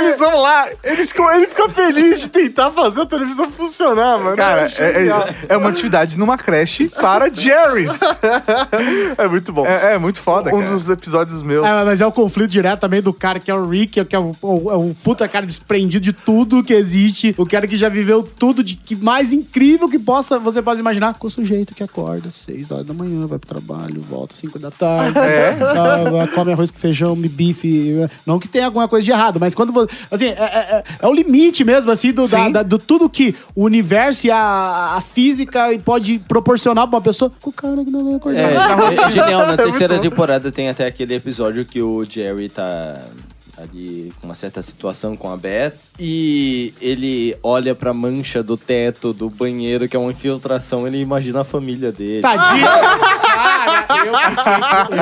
[0.00, 0.68] eles vão lá.
[0.82, 4.36] Eles ele fica feliz de tentar fazer a televisão funcionar, mano.
[4.36, 8.00] Cara, é, é, é uma atividade numa creche para Jerrys.
[9.18, 9.64] É muito bom.
[9.66, 10.70] É, é muito foda, um cara.
[10.72, 11.64] dos episódios meus.
[11.64, 14.18] É, mas é o conflito direto também do cara que é o Rick, que é
[14.18, 17.88] o, o, é o puta cara desprendido de tudo que existe, o cara que já
[17.88, 21.82] viveu tudo de que mais incrível que possa você pode imaginar, com o sujeito que
[21.82, 25.18] acorda às 6 horas da manhã, vai pro trabalho, volta às 5 da tarde,
[25.50, 27.94] ah, come arroz com feijão, me bife,
[28.26, 31.06] não que tenha alguma coisa de errado, mas quando você, assim, é, é- é- é
[31.06, 35.00] o limite mesmo, assim, do, da- da- do tudo que o universo e a, a
[35.00, 38.40] física pode proporcionar pra uma pessoa, com o cara que não vai acordar.
[38.40, 39.46] É, é genial.
[39.46, 42.96] Na É terceira temporada tem até aquele episódio que o Jerry tá
[43.58, 49.12] ali com uma certa situação com a Beth e ele olha pra mancha do teto
[49.14, 52.20] do banheiro que é uma infiltração, ele imagina a família dele.
[52.22, 52.66] Tadinho!
[52.66, 53.96] Cara,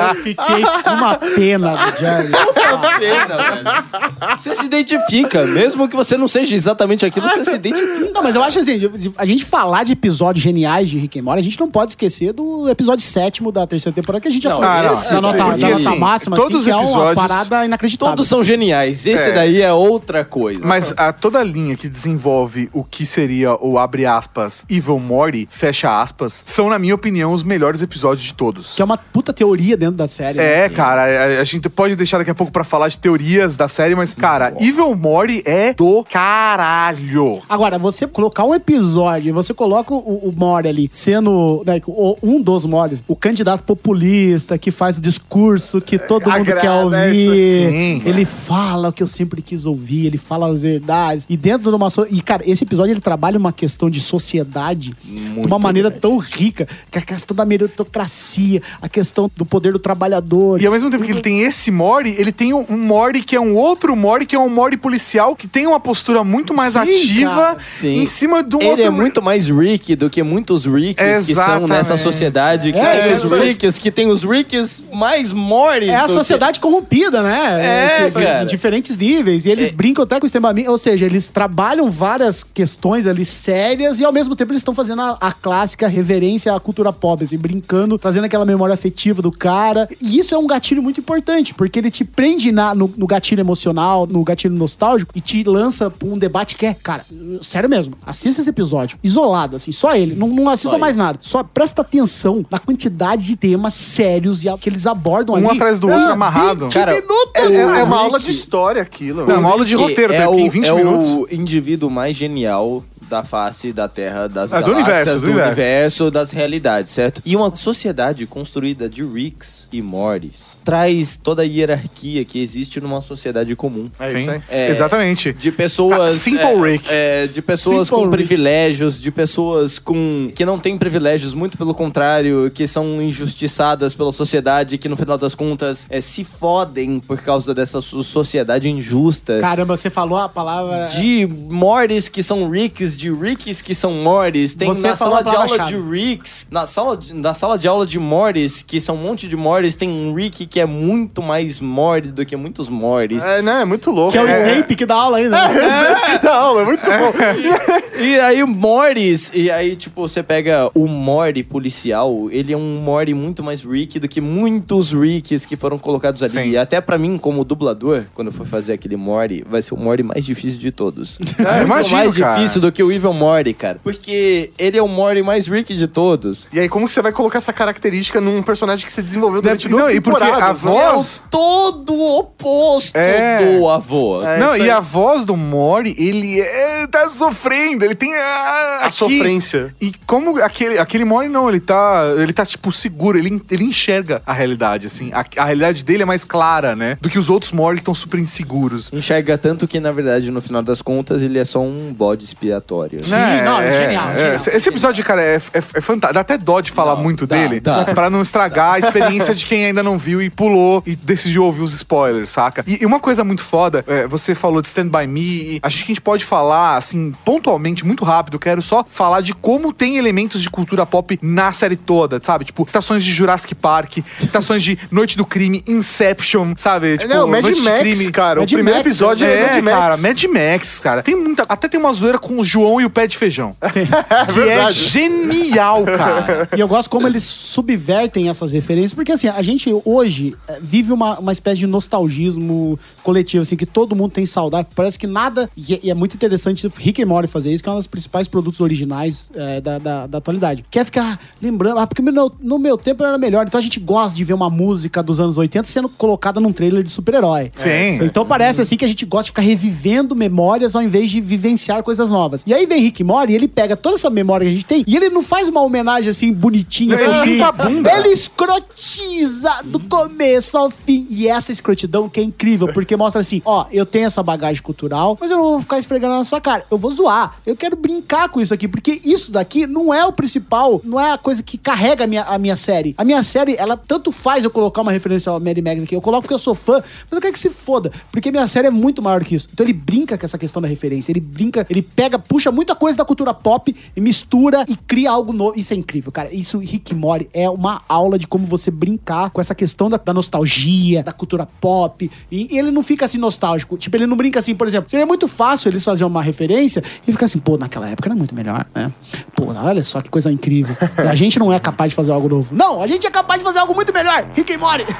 [0.09, 2.31] eu fiquei, eu fiquei com uma pena do Jerry.
[2.31, 4.37] Puta pena, velho.
[4.37, 8.11] Você se identifica, mesmo que você não seja exatamente aquilo, você se identifica.
[8.13, 8.79] Não, mas eu acho assim,
[9.17, 12.33] a gente falar de episódios geniais de Rick and Morty, a gente não pode esquecer
[12.33, 14.75] do episódio sétimo da terceira temporada, que a gente já Não, falou.
[14.75, 16.91] ah, não, da sim, nota, sim, da porque, nota assim, máxima, todos assim, que os
[16.91, 18.15] é uma episódios- parada inacreditável.
[18.15, 19.05] Todos são geniais.
[19.05, 19.31] Esse É.
[19.31, 20.61] daí é outra coisa.
[20.63, 25.47] Mas a, toda a linha que desenvolve o que seria o abre aspas Evil Morty,
[25.51, 28.75] fecha aspas, são, na minha opinião, os melhores episódios de todos.
[28.75, 30.39] Que é uma puta teoria dentro da série.
[30.39, 30.69] É, né?
[30.69, 33.95] cara, a, a gente pode deixar daqui a pouco pra falar de teorias da série,
[33.95, 37.39] mas, cara, Evil Mori é do caralho.
[37.49, 39.97] Agora, você colocar um episódio, você coloca o,
[40.29, 45.01] o Mori ali sendo né, o- um dos Moris, o candidato populista que faz o
[45.01, 47.69] discurso que todo mundo agrada, quer isso ouvir.
[47.69, 48.01] sim.
[48.05, 51.25] ele fala o que eu sempre quis ouvir, ele fala as verdades.
[51.29, 51.89] E dentro de uma.
[51.89, 56.17] so- E, cara, esse episódio ele trabalha uma questão de sociedade de uma maneira tão
[56.17, 60.61] rica, que a questão da meritocracia, a questão do poder do trabalhador.
[60.61, 63.39] E ao mesmo tempo que ele tem esse Mori, ele tem um, Mori que é
[63.41, 66.79] um outro Mori, que é um Mori policial, que tem uma postura muito mais Sim,
[66.79, 67.57] ativa cara.
[67.69, 68.01] Sim.
[68.01, 68.83] em cima um Ele outro...
[68.85, 72.71] é muito mais Rick do que muitos Ricks que são nessa sociedade.
[72.71, 75.89] Que É, tem os é, Ricks, que tem os Ricks mais Morris.
[75.89, 78.05] É a do que- sociedade corrompida, né?
[78.05, 78.43] É, Que- cara.
[78.43, 79.45] Em diferentes níveis.
[79.45, 80.53] E eles brincam até com o sistema.
[80.67, 85.01] Ou seja, eles trabalham várias questões ali sérias e ao mesmo tempo eles estão fazendo
[85.01, 89.87] a, a clássica reverência à cultura pop, assim, brincando, trazendo aquela memória afetiva do cara.
[90.01, 93.39] E isso é um gatilho muito importante, porque ele te prende na- no, no gatilho
[93.41, 97.05] emocional, no gatilho nostálgico e te lança pra um debate que é, cara,
[97.41, 100.15] sério mesmo, assista esse episódio, isolado, assim, só ele.
[100.15, 101.19] Não, não assista Só mais nada.
[101.21, 105.47] Só presta atenção na quantidade de temas sérios e que eles abordam Um ali.
[105.57, 106.69] atrás do outro, amarrado.
[106.71, 109.25] Cara, minutos, É, é- é uma aula de história aquilo.
[109.25, 111.07] Não, é uma aula de roteiro, é tem o, 20 é minutos.
[111.07, 115.25] o indivíduo mais genial da face da Terra, das É, do galáxias, universo, do do,
[115.27, 115.49] universo.
[115.51, 117.21] universo, das realidades, certo?
[117.25, 123.01] E uma sociedade construída de Ricks e Mortys traz toda a hierarquia que existe numa
[123.01, 123.89] sociedade comum.
[123.99, 124.41] É Sim, isso aí.
[124.49, 125.33] É, exatamente.
[125.33, 126.15] De pessoas.
[126.15, 126.85] Ah, Simple é, Rick.
[126.89, 128.15] é, de pessoas Simple com Rick.
[128.27, 130.31] privilégios, de pessoas com.
[130.33, 135.17] que não têm privilégios, muito pelo contrário, que são injustiçadas pela sociedade, que no final
[135.17, 139.39] das contas é, se fodem por causa dessa so- sociedade injusta.
[139.39, 140.87] Caramba, você falou a palavra.
[140.87, 144.55] De Morris que são Ricks, de Ricks que são Morris.
[144.55, 145.81] Tem Você na sala de aula palavra-chave.
[145.83, 149.27] de Ricks, na sala de, na sala de aula de Morris, que são um monte
[149.27, 153.23] de Morris, tem um Rick que é muito mais Morty do que muitos Morris.
[153.23, 153.61] É, né?
[153.61, 154.11] É muito louco.
[154.11, 154.31] Que é o É.
[154.53, 155.47] Snape que dá aula ainda.
[155.47, 156.19] né?
[156.23, 157.99] Da aula, é muito bom.
[157.99, 162.79] E aí o Morris, e aí tipo, você pega o Morty policial, ele é um
[162.81, 166.31] Morty muito mais Rick do que muitos Ricks que foram colocados ali.
[166.31, 166.49] Sim.
[166.51, 169.77] E até pra mim, como dublador, quando eu for fazer aquele Morty, vai ser o
[169.77, 171.19] Morty mais difícil de todos.
[171.39, 171.67] É, imagino,
[172.05, 172.35] mais cara.
[172.37, 173.79] difícil do que o Evil Morty, cara.
[173.83, 176.47] Porque ele é o Morty mais Rick de todos.
[176.53, 179.67] E aí, como que você vai colocar essa característica num personagem que se desenvolveu durante
[179.69, 183.57] Não, duas e porque a voz- É o todo oposto É.
[183.57, 184.21] do avô.
[184.23, 188.91] É não, e a voz do Mori, ele é, tá sofrendo, ele tem a, A
[188.91, 189.73] sofrência.
[189.81, 194.21] E como aquele, aquele Mori não, ele tá, ele tá tipo seguro, ele, ele enxerga
[194.25, 195.11] a realidade, assim.
[195.13, 196.97] A, a realidade dele é mais clara, né?
[197.01, 198.89] Do que os outros Mori que estão super inseguros.
[198.93, 202.55] Enxerga tanto que, na verdade, no final das contas, ele é só um bode expiatório.
[203.01, 204.35] Sim, não, é genial, genial.
[204.35, 206.13] Esse episódio, cara, é, é, é fantástico.
[206.13, 207.85] Dá até dó de falar muito dá, dele, dá.
[207.93, 211.61] pra não estragar a experiência de quem ainda não viu e pulou e decidiu ouvir
[211.61, 212.63] os spoilers, saca?
[212.67, 215.77] E, e uma coisa muito foda, é, você falou de Stand By Me, e acho
[215.77, 219.97] que a gente pode falar, assim, pontualmente, muito rápido, quero só falar de como tem
[219.97, 222.45] elementos de cultura pop na série toda, sabe?
[222.45, 226.97] Tipo, estações de Jurassic Park, estações de Noite do Crime, Inception, sabe?
[226.97, 228.11] Tipo, não, Mad Noite de Max, Crime.
[228.11, 228.39] cara.
[228.39, 229.77] Mad o primeiro Max, episódio É, é, Mad Max.
[229.77, 231.03] cara, Mad Max, cara.
[231.03, 231.45] Tem muita.
[231.47, 233.55] Até tem uma zoeira com o João e o pé de feijão.
[234.33, 236.49] que é genial, cara.
[236.55, 240.91] E eu gosto como eles subvertem essas referências, porque assim, a gente hoje eh, vive
[240.91, 244.67] uma, uma espécie de nostalgismo coletivo, assim, que todo mundo tem saudade.
[244.75, 245.49] Parece que nada.
[245.55, 247.87] E é, e é muito interessante Rick and Morty fazer isso, que é um dos
[247.87, 250.65] principais produtos originais eh, da, da, da atualidade.
[250.69, 253.45] Quer ficar lembrando, ah, porque no, no meu tempo era melhor.
[253.45, 256.83] Então a gente gosta de ver uma música dos anos 80 sendo colocada num trailer
[256.83, 257.51] de super-herói.
[257.53, 258.03] Sim.
[258.03, 261.83] Então parece assim que a gente gosta de ficar revivendo memórias ao invés de vivenciar
[261.83, 262.43] coisas novas.
[262.45, 264.83] E aí vem Rick Mori e ele pega toda essa memória que a gente tem
[264.87, 266.95] e ele não faz uma homenagem assim bonitinha.
[266.95, 267.91] Ele a bunda.
[267.91, 271.05] Ele escrotiza do começo ao fim.
[271.09, 275.17] E essa escrotidão que é incrível, porque mostra assim, ó, eu tenho essa bagagem cultural,
[275.19, 276.65] mas eu não vou ficar esfregando na sua cara.
[276.69, 277.37] Eu vou zoar.
[277.45, 281.11] Eu quero brincar com isso aqui, porque isso daqui não é o principal, não é
[281.11, 282.95] a coisa que carrega a minha, a minha série.
[282.97, 285.95] A minha série, ela tanto faz eu colocar uma referência ao Mad Max aqui.
[285.95, 288.67] Eu coloco porque eu sou fã, mas eu quero que se foda, porque minha série
[288.67, 289.47] é muito maior que isso.
[289.53, 291.11] Então ele brinca com essa questão da referência.
[291.11, 295.33] Ele brinca, ele pega, puxa muita coisa da cultura pop e mistura e cria algo
[295.33, 295.57] novo.
[295.57, 296.33] Isso é incrível, cara.
[296.33, 300.13] Isso, Rick Mori, é uma aula de como você brincar com essa questão da, da
[300.13, 302.09] nostalgia, da cultura pop.
[302.31, 303.77] E, e ele não fica assim nostálgico.
[303.77, 307.11] Tipo, ele não brinca assim, por exemplo, seria muito fácil eles fazerem uma referência e
[307.11, 308.91] ficar assim, pô, naquela época era muito melhor, né?
[309.35, 310.75] Pô, olha só que coisa incrível.
[310.97, 312.53] A gente não é capaz de fazer algo novo.
[312.55, 314.27] Não, a gente é capaz de fazer algo muito melhor.
[314.33, 314.85] Rick and Morty.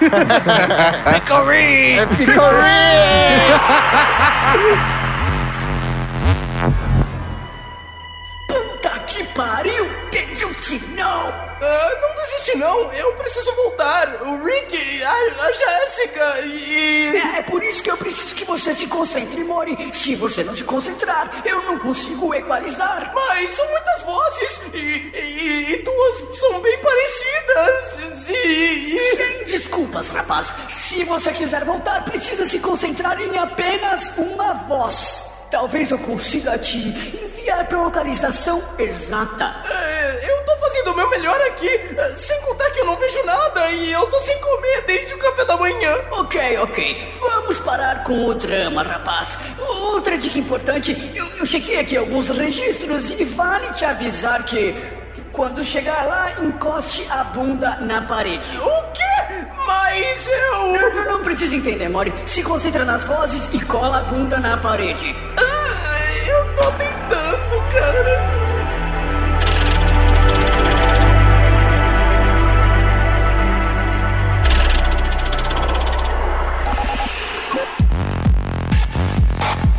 [1.15, 2.85] É picorê!
[9.35, 9.85] pariu!
[10.09, 11.45] Desiste, não!
[11.61, 14.21] Ah, não desiste não, eu preciso voltar.
[14.23, 17.15] O Rick, a, a Jéssica e...
[17.15, 19.91] É, é por isso que eu preciso que você se concentre, Mori.
[19.91, 23.11] Se você não se concentrar, eu não consigo equalizar.
[23.13, 28.95] Mas são muitas vozes e, e, e duas são bem parecidas e...
[28.95, 29.15] e...
[29.15, 30.47] Sem desculpas, rapaz.
[30.69, 35.34] Se você quiser voltar, precisa se concentrar em apenas uma voz.
[35.51, 39.55] Talvez eu consiga te enviar para a localização exata.
[39.69, 43.23] É, eu tô fazendo o meu melhor aqui, é, sem contar que eu não vejo
[43.25, 45.95] nada e eu tô sem comer desde o café da manhã.
[46.11, 47.09] Ok, ok.
[47.19, 49.37] Vamos parar com o drama, rapaz.
[49.59, 54.75] Outra dica importante: eu, eu chequei aqui alguns registros e vale te avisar que
[55.35, 58.57] quando chegar lá, encoste a bunda na parede.
[58.57, 59.45] O quê?
[59.67, 60.73] Mas eu...
[60.73, 62.13] Não, não precisa entender, Mori.
[62.25, 65.13] Se concentra nas vozes e cola a bunda na parede.
[65.37, 68.54] Ah, Eu tô tentando, cara.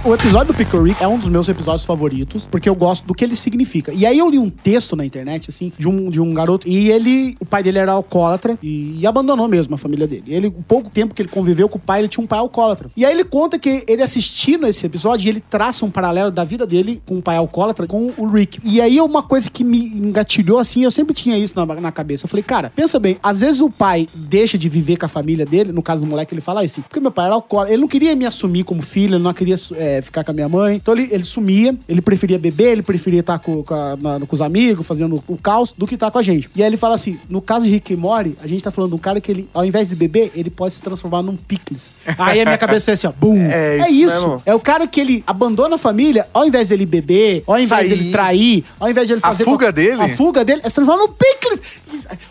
[0.06, 3.12] O episódio do Pickle Rick é um dos meus episódios favoritos, porque eu gosto do
[3.12, 3.92] que ele significa.
[3.92, 6.88] E aí eu li um texto na internet, assim, de um, de um garoto, e
[6.92, 10.22] ele, o pai dele era alcoólatra e, e abandonou mesmo a família dele.
[10.28, 12.88] Ele, o pouco tempo que ele conviveu com o pai, ele tinha um pai alcoólatra.
[12.96, 16.64] E aí ele conta que ele assistindo esse episódio, ele traça um paralelo da vida
[16.64, 18.60] dele com o pai alcoólatra com o Rick.
[18.62, 22.26] E aí uma coisa que me engatilhou, assim, eu sempre tinha isso na, na cabeça.
[22.26, 25.44] Eu falei, cara, pensa bem, às vezes o pai deixa de viver com a família
[25.44, 27.88] dele, no caso do moleque, ele fala assim, porque meu pai era alcoólatra, ele não
[27.88, 30.76] queria me assumir como filho, ele não queria é, ficar com a minha mãe.
[30.76, 34.34] Então ele, ele sumia, ele preferia beber, ele preferia estar com, com, a- na- com
[34.34, 36.48] os amigos, fazendo o caos, do que estar com a gente.
[36.54, 38.90] E aí ele fala assim: no caso de Rick e Morty, a gente tá falando
[38.90, 41.92] de um cara que ele, ao invés de beber, ele pode se transformar num picles.
[42.18, 43.36] Aí a minha cabeça fez assim, ó, bum.
[43.40, 44.42] É É isso.
[44.46, 47.88] É o cara que ele abandona a família, ao invés dele beber, ao invés Sair.
[47.88, 49.44] dele trair, ao invés de ele A fazer.
[49.44, 50.00] fuga dele?
[50.02, 51.62] A fuga dele é se transformar num picles.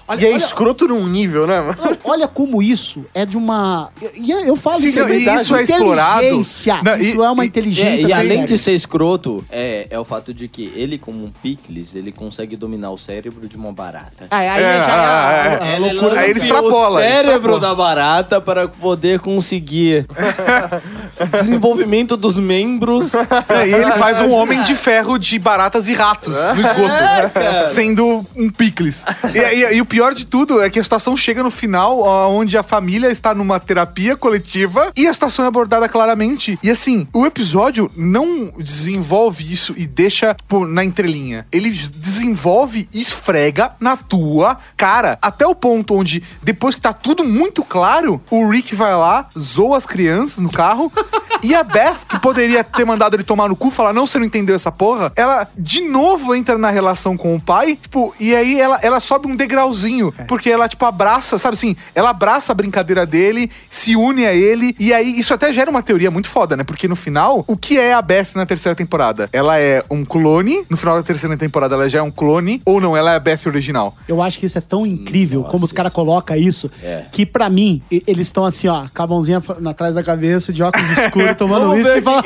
[0.07, 1.97] Olha, E é olha- escroto num nível, né, mano?
[2.03, 3.89] Olha como isso é de uma.
[4.13, 5.41] E eu, eu falo Sim, isso, não, verdade.
[5.41, 6.21] isso é explorado.
[6.21, 8.07] Não, e- isso é uma e- É, inteligência.
[8.07, 11.95] e além de ser escroto, é, é o fato de que ele, como um picles,
[11.95, 14.27] ele consegue dominar o cérebro de uma barata.
[14.29, 15.79] Aí, aí É, já é, é, é.
[15.79, 16.19] loucura.
[16.21, 17.59] Aí ele extrapola, o cérebro extrapola.
[17.59, 20.05] da barata para poder conseguir
[21.31, 23.13] desenvolvimento dos membros.
[23.15, 28.25] É, e ele faz um homem de ferro de baratas e ratos no esgoto, sendo
[28.35, 29.03] um picles.
[29.33, 32.57] E, e- e o pior de tudo é que a situação chega no final, onde
[32.57, 36.59] a família está numa terapia coletiva e a situação é abordada claramente.
[36.61, 40.35] E assim, o episódio não desenvolve isso e deixa
[40.67, 41.47] na entrelinha.
[41.49, 47.23] Ele desenvolve e esfrega na tua cara, até o ponto onde, depois que tá tudo
[47.23, 50.91] muito claro, o Rick vai lá, zoa as crianças no carro.
[51.43, 54.25] E a Beth, que poderia ter mandado ele tomar no cu, falar, não, você não
[54.25, 58.59] entendeu essa porra, ela de novo entra na relação com o pai, tipo, e aí
[58.59, 59.84] ela, ela sobe um degrauzinho,
[60.27, 64.75] porque ela, tipo, abraça, sabe assim, ela abraça a brincadeira dele, se une a ele,
[64.79, 66.63] e aí isso até gera uma teoria muito foda, né?
[66.63, 69.29] Porque no final, o que é a Beth na terceira temporada?
[69.33, 72.79] Ela é um clone, no final da terceira temporada ela já é um clone, ou
[72.81, 73.95] não, ela é a Beth original?
[74.07, 75.95] Eu acho que isso é tão incrível, Nossa, como os caras isso.
[75.95, 77.03] colocam isso, É.
[77.11, 80.51] que pra mim, eles estão assim, ó, com a mãozinha fa- na trás da cabeça,
[80.53, 82.23] de óculos escuros, tomando ver e falando.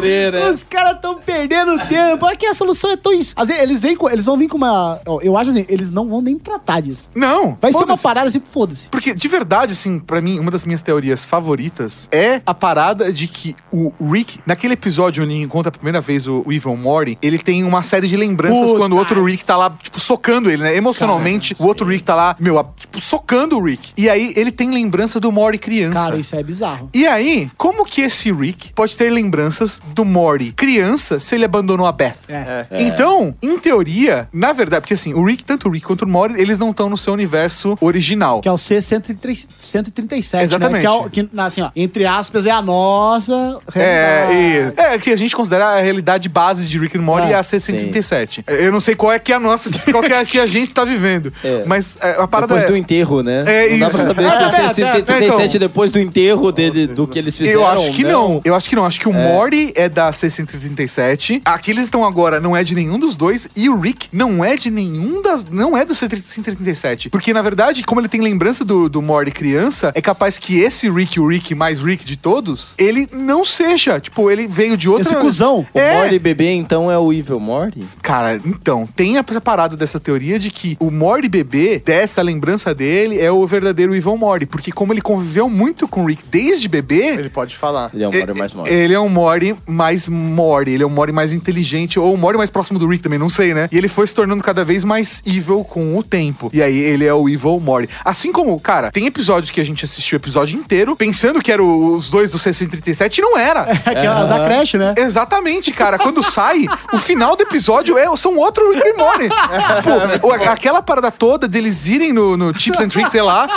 [0.00, 0.50] querer, né?
[0.50, 2.26] Os caras estão perdendo tempo.
[2.26, 3.34] Aqui a solução é tão isso.
[3.36, 5.00] Às vezes, eles, vêm com- eles vão vir com uma.
[5.06, 7.08] ó, Eu acho assim, eles não vão nem tratar disso.
[7.14, 7.54] Não!
[7.60, 8.88] Vai ser uma parada assim, foda-se.
[8.88, 13.26] Porque, de verdade, assim, pra mim, uma das minhas teorias favoritas é a parada de
[13.28, 17.18] que o Rick, naquele episódio onde ele encontra a primeira vez o, o Evil Morty,
[17.20, 18.78] ele tem uma série de lembranças Puta.
[18.78, 20.76] quando o outro Rick tá lá, tipo, socando ele, né?
[20.76, 23.92] Emocionalmente, o outro Rick tá lá, meu, a- tipo, socando o Rick.
[23.96, 25.94] E aí ele tem lembrança do Morty criança.
[25.94, 26.88] Cara, isso é bizarro.
[26.94, 31.86] E aí, como que esse Rick pode ter lembranças do Morty criança se ele abandonou
[31.86, 32.14] a Beth?
[32.28, 32.66] É.
[32.70, 36.35] Então, em teoria, na verdade, porque assim, o Rick, tanto o Rick quanto o Morty,
[36.36, 38.40] eles não estão no seu universo original.
[38.40, 40.72] Que é o C-137, Exatamente.
[40.74, 40.80] né?
[40.80, 44.74] Que é o, que, assim, ó, entre aspas, é a nossa É, realidade.
[44.78, 47.34] e, é que a gente considera a realidade base de Rick and Morty É, é
[47.36, 48.44] a C-137.
[48.46, 50.46] Eu não sei qual é que é a nossa, qual que é a que a
[50.46, 51.32] gente tá vivendo.
[51.44, 51.64] É.
[51.66, 52.72] Mas é, a parada Depois é...
[52.72, 53.44] do enterro, né?
[53.46, 53.96] É não dá isso.
[53.96, 54.30] pra saber É,
[54.74, 55.68] se é, é é, 137 então.
[55.68, 57.60] depois do enterro dele, do que eles fizeram.
[57.60, 58.12] Eu acho que né?
[58.12, 58.40] não.
[58.44, 58.84] Eu acho que não.
[58.84, 61.42] Acho que o Morty é da C-137.
[61.44, 63.48] Aqui eles estão agora não é de nenhum dos dois.
[63.56, 65.44] E o Rick não é de nenhum das.
[65.44, 66.25] Não é do C-137.
[67.08, 70.90] Porque, na verdade, como ele tem lembrança do, do Morty criança, é capaz que esse
[70.90, 74.00] Rick, o Rick mais Rick de todos, ele não seja.
[74.00, 75.02] Tipo, ele veio de outra.
[75.02, 75.66] Esse cuzão.
[75.72, 75.98] O É.
[75.98, 77.86] Morty bebê, então, é o Evil Morty?
[78.02, 83.20] Cara, então, tem essa parada dessa teoria de que o Morty bebê, dessa lembrança dele,
[83.20, 84.46] é o verdadeiro Evil Morty.
[84.46, 87.90] Porque como ele conviveu muito com o Rick desde bebê, Ele pode falar.
[87.92, 88.72] Ele é um Mori mais Mori.
[88.72, 92.36] Ele é um Mori mais Mori, ele é um Mori mais inteligente, ou um Mori
[92.36, 93.68] mais próximo do Rick também, não sei, né?
[93.70, 96.15] E ele foi se tornando cada vez mais evil com o tempo.
[96.52, 97.88] E aí ele é o Evil Mori.
[98.04, 101.94] Assim como, cara, tem episódios que a gente assistiu o episódio inteiro pensando que eram
[101.94, 103.62] os dois do 637 e não era.
[103.84, 104.94] Aquela da Crash, né?
[104.96, 105.98] Exatamente, cara.
[105.98, 109.28] Quando sai, o final do episódio é, são outro Rick and Morty.
[109.28, 113.48] Tipo, o- aquela parada toda deles irem no, no Chips and Tricks, sei lá,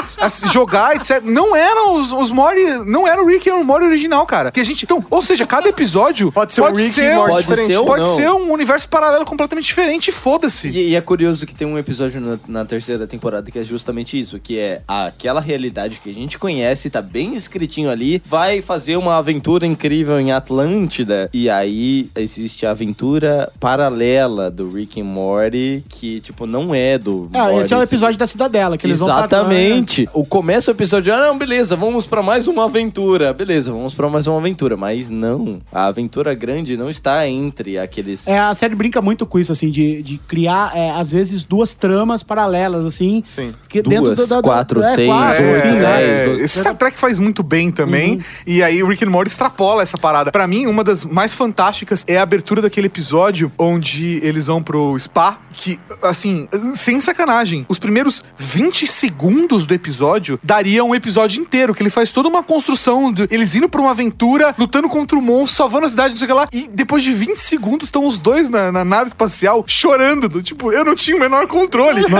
[0.52, 1.22] jogar, etc.
[1.24, 4.52] Não eram os, os Morty, não era o Rick e o Morty original, cara.
[4.52, 7.48] Que a gente, então, ou seja, cada episódio Pode ser um Rick e Morty Pode
[7.48, 7.68] diferente.
[7.68, 8.16] ser ou pode não.
[8.16, 10.70] ser um universo paralelo completamente diferente foda-se.
[10.70, 14.20] E, e é curioso que tem um episódio na, na terceira temporada que é justamente
[14.20, 18.96] isso, que é aquela realidade que a gente conhece, tá bem escritinho ali, vai fazer
[18.98, 25.84] uma aventura incrível em Atlântida, e aí existe a aventura paralela do Rick and Morty,
[25.90, 27.90] que, tipo, não é do Ah, Morty, esse é o assim.
[27.96, 30.10] episódio da Cidadela, que eles vão pra- Exatamente.
[30.14, 33.34] O começo do episódio, ah, não, beleza, vamos pra mais uma aventura.
[33.34, 34.76] Beleza, vamos pra mais uma aventura.
[34.78, 38.28] Mas não, a aventura grande não está entre aqueles...
[38.28, 41.74] É, a série brinca muito com isso, assim, de, de criar, é, às vezes, duas
[41.74, 43.24] tramas paralelas, assim.
[43.26, 43.54] Sim.
[43.68, 45.80] Que Duas, quatro, seis, quatro, oito, enfim, né?
[45.82, 46.44] dez, É, doze.
[46.44, 48.22] esse Star Trek faz muito bem também.
[48.46, 50.32] E aí o Rick and Morty extrapola essa parada.
[50.32, 54.98] Pra mim, uma das mais fantásticas é a abertura daquele episódio onde eles vão pro
[55.00, 55.40] spa.
[55.52, 61.74] Que, assim, sem sacanagem, os primeiros 20 segundos do episódio dariam um episódio inteiro.
[61.74, 63.12] Que ele faz toda uma construção.
[63.12, 66.26] De, eles indo pra uma aventura, lutando contra o monstro, salvando a cidade, não sei
[66.26, 66.48] o que lá.
[66.54, 70.30] E depois de 20 segundos estão os dois na, na nave espacial chorando.
[70.30, 72.06] Do, tipo, eu não tinha o menor controle.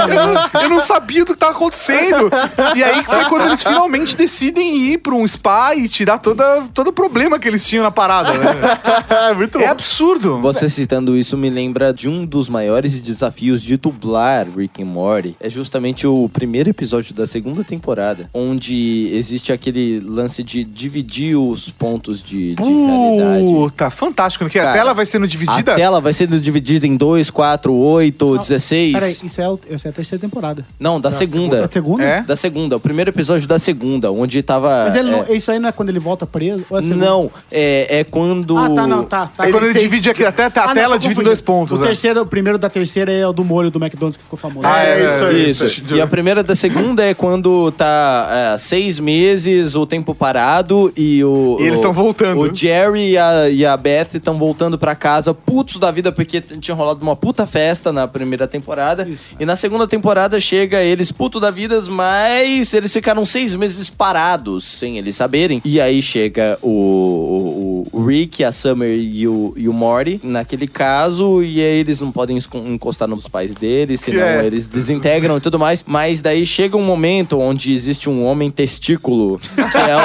[0.64, 2.30] Eu não, sabia do que tava acontecendo.
[2.76, 6.88] E aí foi quando eles finalmente decidem ir pra um spa e tirar toda, todo
[6.90, 8.50] o problema que eles tinham na parada, né?
[9.36, 9.70] Muito É bom.
[9.72, 10.40] absurdo.
[10.42, 15.36] Você citando isso me lembra de um dos maiores desafios de dublar Rick and Morty.
[15.40, 21.70] É justamente o primeiro episódio da segunda temporada, onde existe aquele lance de dividir os
[21.70, 23.44] pontos de, de realidade.
[23.44, 24.44] Puta, fantástico.
[24.46, 24.50] né?
[24.50, 25.74] Que a Cara, tela vai sendo dividida.
[25.74, 28.94] A tela vai sendo dividida em 2, 4, 8, 16.
[28.94, 30.66] Peraí, isso é, o- essa é a terceira temporada.
[30.80, 31.66] Não, da segunda.
[31.66, 32.04] A segunda?
[32.04, 32.22] É?
[32.22, 34.86] Da segunda, o primeiro episódio da segunda, onde tava.
[34.86, 36.66] Mas ele é, não- isso aí não é quando ele volta preso?
[36.70, 36.82] Ou é?
[36.82, 38.58] Não, é, é quando.
[38.58, 39.30] Ah, tá, não, tá.
[39.36, 39.48] tá.
[39.48, 41.78] É quando ele divide aqui, até a Ah, não, tela tô divide em dois pontos.
[41.78, 41.88] O né?
[41.88, 44.66] terceiro, o primeiro da terceira é o do molho do McDonald's que ficou famoso.
[44.66, 45.66] Ah, é, isso aí, Isso.
[45.66, 45.82] isso.
[45.96, 51.24] E a primeira da segunda é quando tá é, seis meses, o tempo parado e
[51.24, 51.58] o.
[51.60, 52.40] E eles o- tão voltando.
[52.42, 56.40] O Jerry e a, e a Beth estão voltando pra casa, putos da vida, porque
[56.42, 59.08] tinha rolado uma puta festa na primeira temporada.
[59.40, 64.64] E na segunda temporada chega eles puto da vida, mas eles ficaram seis meses parados,
[64.64, 65.62] sem eles saberem.
[65.64, 70.68] E aí chega o, o, o Rick, a Summer e o, e o Morty, naquele
[70.68, 74.46] caso, e aí eles não podem encostar nos pais deles, senão é.
[74.46, 75.84] eles desintegram e tudo mais.
[75.86, 79.98] Mas daí chega um momento onde existe um homem testículo, que é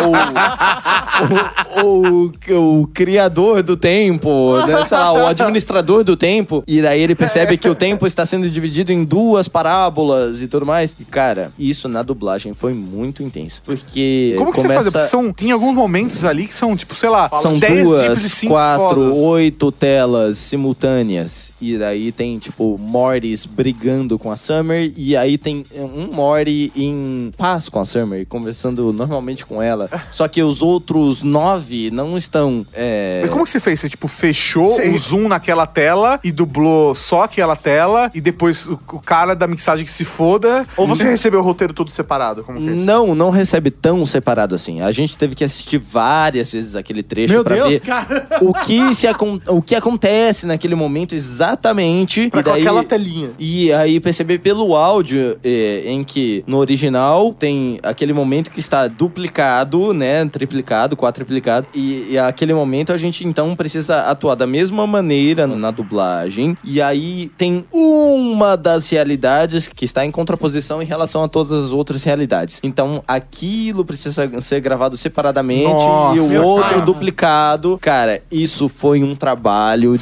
[1.82, 6.62] o, o, o, criador do tempo, né, sei lá, o administrador do tempo.
[6.66, 10.66] E daí ele percebe que o tempo está sendo dividido em duas parábolas e tudo
[10.66, 10.94] mais.
[11.00, 13.62] E, cara, isso na dublagem foi muito intenso.
[13.64, 14.34] Porque.
[14.36, 14.82] Como que você começa...
[14.82, 14.92] faz?
[14.92, 18.06] Porque são, tem alguns momentos ali que são, tipo, sei lá, São 10 tipos de
[18.06, 21.52] duas, quatro, oito telas simultâneas.
[21.60, 24.92] E daí tem, tipo, Mortys brigando com a Summer.
[24.94, 29.88] E aí tem um Morty em paz com a Summer, conversando normalmente com ela.
[30.10, 32.66] Só que os outros nove não estão.
[32.74, 33.80] é, Mas como que você fez?
[33.80, 38.78] Você, tipo, fechou o zoom naquela tela e dublou só aquela tela e depois o,
[38.92, 40.66] o cara da mixagem que se foda.
[40.76, 42.44] Ou você recebeu o roteiro todo separado?
[42.44, 42.84] Como que é isso?
[42.84, 44.80] Não, não recebe tão separado assim.
[44.82, 48.26] A gente teve que assistir várias vezes aquele trecho Meu pra Deus, ver cara.
[48.42, 52.28] o que, se acon- o que acontece naquele momento exatamente.
[52.30, 53.30] Pra e com daí, aquela telinha.
[53.38, 58.86] E aí perceber pelo áudio eh, em que no original tem aquele momento que está
[58.88, 60.24] duplicado, né?
[60.26, 61.66] Triplicado, quadruplicado.
[61.74, 66.56] E, e aquele momento a gente então precisa atuar da mesma maneira na dublagem.
[66.64, 69.43] E aí tem uma das realidades
[69.74, 72.60] que está em contraposição em relação a todas as outras realidades.
[72.62, 76.80] Então aquilo precisa ser gravado separadamente e Nossa, o outro cara.
[76.82, 77.78] duplicado.
[77.80, 79.94] Cara, isso foi um trabalho.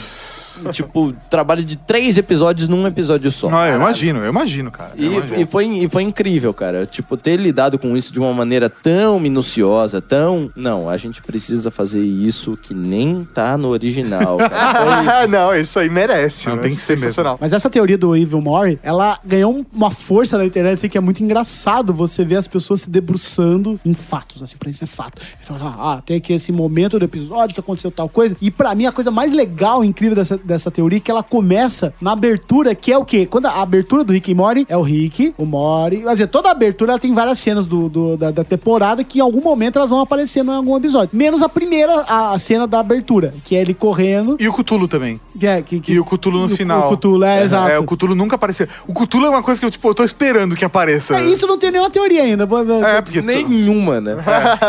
[0.72, 3.48] tipo, trabalho de três episódios num episódio só.
[3.50, 4.92] Não, eu imagino, eu imagino, cara.
[4.96, 5.40] eu E, imagino.
[5.40, 6.86] e foi, e foi incrível, cara.
[6.86, 10.50] Tipo, ter lidado com isso de uma maneira tão minuciosa, tão.
[10.54, 15.26] Não, a gente precisa fazer isso que nem tá no original, cara.
[15.28, 16.48] não, isso aí merece.
[16.48, 16.62] Não, né?
[16.62, 17.02] tem que ser mesmo.
[17.08, 17.38] Sensacional.
[17.40, 20.98] Mas essa teoria do Evil Mori, ela ganhou um- uma força na internet, assim, que
[20.98, 24.86] é muito engraçado você ver as pessoas se debruçando em fatos, assim, pra isso é
[24.86, 25.22] fato.
[25.42, 28.36] Então, ah, tem aqui esse momento do episódio, que aconteceu tal coisa.
[28.40, 31.22] E pra mim, a coisa mais legal e incrível dessa, dessa teoria é que ela
[31.22, 33.26] começa na abertura, que é o quê?
[33.26, 35.98] Quando a abertura do Rick e Morty é o Rick, o Morty.
[35.98, 39.18] Quer dizer, toda a abertura ela tem várias cenas do, do- da, da temporada que
[39.18, 41.16] em algum momento elas vão aparecer em algum episódio.
[41.16, 44.36] Menos a primeira, a, a cena da abertura, que é ele correndo.
[44.40, 45.20] E o Cthulhu também.
[45.38, 46.92] Que é, que, que- E o Cthulhu no o- final.
[46.92, 47.70] O Cthulhu, é, exato.
[47.70, 48.66] É, o Cthulhu nunca apareceu.
[48.86, 51.16] O Cthulhu é uma coisa que eu, tipo, eu tô esperando que apareça.
[51.18, 52.44] É, isso não tem nenhuma teoria ainda.
[52.86, 53.20] É, porque...
[53.20, 54.16] Nenhuma, né?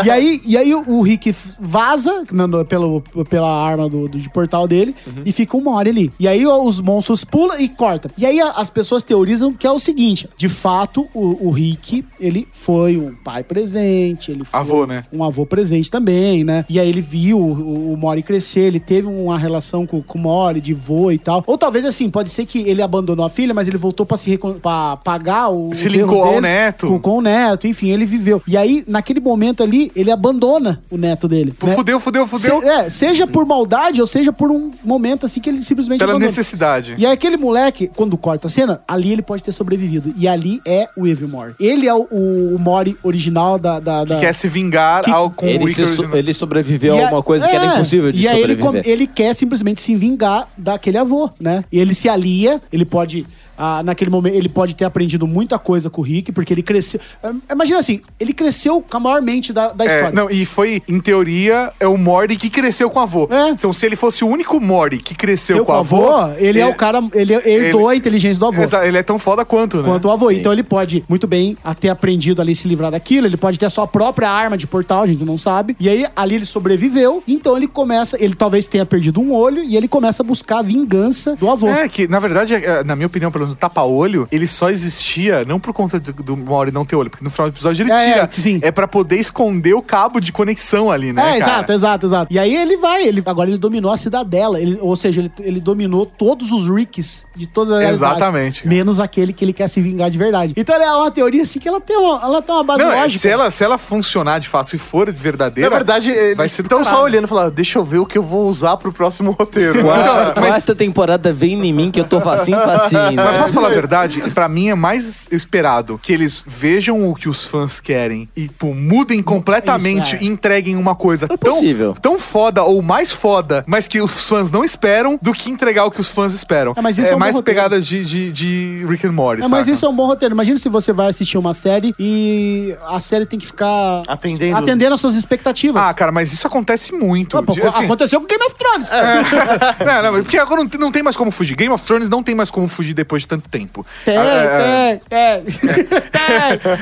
[0.06, 4.30] E aí, e aí o, Rick vaza no- no- pelo, pela arma do, do- de
[4.30, 4.96] portal dele
[5.26, 6.12] e fica uma hora ali.
[6.20, 8.12] E aí os monstros pulam e cortam.
[8.18, 12.48] E aí as pessoas teorizam que é o seguinte: de fato, o, o Rick, ele
[12.52, 15.04] foi um pai presente, ele foi Avô, né?
[15.12, 16.66] um avô presente também, né?
[16.70, 20.22] E aí ele viu o, o Mori crescer, ele teve uma relação com, com o
[20.22, 21.44] Mori de vô e tal.
[21.48, 24.30] Ou talvez assim, pode ser que ele abandonou a filha, mas ele voltou pra se
[24.38, 25.74] pra pagar o.
[25.74, 26.88] Se ligou ao neto.
[26.88, 28.42] Com, com o neto, enfim, ele viveu.
[28.48, 31.54] E aí, naquele momento ali, ele abandona o neto dele.
[31.64, 31.76] Né?
[31.76, 32.62] Fudeu, fudeu, fudeu.
[32.62, 36.12] Se- é, seja por maldade ou seja por um momento assim que ele simplesmente Pela
[36.14, 36.28] abandona.
[36.30, 36.96] necessidade.
[36.98, 40.14] E aí aquele moleque, quando corta a cena, ali ele pode ter sobrevivido.
[40.18, 41.54] E ali é o Evil Mori.
[41.60, 43.80] Ele é o, o, o Mori original da...
[43.80, 47.02] da, da- Que quer se vingar Que- ao, com o Ele, so- ele sobreviveu E
[47.02, 48.84] a a- uma coisa que era é, impossível de E aí ele, sobreviver.
[48.84, 51.64] com- ele quer simplesmente se vingar daquele avô, né?
[51.72, 53.26] E ele se alia, ele pode.
[53.58, 57.00] Ah, naquele momento, ele pode ter aprendido muita coisa com o Rick, porque ele cresceu.
[57.24, 60.12] ah, Imagina assim, ele cresceu com a maior mente da, da É, história.
[60.12, 63.28] não, e foi, em teoria, é o Morty que cresceu com o avô.
[63.32, 63.50] É.
[63.50, 66.10] Então, se ele fosse o único Morty que cresceu Eu com o avô...
[66.38, 68.64] ele é, o cara, ele herdou a inteligência do avô.
[68.84, 69.84] Ele é tão foda quanto, né?
[69.84, 70.30] Quanto o avô.
[70.30, 70.38] Sim.
[70.38, 73.66] Então ele pode muito bem a ter aprendido ali se livrar daquilo, ele pode ter
[73.66, 75.76] a sua própria arma de portal, a gente não sabe.
[75.80, 79.76] E aí ali ele sobreviveu, então ele começa, ele talvez tenha perdido um olho e
[79.78, 81.68] ele começa a buscar a vingança do avô.
[81.68, 85.46] É, que na verdade, é, na minha opinião, pelo menos o tapa-olho, ele só existia
[85.46, 87.92] não por conta do, do Mori não ter olho, porque no final do episódio ele
[87.92, 88.22] É, tira.
[88.24, 88.60] é, sim.
[88.62, 91.22] É pra poder esconder o cabo de conexão ali, né?
[91.22, 91.52] É, cara?
[91.54, 92.34] exato, exato, exato.
[92.34, 95.60] E aí ele vai, ele, agora ele dominou a cidadela, ele, ou seja, ele, ele
[95.60, 98.68] dominou todos os Ricks de todas as Exatamente.
[98.68, 100.54] Menos aquele que ele quer se vingar de verdade.
[100.58, 103.02] Então é uma teoria assim que ela tem uma, ela tem uma base Não, é,
[103.02, 103.20] lógica.
[103.22, 105.70] se ela, se ela funcionar de fato, se for verdadeira.
[105.70, 108.18] Na verdade, vai ser do estão só olhando e falando, deixa eu ver o que
[108.18, 109.82] eu vou usar pro próximo roteiro.
[109.82, 113.14] Quarta, mas- quarta temporada vem em mim que eu tô facinho, facinho.
[113.16, 113.42] Mas né?
[113.42, 114.22] posso falar a verdade?
[114.32, 118.74] Pra mim é mais esperado que eles vejam o que os fãs querem e pô,
[118.74, 120.24] mudem completamente Isso, é.
[120.24, 121.94] e entreguem uma coisa tão, possível.
[122.02, 125.92] tão foda ou mais foda, mas que os fãs não esperam, do que entregar o
[125.92, 126.74] que os fãs esperam.
[126.76, 129.48] É, mas isso é um bom mais pegada de, de, de Rick and Morty, É,
[129.48, 129.72] mas saca?
[129.76, 130.34] isso é um bom roteiro.
[130.34, 134.58] Imagina se você vai assistir uma série e a série tem que ficar Atendendo.
[134.58, 135.82] atendendo às suas expectativas.
[135.82, 137.38] Ah, cara, mas isso acontece muito.
[137.38, 138.90] Ah, pô, assim, Aconteceu com Game of Thrones.
[139.86, 141.56] não, não, porque agora não tem, não tem mais como fugir.
[141.56, 143.86] Game of Thrones não tem mais como fugir depois de tanto tempo.
[144.06, 146.00] Tem, Ah, é, tem, tem, tem.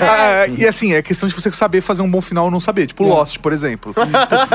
[0.01, 2.87] Ah, e assim, é questão de você saber fazer um bom final ou não saber.
[2.87, 3.93] Tipo, Lost, por exemplo.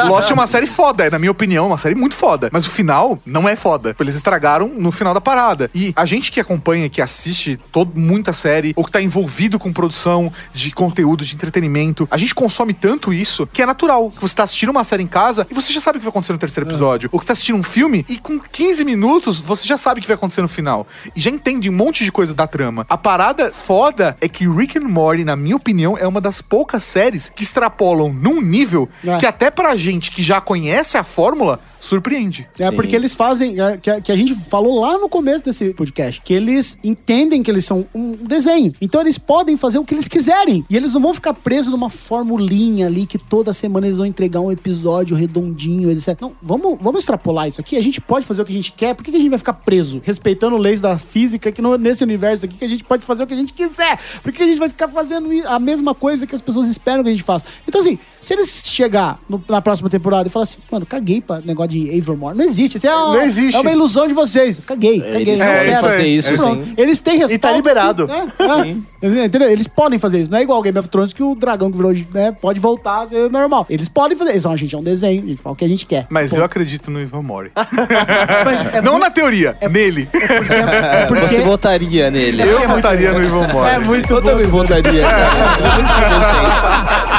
[0.06, 2.50] Lost é uma série foda, é, na minha opinião, é uma série muito foda.
[2.52, 3.94] Mas o final não é foda.
[3.98, 5.70] Eles estragaram no final da parada.
[5.74, 9.72] E a gente que acompanha, que assiste todo, muita série, ou que tá envolvido com
[9.72, 14.10] produção de conteúdo, de entretenimento, a gente consome tanto isso que é natural.
[14.10, 16.10] Que você tá assistindo uma série em casa e você já sabe o que vai
[16.10, 17.08] acontecer no terceiro episódio.
[17.12, 20.08] Ou que tá assistindo um filme e com 15 minutos você já sabe o que
[20.08, 20.86] vai acontecer no final.
[21.14, 22.86] E já entende monte de coisa da trama.
[22.89, 26.82] A parada foda é que Rick and Morty, na minha opinião, é uma das poucas
[26.85, 29.16] séries que extrapolam num nível É.
[29.19, 32.48] que até pra gente que já conhece a fórmula, surpreende.
[32.59, 32.77] É Sim.
[32.77, 36.20] porque eles fazem, é, que, a- que a gente falou lá no começo desse podcast,
[36.23, 38.73] que eles entendem que eles são um desenho.
[38.81, 40.65] Então eles podem fazer o que eles quiserem.
[40.70, 44.40] E eles não vão ficar presos numa formulinha ali que toda semana eles vão entregar
[44.40, 46.16] um episódio redondinho, etc.
[46.20, 47.77] Não, vamos, vamos extrapolar isso aqui.
[47.77, 48.94] A gente pode fazer o que a gente quer.
[48.94, 50.01] Por que, que a gente vai ficar preso?
[50.05, 53.26] Respeitando leis da física, que no- nesse universo aqui que a gente pode fazer o
[53.26, 53.98] que a gente quiser.
[54.22, 57.09] Por que a gente vai ficar fazendo a mesma coisa que as pessoas esperam que
[57.09, 57.44] a gente faça?
[57.66, 61.40] Então, assim, se eles chegar no- na próxima temporada e falar assim, mano, caguei pra
[61.44, 62.36] negócio de Avermore.
[62.36, 62.77] Não existe.
[62.77, 63.57] Isso é, uma, Não existe.
[63.57, 64.61] é uma ilusão de vocês.
[64.66, 65.20] Caguei, caguei.
[65.23, 66.65] Eles não é, fazer isso, é Pronto.
[66.65, 66.74] sim.
[66.77, 67.35] Eles têm respaldo.
[67.35, 68.09] E tá liberado.
[68.11, 69.24] É, é.
[69.27, 69.48] Entendeu?
[69.48, 70.31] Eles podem fazer isso.
[70.31, 73.07] Não é igual Game of Thrones que o dragão que virou, né, pode voltar a
[73.07, 73.65] ser normal.
[73.70, 74.48] Eles podem fazer isso.
[74.48, 76.07] A gente é um desenho, a gente fala o que a gente quer.
[76.11, 77.53] Mas Pô, eu acredito no Ivan Mori.
[77.55, 80.09] mas é não muito- na teoria, nele.
[80.12, 82.43] é porque- Você votaria nele.
[82.43, 83.70] Eu votaria no Ivan Mori.
[83.70, 84.31] É muito Eu bom.
[84.31, 85.03] também votaria.
[85.03, 85.27] cara.
[85.66, 87.15] É muito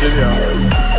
[0.00, 0.90] convincente.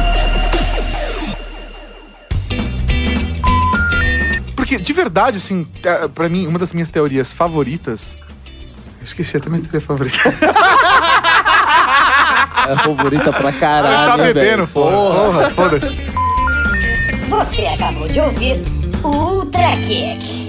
[4.55, 8.17] Porque, de verdade, assim, é, pra mim, uma das minhas teorias favoritas.
[8.99, 10.19] Eu esqueci até minha teoria favorita.
[12.67, 14.11] É favorita pra caralho.
[14.11, 14.67] tá bebendo, velho.
[14.67, 15.25] porra.
[15.25, 15.95] Porra, foda-se.
[17.27, 18.63] Você acabou de ouvir
[19.03, 20.40] o Ultra Kick.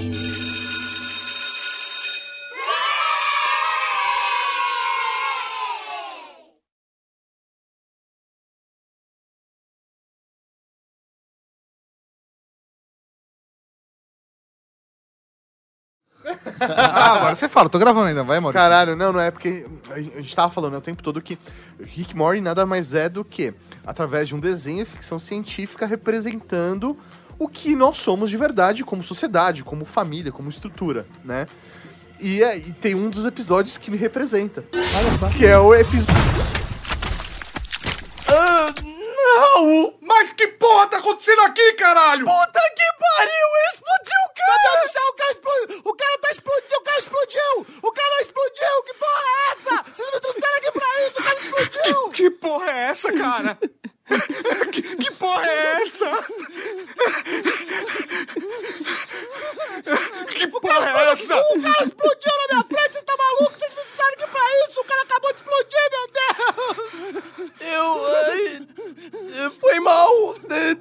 [16.59, 18.61] Ah, agora você fala, tô gravando ainda, vai, Maurício.
[18.61, 21.37] Caralho, não, não é porque a gente tava falando né, o tempo todo que
[21.81, 23.53] Rick Morty nada mais é do que
[23.85, 26.97] através de um desenho ficção científica representando
[27.39, 31.45] o que nós somos de verdade como sociedade, como família, como estrutura, né?
[32.19, 34.63] E, é- e tem um dos episódios que me representa,
[34.97, 35.27] Olha só.
[35.29, 36.13] que é o episódio
[38.29, 38.73] Ah,
[40.01, 42.25] Mas que porra tá acontecendo aqui, caralho?
[42.25, 43.47] Puta que pariu!
[43.73, 44.51] Explodiu o cara!
[44.51, 45.81] Meu Deus do céu, o cara explodiu!
[45.83, 47.67] O cara tá explodindo, o cara explodiu!
[47.81, 48.83] O cara explodiu!
[48.85, 49.83] Que porra é essa?
[49.95, 52.09] Vocês me trouxeram aqui pra isso, o cara explodiu!
[52.13, 53.57] Que porra é essa, cara?
[54.71, 56.05] que, que porra é essa?
[60.27, 61.35] que porra é essa?
[61.35, 63.53] O cara explodiu na minha frente, você tá maluco?
[63.57, 64.79] Vocês me trouxeram aqui pra isso!
[64.79, 66.23] O cara acabou de explodir, meu Deus!
[67.61, 68.05] Eu.
[68.15, 70.35] ai, foi mal.
[70.49, 70.77] É,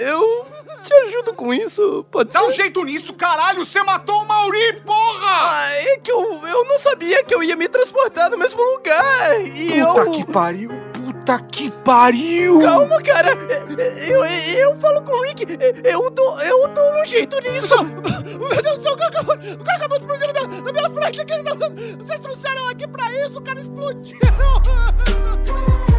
[0.00, 0.46] Eu, eu
[0.82, 2.62] te ajudo com isso, pode Dá um ser?
[2.62, 3.64] jeito nisso, caralho!
[3.64, 5.50] Você matou o Mauri, porra!
[5.50, 9.40] Ah, é que eu, eu não sabia que eu ia me transportar no mesmo lugar.
[9.40, 10.10] E Puta eu.
[10.10, 10.70] que pariu!
[10.92, 12.60] Puta que pariu!
[12.60, 13.30] Calma, cara.
[13.30, 15.46] Eu, eu, eu falo com o Rick.
[15.84, 17.74] Eu dou, eu dou um jeito nisso.
[17.84, 20.72] Meu Deus do céu, o cara acabou, o cara acabou de explodir na minha, na
[20.72, 21.34] minha frente aqui!
[22.04, 24.18] Vocês trouxeram aqui pra isso, o cara explodiu!